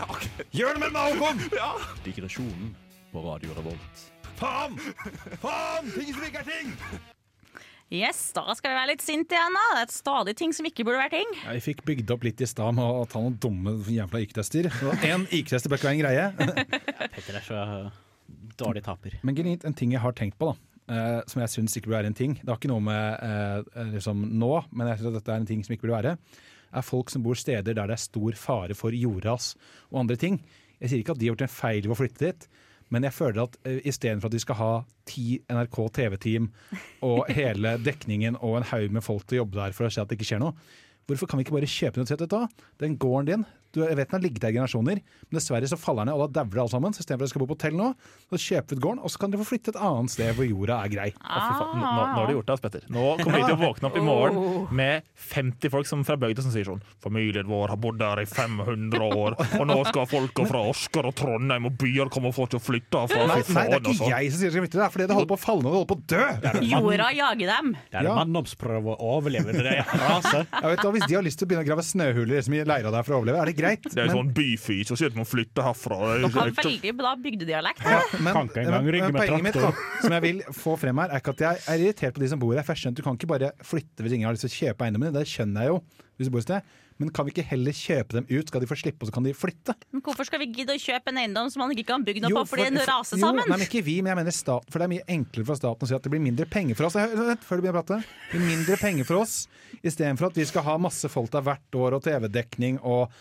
Gjør 0.58 0.76
det 0.76 0.82
med 0.84 0.90
den, 0.90 1.22
Håkon! 1.22 1.46
Digresjonen 2.10 2.76
på 3.14 3.24
Radio 3.30 3.56
Revolt. 3.62 4.04
Faen! 4.42 4.76
Faen! 5.46 5.94
Ting 5.96 6.12
som 6.12 6.28
ikke 6.28 6.44
er 6.44 6.52
ting! 6.52 6.76
Yes, 7.90 8.20
da 8.38 8.44
skal 8.54 8.70
vi 8.70 8.78
være 8.78 8.90
litt 8.92 9.02
sinte 9.02 9.34
igjen, 9.34 9.56
da. 9.58 9.62
Det 9.74 9.82
er 9.88 9.94
stadig 9.96 10.36
ting 10.38 10.52
som 10.54 10.68
ikke 10.70 10.84
burde 10.86 11.00
være 11.02 11.16
ting. 11.16 11.32
Ja, 11.42 11.56
vi 11.58 11.64
fikk 11.72 11.80
bygd 11.88 12.12
opp 12.14 12.28
litt 12.28 12.42
i 12.46 12.48
stad 12.50 12.76
med 12.78 12.86
å 12.86 13.08
ta 13.10 13.22
noen 13.24 13.40
dumme 13.42 13.74
jævla 13.90 14.22
IQ-tester. 14.28 14.70
Én 15.08 15.26
IQ-tester 15.34 15.74
bør 15.74 15.82
ikke 15.82 15.90
være 15.90 15.98
en 15.98 16.04
greie. 16.04 16.28
Petter 17.16 17.40
er 17.40 17.48
så 17.48 17.64
dårlig 18.62 18.84
taper. 18.86 19.18
Men 19.26 19.40
genuint, 19.40 19.66
en 19.66 19.74
ting 19.74 19.96
jeg 19.96 20.04
har 20.04 20.14
tenkt 20.18 20.38
på, 20.38 20.52
da. 20.52 20.66
Uh, 20.90 21.20
som 21.30 21.42
jeg 21.42 21.54
syns 21.54 21.76
ikke 21.78 21.90
burde 21.90 22.04
være 22.04 22.12
en 22.14 22.20
ting. 22.22 22.38
Det 22.38 22.50
har 22.50 22.62
ikke 22.62 22.70
noe 22.72 22.86
med 22.86 23.26
uh, 23.26 23.82
liksom 23.96 24.22
nå, 24.38 24.54
men 24.70 24.90
jeg 24.90 25.02
synes 25.02 25.10
at 25.10 25.20
dette 25.20 25.34
er 25.34 25.42
en 25.42 25.50
ting 25.50 25.66
som 25.66 25.74
ikke 25.74 25.88
burde 25.88 25.98
være. 25.98 26.16
Er 26.70 26.86
folk 26.86 27.10
som 27.10 27.26
bor 27.26 27.38
steder 27.42 27.74
der 27.74 27.90
det 27.90 27.98
er 27.98 28.06
stor 28.06 28.38
fare 28.38 28.78
for 28.78 28.94
jordras 28.94 29.56
og 29.90 30.04
andre 30.04 30.18
ting. 30.22 30.38
Jeg 30.78 30.92
sier 30.92 31.02
ikke 31.02 31.18
at 31.18 31.22
de 31.22 31.26
har 31.26 31.34
gjort 31.34 31.48
en 31.48 31.58
feil 31.58 31.82
ved 31.88 31.96
å 31.96 32.00
flytte 32.04 32.30
dit, 32.30 32.50
men 32.90 33.06
jeg 33.06 33.16
føler 33.16 33.44
at 33.46 33.58
uh, 33.66 33.78
istedenfor 33.84 34.30
at 34.30 34.38
vi 34.38 34.44
skal 34.44 34.60
ha 34.60 34.72
ti 35.10 35.26
NRK 35.50 35.80
TV-team 36.00 36.50
og 37.06 37.30
hele 37.40 37.78
dekningen 37.86 38.40
og 38.40 38.60
en 38.60 38.70
haug 38.72 38.96
med 38.96 39.06
folk 39.06 39.26
til 39.26 39.40
å 39.40 39.44
jobbe 39.44 39.62
der 39.62 39.76
for 39.78 39.88
å 39.88 39.94
se 39.94 40.04
at 40.04 40.10
det 40.10 40.20
ikke 40.20 40.32
skjer 40.32 40.44
noe, 40.44 40.58
hvorfor 41.10 41.30
kan 41.30 41.40
vi 41.40 41.48
ikke 41.48 41.58
bare 41.58 41.70
kjøpe 41.70 42.02
noe 42.02 42.10
til 42.10 42.22
dette 42.22 42.44
den 42.82 42.98
gården 43.02 43.32
din 43.32 43.48
du, 43.76 43.84
Jeg 43.86 43.98
vet 44.00 44.10
den 44.10 44.18
har 44.18 44.24
ligget 44.24 44.42
der 44.44 44.54
i 44.54 44.58
generasjoner, 44.58 45.02
men 45.30 45.38
dessverre 45.38 45.70
så 45.70 45.78
faller 45.80 46.06
den 46.08 46.14
ned, 46.14 46.22
og 46.22 46.34
da 46.34 46.44
dauer 46.44 46.64
alle 46.66 46.74
sammen. 46.74 46.96
Så 46.96 47.04
istedenfor 47.04 47.26
at 47.26 47.30
de 47.30 47.34
skal 47.34 47.44
bo 47.44 47.50
på 47.52 47.58
hotell 47.58 47.78
nå, 47.78 47.90
så 48.32 48.42
kjøper 48.42 48.74
vi 48.74 48.80
ut 48.80 48.84
gården, 48.86 49.02
og 49.04 49.14
så 49.14 49.22
kan 49.22 49.34
dere 49.34 49.44
få 49.44 49.50
flytte 49.52 49.74
et 49.76 49.82
annet 49.90 50.14
sted 50.14 50.34
hvor 50.38 50.48
jorda 50.48 50.80
er 50.86 50.94
grei. 50.94 51.10
Ah. 51.22 51.50
Nå, 51.60 51.68
nå 51.78 52.10
nå 52.10 52.20
har 52.20 52.28
du 52.28 52.34
gjort 52.38 52.50
det, 52.50 52.58
Petter. 52.66 52.88
Nå 52.90 53.06
kommer 53.22 53.38
vi 53.38 53.44
til 53.46 53.56
å 53.56 53.60
våkne 53.62 53.90
opp 53.90 53.98
i 54.00 54.04
morgen 54.04 54.40
med 54.76 55.08
50 55.30 55.74
folk 55.74 55.90
som 55.90 56.04
fra 56.08 56.18
bygda 56.20 56.46
som 56.46 56.54
sier 56.54 56.68
sånn 56.68 56.82
Familien 57.04 57.48
vår 57.50 57.74
har 57.74 57.80
bodd 57.82 58.00
der 58.02 58.24
i 58.24 58.26
500 58.30 59.06
år, 59.06 59.38
og 59.60 59.66
nå 59.70 59.78
skal 59.90 60.08
folka 60.10 60.46
fra 60.50 60.64
Asker 60.72 61.10
og 61.10 61.16
Trondheim 61.20 61.70
og 61.70 61.78
byer 61.80 62.12
komme 62.14 62.32
og 62.32 62.38
få 62.38 62.48
til 62.52 62.60
å 62.60 62.64
flytte 62.64 63.04
herfra. 63.04 63.26
Nei, 63.30 63.40
nei, 63.40 63.66
det 63.70 63.78
er 63.78 63.80
altså. 63.80 63.96
ikke 63.96 64.12
jeg 64.12 64.34
som 64.34 64.42
sier 64.42 64.50
det 64.50 64.56
skal 64.56 64.66
flytte, 64.66 64.80
det 64.80 64.86
er 64.88 64.94
fordi 64.96 65.10
det 65.10 65.18
holder 65.20 65.32
på 65.32 65.38
å 65.38 65.44
falle 65.44 65.66
ned, 65.66 65.70
det 65.70 65.80
holder 65.80 65.92
på 65.92 65.98
å 65.98 66.06
dø! 66.10 66.26
Jorda 66.70 67.10
jager 67.16 67.54
dem. 67.54 67.72
Det 67.90 68.00
er 68.02 68.10
en 68.10 68.20
manndomsprøve 68.20 68.96
å 68.96 69.12
overleve 69.18 69.56
det 69.60 69.78
raset. 69.86 70.58
Hvis 70.90 71.08
de 71.08 71.18
har 71.18 71.26
lyst 71.26 71.40
til 71.42 71.48
å 71.48 71.52
begynne 71.52 71.66
å 71.66 71.70
grave 71.70 71.86
snøhuler 71.86 72.46
som 72.46 72.56
i 72.56 72.64
leira 72.66 72.94
der 72.94 73.06
for 73.06 73.16
å 73.16 73.22
overleve, 73.22 73.44
er 73.44 73.52
det 73.52 73.59
greit. 73.62 73.86
Det 73.90 74.02
er 74.04 74.10
jo 74.10 74.16
sånn 74.18 74.32
byfys, 74.36 74.88
som 74.90 75.00
sier 75.00 75.12
at 75.14 75.20
man 75.20 75.28
flytter 75.30 75.66
herfra. 75.70 76.00
Det 76.24 76.32
Har 76.36 76.52
veldig 76.60 76.94
bra 77.00 77.14
bygdedialekt. 77.28 77.86
Ja, 77.86 78.02
men, 78.26 78.34
Kan 78.34 78.52
ikke 78.52 78.64
engang 78.66 78.84
men- 78.88 78.94
rygge 78.98 79.12
med 79.14 79.22
poenget 79.22 79.48
mitt 79.50 79.62
da, 79.62 79.72
som 80.02 80.18
jeg 80.18 80.26
vil 80.28 80.44
få 80.56 80.76
frem 80.82 81.04
her, 81.04 81.14
er 81.16 81.24
ikke 81.24 81.36
at 81.38 81.46
jeg 81.48 81.64
er 81.76 81.86
irritert 81.88 82.18
på 82.18 82.26
de 82.26 82.34
som 82.34 82.42
bor 82.42 82.56
her. 82.58 82.66
For 82.68 82.76
jeg 82.76 82.86
skjønner 82.86 82.98
at 82.98 83.04
Du 83.04 83.08
kan 83.08 83.20
ikke 83.22 83.34
bare 83.36 83.54
flytte 83.64 84.06
hvis 84.06 84.18
ingen 84.20 84.30
har 84.32 84.36
lyst 84.38 84.48
til 84.48 84.54
å 84.54 84.60
kjøpe 84.60 84.88
eiendommen. 84.90 85.16
Det 85.16 85.26
skjønner 85.30 85.68
jeg 85.68 85.76
jo. 85.76 85.82
hvis 86.20 86.28
du 86.28 86.36
bor 86.36 86.44
et 86.44 86.50
sted. 86.50 86.78
Men 87.00 87.14
kan 87.16 87.24
vi 87.24 87.32
ikke 87.32 87.46
heller 87.48 87.72
kjøpe 87.72 88.12
dem 88.18 88.26
ut? 88.28 88.50
Skal 88.52 88.60
de 88.60 88.68
få 88.68 88.76
slippe, 88.76 89.06
og 89.06 89.08
så 89.08 89.14
kan 89.16 89.24
de 89.24 89.32
flytte? 89.32 89.72
Men 89.96 90.02
hvorfor 90.04 90.28
skal 90.28 90.42
vi 90.42 90.50
gidde 90.52 90.74
å 90.76 90.82
kjøpe 90.84 91.14
en 91.14 91.20
eiendom 91.22 91.48
som 91.48 91.62
man 91.64 91.72
ikke 91.72 91.94
kan 91.94 92.04
bygge 92.04 92.26
noe 92.26 92.34
Jo, 92.34 92.42
på 92.44 92.50
fordi 92.58 92.66
den 92.68 92.82
raser 92.84 93.16
jo, 93.16 93.22
sammen? 93.24 93.46
Nei, 93.48 93.54
men 93.56 93.64
ikke 93.64 93.80
vi, 93.88 93.94
men 94.04 94.12
jeg 94.12 94.20
mener 94.20 94.36
staten. 94.36 94.68
For 94.68 94.84
det 94.84 94.90
er 94.90 94.92
mye 94.98 95.06
enklere 95.16 95.48
for 95.48 95.62
staten 95.62 95.88
å 95.88 95.88
si 95.88 95.96
at 95.96 96.04
det 96.04 96.12
blir 96.12 96.20
mindre 96.26 96.44
penger 96.52 96.76
for 96.76 96.90
oss. 96.90 96.98
Vent, 97.00 97.46
før 97.48 97.56
du 97.56 97.64
begynner 97.64 97.80
å 97.80 97.86
prate. 97.88 98.02
Det 98.04 98.36
blir 98.36 98.44
mindre 98.52 98.76
penger 98.84 99.08
for 99.08 99.22
oss 99.24 99.38
istedenfor 99.80 100.28
at 100.28 100.42
vi 100.42 100.48
skal 100.50 100.66
ha 100.68 100.76
masse 100.90 101.08
folk 101.14 101.32
der 101.32 101.46
hvert 101.48 101.80
år 101.80 101.96
og 101.96 102.04
TV-dekning 102.04 102.82
og 102.84 103.16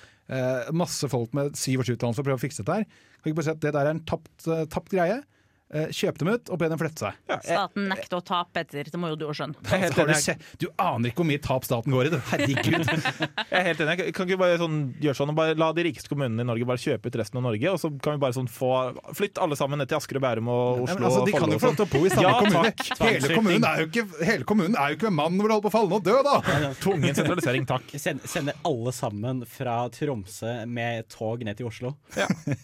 masse 0.77 1.09
folk 1.11 1.33
med 1.37 1.57
syv 1.59 1.85
års 1.85 1.93
for 2.17 2.27
å 2.27 2.37
å 2.37 2.43
fikse 2.43 2.63
dette 2.63 2.81
her. 2.81 2.87
Kan 3.19 3.31
ikke 3.31 3.41
bare 3.41 3.49
si 3.49 3.55
at 3.55 3.63
det 3.65 3.75
der 3.77 3.87
er 3.87 3.95
en 3.95 4.05
tapt, 4.09 4.35
eh, 4.47 4.67
tapt 4.71 4.93
greie? 4.93 5.23
Eh, 5.69 5.91
kjøp 5.93 6.17
dem 6.17 6.31
ut 6.33 6.49
og 6.49 6.57
be 6.63 6.69
dem 6.73 6.79
flette 6.81 7.03
seg. 7.03 7.17
Staten 7.45 7.91
nekter 7.91 8.17
å 8.17 8.23
tape, 8.25 8.55
Petter, 8.57 8.89
det 8.89 8.97
må 9.01 9.11
jo 9.11 9.19
du 9.21 9.27
òg 9.29 9.35
skjønne. 9.37 9.59
Jeg 9.69 9.75
er 9.77 9.83
helt 9.85 9.99
Har 10.01 10.09
du, 10.09 10.15
se, 10.17 10.35
du 10.63 10.65
aner 10.81 11.11
ikke 11.11 11.21
hvor 11.21 11.27
mye 11.29 11.41
tap 11.45 11.67
staten 11.69 11.93
går 11.93 12.09
i, 12.09 12.13
du. 12.15 12.17
Herregud. 12.31 12.87
Jeg 13.53 13.59
er 13.59 13.67
helt 13.67 13.83
enig. 13.85 13.97
Kan 14.17 14.25
ikke 14.25 14.33
vi 14.33 14.39
bare 14.41 14.57
sånn, 14.63 14.79
gjøre 15.05 15.19
sånn 15.19 15.33
og 15.35 15.37
bare 15.37 15.57
La 15.61 15.69
de 15.77 15.85
rikeste 15.85 16.09
kommunene 16.09 16.41
i 16.41 16.49
Norge 16.49 16.69
bare 16.71 16.81
kjøpe 16.81 17.13
ut 17.13 17.19
resten 17.21 17.41
av 17.41 17.45
Norge, 17.51 17.69
og 17.75 17.77
så 17.83 17.91
kan 18.01 18.17
vi 18.17 18.23
bare 18.23 18.37
sånn 18.39 18.49
få 18.49 18.71
Flytt 19.19 19.41
alle 19.45 19.59
sammen 19.61 19.81
ned 19.83 19.91
til 19.91 19.99
Asker 19.99 20.21
og 20.21 20.25
Bærum 20.25 20.49
og 20.53 20.63
Ja, 20.63 20.87
Oslo 20.87 20.97
men 20.97 21.07
altså, 21.11 21.25
de 21.29 21.35
kan 21.37 21.53
jo 21.53 21.61
få 21.61 21.71
lov 21.73 21.77
til 21.83 21.85
å 21.85 21.91
bo 21.93 22.01
i 22.01 22.13
sånn. 22.15 22.17
samme 22.17 22.29
Ja, 22.29 22.39
kommune. 22.39 22.73
Hele 23.05 23.33
kommunen, 23.35 23.69
er 23.69 23.83
jo 23.83 23.91
ikke, 23.91 24.07
hele 24.31 24.49
kommunen 24.49 24.79
er 24.81 24.95
jo 24.95 24.99
ikke 25.01 25.13
mannen 25.19 25.43
hvor 25.43 25.53
du 25.53 25.57
holder 25.59 25.67
på 25.69 25.73
å 25.73 25.77
falle 25.77 25.93
ned 25.93 25.99
og 25.99 26.09
dø, 26.09 26.17
da! 26.25 26.73
Tvungen 26.81 27.19
sentralisering, 27.19 27.69
takk. 27.69 27.93
Send, 28.01 28.25
sender 28.29 28.57
alle 28.69 28.95
sammen 28.97 29.45
fra 29.49 29.77
Tromsø 29.93 30.55
med 30.71 31.09
tog 31.13 31.45
ned 31.45 31.61
til 31.61 31.69
Oslo. 31.69 31.93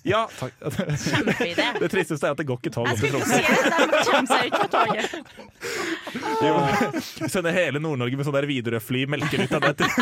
Ja, 0.09 0.25
takk. 0.41 0.57
Det 0.65 1.93
tristeste 1.93 2.31
er 2.31 2.33
at 2.33 2.41
det 2.41 2.49
går 2.49 2.63
ikke 2.63 2.75
tog 2.79 2.94
Jeg 2.95 3.01
til 3.01 3.09
skulle 3.11 3.25
Tromsø. 3.25 3.35
si 3.35 3.43
det, 3.45 3.87
de 3.91 3.99
kommer 4.09 4.29
seg 4.31 4.43
ut 4.47 4.55
på 4.61 4.69
toget. 4.75 5.07
Jo. 6.45 6.55
Sende 7.35 7.51
hele 7.57 7.79
Nord-Norge 7.83 8.17
med 8.21 8.25
sånn 8.29 8.37
der 8.39 8.47
Widerøe-fly, 8.51 9.05
melker 9.11 9.45
ut 9.45 9.53
av 9.59 9.61
det. 9.69 9.75
til- 9.83 9.95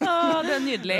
Å, 0.00 0.42
det 0.44 0.52
er 0.54 0.60
nydelig. 0.64 0.96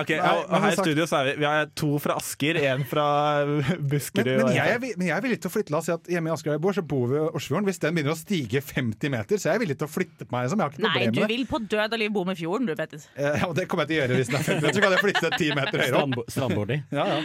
Ok, 0.00 0.10
og, 0.16 0.38
og 0.48 0.62
her 0.64 0.72
i 0.72 0.76
studio 0.78 1.04
så 1.08 1.18
er 1.20 1.26
vi, 1.28 1.32
vi 1.42 1.46
er 1.48 1.66
to 1.76 1.90
fra 2.00 2.14
Asker, 2.16 2.56
én 2.60 2.84
fra 2.88 3.04
Buskerud. 3.44 4.24
men, 4.30 4.46
men, 4.46 4.54
jeg 4.56 4.72
er, 4.74 4.78
vi- 4.82 4.92
men 4.96 5.08
jeg 5.10 5.16
er 5.18 5.24
villig 5.26 5.38
til 5.44 5.50
å 5.50 5.54
flytte. 5.54 5.74
La 5.74 5.80
oss 5.82 5.88
si 5.90 5.94
at 5.94 6.08
hjemme 6.10 6.30
i 6.30 6.34
Asker 6.34 6.52
der 6.52 6.56
jeg 6.58 6.62
bor, 6.64 6.76
så 6.76 6.84
bor 6.94 7.04
vi 7.10 7.18
ved 7.18 7.36
Oslofjorden. 7.36 7.68
Hvis 7.68 7.80
den 7.84 7.96
begynner 7.98 8.14
å 8.14 8.18
stige 8.20 8.62
50 8.64 9.12
meter, 9.12 9.40
så 9.40 9.50
er 9.50 9.58
jeg 9.58 9.64
villig 9.66 9.76
til 9.80 9.88
å 9.88 9.92
flytte 9.92 10.24
på 10.28 10.36
meg. 10.36 10.48
Som 10.52 10.62
jeg 10.62 10.66
har 10.68 10.72
ikke 10.76 10.84
Nei, 10.86 10.92
problem 10.94 11.12
du 11.14 11.20
med 11.20 11.28
det. 11.28 11.30
vil 11.36 11.46
på 11.52 11.60
død 11.74 11.96
og 11.98 12.02
liv 12.04 12.14
bo 12.16 12.24
med 12.30 12.40
fjorden, 12.40 12.70
du, 12.70 12.74
Petter. 12.80 13.04
Eh, 13.14 13.40
Ja, 13.44 13.50
det 13.60 13.68
kommer 13.68 13.84
jeg 13.84 13.92
til 13.92 13.96
å 13.96 14.00
gjøre 14.02 14.20
hvis 14.20 14.32
den 14.32 14.40
er 14.40 14.46
50 14.48 14.64
meter. 14.64 14.78
Så 14.78 14.84
kan 14.86 14.96
jeg 14.96 15.04
flytte 15.04 15.32
10 15.36 15.54
meter 15.60 15.84
høyere 15.84 15.84
opp. 15.84 16.00
Strandbo 16.00 16.26
strandbordi. 16.32 16.80
Ja, 16.96 17.06
ja. 17.12 17.20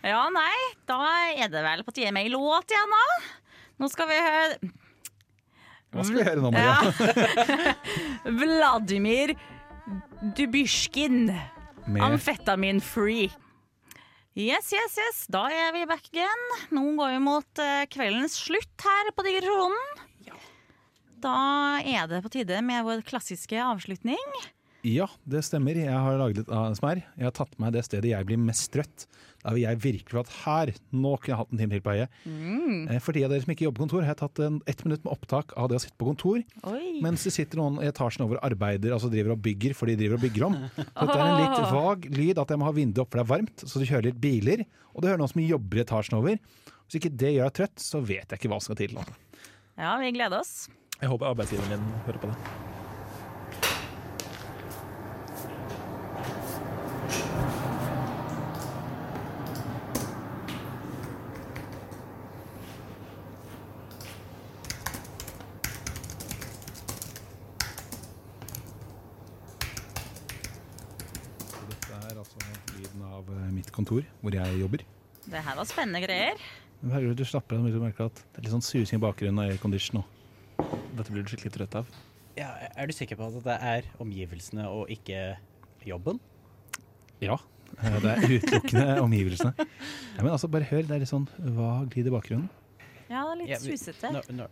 Ja, 0.00 0.22
nei, 0.32 0.56
da 0.88 0.98
er 1.36 1.50
det 1.52 1.60
vel 1.64 1.82
på 1.84 1.92
tide 1.92 2.12
med 2.16 2.24
ei 2.24 2.32
låt 2.32 2.72
igjen, 2.72 2.94
da. 2.94 3.56
Nå 3.80 3.88
skal 3.92 4.08
vi 4.08 4.16
høre 4.20 4.70
Hva 5.90 6.04
skal 6.06 6.18
vi 6.20 6.26
høre 6.28 6.44
nå, 6.44 6.50
Maria? 6.54 6.78
Ja. 6.88 7.74
Vladimir 8.40 9.34
Dubysjkin. 10.36 11.30
Med 11.90 12.04
Amfetamin 12.04 12.80
free. 12.84 13.30
Yes, 14.38 14.70
yes, 14.72 14.94
yes. 15.00 15.24
Da 15.32 15.48
er 15.50 15.72
vi 15.74 15.82
back 15.90 16.06
again. 16.12 16.44
Nå 16.76 16.84
går 16.98 17.16
vi 17.16 17.22
mot 17.24 17.60
eh, 17.64 17.82
kveldens 17.90 18.36
slutt 18.38 18.86
her 18.86 19.10
på 19.16 19.24
digresjonen. 19.26 20.06
Da 21.20 21.80
er 21.84 22.06
det 22.08 22.22
på 22.24 22.30
tide 22.32 22.62
med 22.64 22.86
vår 22.86 23.02
klassiske 23.04 23.58
avslutning. 23.60 24.38
Ja, 24.86 25.10
det 25.28 25.42
stemmer. 25.44 25.76
Jeg 25.76 25.92
har 25.92 26.16
laget 26.16 26.40
litt 26.40 26.52
ASMR. 26.54 27.02
Jeg 27.18 27.26
har 27.26 27.34
tatt 27.36 27.52
med 27.58 27.66
meg 27.66 27.74
det 27.76 27.82
stedet 27.84 28.14
jeg 28.14 28.28
blir 28.28 28.40
mest 28.40 28.70
trøtt. 28.72 29.04
Da 29.40 29.54
vil 29.56 29.64
jeg 29.64 29.80
virkelig 29.80 30.20
at 30.20 30.32
her, 30.42 30.72
nå 30.92 31.14
kunne 31.16 31.32
jeg 31.32 31.40
hatt 31.40 31.52
en 31.54 31.60
time 31.62 31.76
til 31.76 31.84
på 31.84 31.94
øyet. 31.96 32.16
Mm. 32.28 32.90
For 33.00 33.16
de 33.16 33.22
av 33.24 33.32
dere 33.32 33.44
som 33.44 33.52
ikke 33.54 33.66
jobber 33.66 33.80
på 33.80 33.86
kontor, 33.86 34.04
har 34.04 34.12
jeg 34.12 34.20
tatt 34.20 34.42
en, 34.44 34.58
ett 34.68 34.82
minutt 34.84 35.06
med 35.06 35.12
opptak 35.14 35.54
av 35.56 35.70
det 35.70 35.78
å 35.78 35.82
sitte 35.84 35.96
på 36.00 36.08
kontor. 36.10 36.42
Oi. 36.68 36.82
Mens 37.04 37.24
det 37.24 37.32
sitter 37.36 37.62
noen 37.62 37.78
i 37.80 37.88
etasjen 37.88 38.26
over 38.26 38.40
og 38.40 38.48
arbeider, 38.50 38.92
altså 38.96 39.08
driver 39.12 39.36
og 39.36 39.44
bygger, 39.46 39.76
for 39.78 39.90
de 39.90 39.96
driver 40.00 40.18
og 40.18 40.26
bygger 40.26 40.48
om. 40.50 40.58
Så 40.76 41.06
dette 41.06 41.16
er 41.16 41.26
en 41.26 41.40
litt 41.40 41.74
vag 41.76 42.10
lyd 42.18 42.42
at 42.42 42.52
jeg 42.52 42.60
må 42.60 42.68
ha 42.68 42.74
vinduet 42.76 43.04
opp 43.04 43.14
for 43.14 43.22
det 43.22 43.26
er 43.26 43.32
varmt, 43.32 43.64
så 43.64 43.80
du 43.80 43.86
kjører 43.88 44.10
litt 44.10 44.20
biler. 44.20 44.66
Og 44.92 45.00
du 45.00 45.08
hører 45.08 45.22
noen 45.22 45.32
som 45.32 45.44
jobber 45.44 45.80
i 45.80 45.84
etasjen 45.86 46.18
over. 46.20 46.40
Hvis 46.84 47.00
ikke 47.00 47.14
det 47.22 47.36
gjør 47.36 47.48
deg 47.48 47.56
trøtt, 47.60 47.78
så 47.80 48.02
vet 48.02 48.26
jeg 48.26 48.42
ikke 48.42 48.52
hva 48.52 48.60
som 48.60 48.72
skal 48.72 48.82
til. 48.82 48.98
Ja, 49.80 49.94
vi 50.02 50.12
gleder 50.16 50.42
oss. 50.42 50.66
Jeg 51.00 51.08
håper 51.08 51.32
arbeidsgiveren 51.32 51.78
din 51.78 52.04
hører 52.04 52.20
på 52.20 52.32
det. 52.34 52.69
Kontor 73.80 74.04
hvor 74.22 74.36
jeg 74.36 74.60
jobber. 74.60 74.84
Det 75.30 75.42
her 75.44 75.56
var 75.58 75.68
spennende 75.68 76.00
greier. 76.06 76.38
Herregud, 76.80 77.18
du 77.20 77.24
slapper 77.28 77.58
av 77.60 77.66
du 77.68 77.80
merker 77.82 78.06
at 78.08 78.14
det 78.22 78.38
er 78.40 78.46
litt 78.46 78.54
sånn 78.54 78.64
susing 78.64 78.96
i 79.00 79.02
bakgrunnen 79.02 79.42
av 79.42 79.50
aircondition. 79.52 80.00
og- 80.00 80.78
Dette 80.96 81.12
blir 81.12 81.22
du 81.24 81.28
skikkelig 81.32 81.52
trøtt 81.58 81.74
av. 81.82 81.86
Ja, 82.38 82.52
er 82.76 82.86
du 82.86 82.92
sikker 82.94 83.16
på 83.18 83.26
at 83.26 83.42
det 83.44 83.56
er 83.60 83.82
omgivelsene 84.00 84.64
og 84.70 84.88
ikke 84.88 85.36
jobben? 85.84 86.20
Ja. 87.20 87.36
eh, 87.82 87.98
Det 88.00 88.10
er 88.14 88.24
utelukkende 88.38 89.00
omgivelsene. 89.06 89.52
Ja, 90.16 90.22
men 90.22 90.32
altså, 90.32 90.48
bare 90.48 90.64
hør, 90.64 90.82
det 90.86 90.90
er 90.96 91.02
litt 91.04 91.10
sånn 91.10 91.28
vag 91.38 91.92
lyd 91.96 92.06
i 92.06 92.14
bakgrunnen. 92.14 92.48
Ja, 93.10 93.24
det 93.26 93.32
er 93.32 93.36
litt 93.42 93.48
Ja, 93.50 93.58
vi- 93.60 93.76
susete. 93.76 94.12
No, 94.12 94.22
no. 94.32 94.46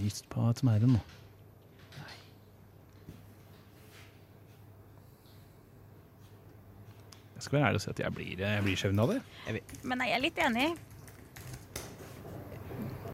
Lyst 0.00 0.28
på 0.30 0.44
et 0.50 0.60
smerre 0.62 0.86
nå. 0.86 1.00
Skal 7.50 7.58
være 7.58 7.72
ærlig 7.72 7.82
og 7.82 7.84
si 7.84 7.92
at 7.92 8.02
jeg 8.06 8.16
blir, 8.16 8.32
jeg 8.46 8.64
blir 8.66 8.80
skjevn 8.80 9.04
av 9.04 9.12
det. 9.12 9.20
Men 9.82 10.06
jeg 10.06 10.16
er 10.16 10.24
litt 10.24 10.42
enig. 10.46 10.66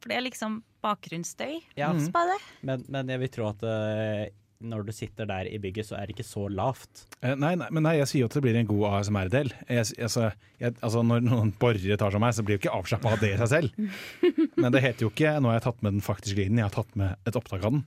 For 0.06 0.12
det 0.12 0.16
er 0.20 0.26
liksom 0.28 0.60
bakgrunnsstøy. 0.84 1.54
Ja. 1.78 1.90
Så. 1.98 2.26
Men, 2.66 2.84
men 2.92 3.08
jeg 3.10 3.24
vil 3.24 3.32
tro 3.34 3.48
at 3.50 3.64
uh, 3.66 4.26
når 4.64 4.86
du 4.86 4.92
sitter 4.94 5.28
der 5.28 5.48
i 5.50 5.58
bygget, 5.60 5.88
så 5.88 5.98
er 5.98 6.06
det 6.06 6.16
ikke 6.16 6.26
så 6.26 6.46
lavt. 6.48 7.04
Eh, 7.20 7.34
Nei, 7.36 7.54
nei, 7.58 7.68
men 7.74 7.84
nei, 7.84 7.96
jeg 7.98 8.08
sier 8.10 8.22
jo 8.24 8.28
at 8.30 8.36
det 8.38 8.42
blir 8.46 8.56
en 8.56 8.68
god 8.68 8.86
ASMR-del. 9.00 9.52
Altså, 9.68 10.30
altså, 10.70 11.02
når 11.04 11.26
noen 11.26 11.52
borrere 11.60 11.98
tar 12.00 12.14
seg 12.14 12.20
av 12.20 12.24
meg, 12.24 12.36
så 12.36 12.44
blir 12.46 12.56
jo 12.56 12.62
ikke 12.62 12.76
avslappa 12.78 13.12
av 13.16 13.24
det 13.24 13.34
i 13.34 13.40
seg 13.42 13.52
selv. 13.52 13.82
Men 14.62 14.70
det 14.72 14.84
heter 14.84 15.06
jo 15.06 15.12
ikke 15.12 15.34
'nå 15.36 15.52
har 15.52 15.58
jeg 15.58 15.66
tatt 15.68 15.82
med 15.84 15.98
den 15.98 16.04
faktiske 16.04 16.38
lyden', 16.40 16.60
jeg 16.62 16.68
har 16.70 16.76
tatt 16.76 16.96
med 16.96 17.28
et 17.28 17.36
opptak 17.36 17.66
av 17.66 17.76
den. 17.76 17.82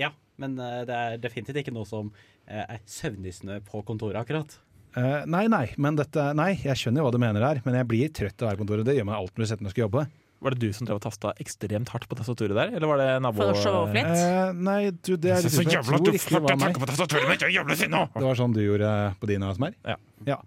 Ja, 0.00 0.12
men 0.40 0.54
uh, 0.58 0.82
det 0.88 0.94
er 0.96 1.16
definitivt 1.20 1.58
ikke 1.60 1.74
noe 1.74 1.88
som 1.88 2.12
uh, 2.14 2.62
er 2.62 2.78
søvndyssende 2.86 3.58
på 3.66 3.82
kontoret, 3.86 4.20
akkurat. 4.22 4.54
Eh, 4.92 5.22
nei, 5.30 5.46
nei, 5.48 5.66
men 5.80 5.96
dette, 5.96 6.24
nei, 6.36 6.50
jeg 6.60 6.76
skjønner 6.76 7.00
jo 7.00 7.06
hva 7.06 7.12
du 7.14 7.20
mener 7.22 7.40
der, 7.44 7.62
men 7.64 7.78
jeg 7.78 7.88
blir 7.88 8.10
trøtt 8.12 8.42
av 8.42 8.44
å 8.44 8.50
være 8.50 8.58
på 8.60 8.64
kontoret. 8.66 8.88
Det 8.88 8.96
gjør 8.98 9.08
meg 9.08 9.16
alt 9.16 9.38
når 9.38 9.46
jeg 9.46 9.72
skal 9.72 9.84
jobbe. 9.86 10.04
Var 10.42 10.56
det 10.56 10.58
du 10.64 10.74
som 10.74 10.88
drev 10.88 10.98
og 10.98 11.04
tasta 11.04 11.30
ekstremt 11.42 11.92
hardt 11.94 12.08
på 12.10 12.16
tastaturet 12.18 12.56
der, 12.58 12.72
eller 12.74 12.90
var 12.90 12.98
det 12.98 13.10
nabo... 13.22 13.38
For 13.38 13.54
å 13.54 13.60
show 13.62 13.76
off 13.84 13.92
litt. 13.94 14.10
Uh, 14.10 14.50
nei, 14.58 14.80
du, 14.90 15.14
det 15.14 15.36
er 15.36 15.44
liksom, 15.44 15.54
Så 15.54 15.62
jeg 15.62 15.76
jævla 15.76 16.00
tror 16.02 16.18
ikke 16.18 16.34
det 16.34 16.42
var 16.48 16.58
meg. 16.58 16.80
på 16.82 16.88
tastaturet 16.90 17.30
mitt, 17.30 17.44
jeg 17.44 17.52
er 17.52 17.54
jævla 17.60 17.76
sinna! 17.78 18.00
Det 18.16 18.24
var 18.26 18.40
sånn 18.40 18.56
du 18.56 18.60
gjorde 18.64 18.90
på 19.22 19.30
din 19.30 19.46
ASMR? 19.46 19.76
Ja. 20.26 20.40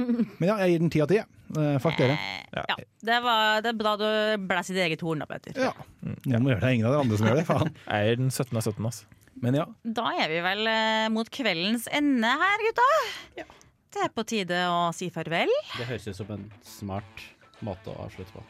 Men 0.00 0.46
ja, 0.46 0.54
jeg 0.62 0.72
gir 0.76 0.84
den 0.84 0.92
ti 0.94 1.02
av 1.02 1.10
ti. 1.10 1.18
Eh, 1.20 1.76
Fuck 1.82 1.98
dere. 1.98 2.14
Ja, 2.54 2.78
det, 2.78 3.18
var, 3.26 3.58
det 3.66 3.72
er 3.72 3.80
bra 3.82 3.96
du 4.00 4.06
blæs 4.48 4.70
i 4.70 4.76
ditt 4.76 4.84
eget 4.86 5.02
horn, 5.04 5.24
da, 5.24 5.28
Petter. 5.28 5.58
Ja. 5.58 5.74
Noen 6.06 6.46
må 6.46 6.54
gjøre 6.54 6.62
det, 6.62 6.70
ingen 6.78 6.86
av 6.86 6.94
dere 6.94 7.04
andre 7.08 7.18
som 7.18 7.28
gjør 7.28 7.40
det. 7.42 7.46
Faen. 7.50 7.74
Jeg 7.90 8.06
gir 8.06 8.22
den 8.22 8.30
17 8.30 8.54
av 8.54 8.62
17, 8.70 8.86
altså. 8.92 9.10
Men 9.40 9.58
ja. 9.58 9.66
Da 9.98 10.12
er 10.20 10.30
vi 10.30 10.40
vel 10.46 10.70
mot 11.10 11.28
kveldens 11.34 11.90
ende 11.96 12.30
her, 12.44 12.64
gutta. 12.70 12.88
Det 13.92 14.02
er 14.04 14.08
på 14.14 14.22
tide 14.26 14.58
å 14.70 14.92
si 14.94 15.08
farvel. 15.10 15.50
Det 15.76 15.86
høres 15.88 16.06
ut 16.08 16.16
som 16.20 16.28
en 16.36 16.44
smart 16.62 17.24
måte 17.66 17.90
å 17.90 18.04
avslutte 18.06 18.32
på. 18.32 18.42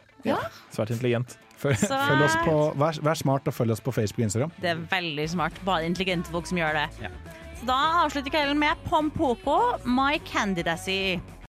Svært 0.71 0.91
intelligent. 0.93 1.39
Følg, 1.61 1.77
Så- 1.81 1.89
følg 2.09 2.23
oss 2.25 2.37
på, 2.45 2.57
vær, 2.77 2.93
vær 3.05 3.15
smart 3.17 3.49
og 3.49 3.55
følg 3.55 3.71
oss 3.73 3.81
på 3.81 3.93
Facebook 3.93 4.19
og 4.21 4.25
Instagram. 4.29 4.53
Det 4.61 4.71
er 4.71 4.77
veldig 4.91 5.29
smart. 5.33 5.53
Bare 5.65 5.85
intelligente 5.89 6.31
folk 6.31 6.47
som 6.47 6.59
gjør 6.59 6.73
det. 6.77 7.03
Ja. 7.03 7.09
Så 7.61 7.67
da 7.67 7.79
avslutter 8.05 8.31
kvelden 8.33 8.59
med 8.59 8.77
Pompopo, 8.85 9.57
My 9.85 10.19
Candidacy. 10.25 11.21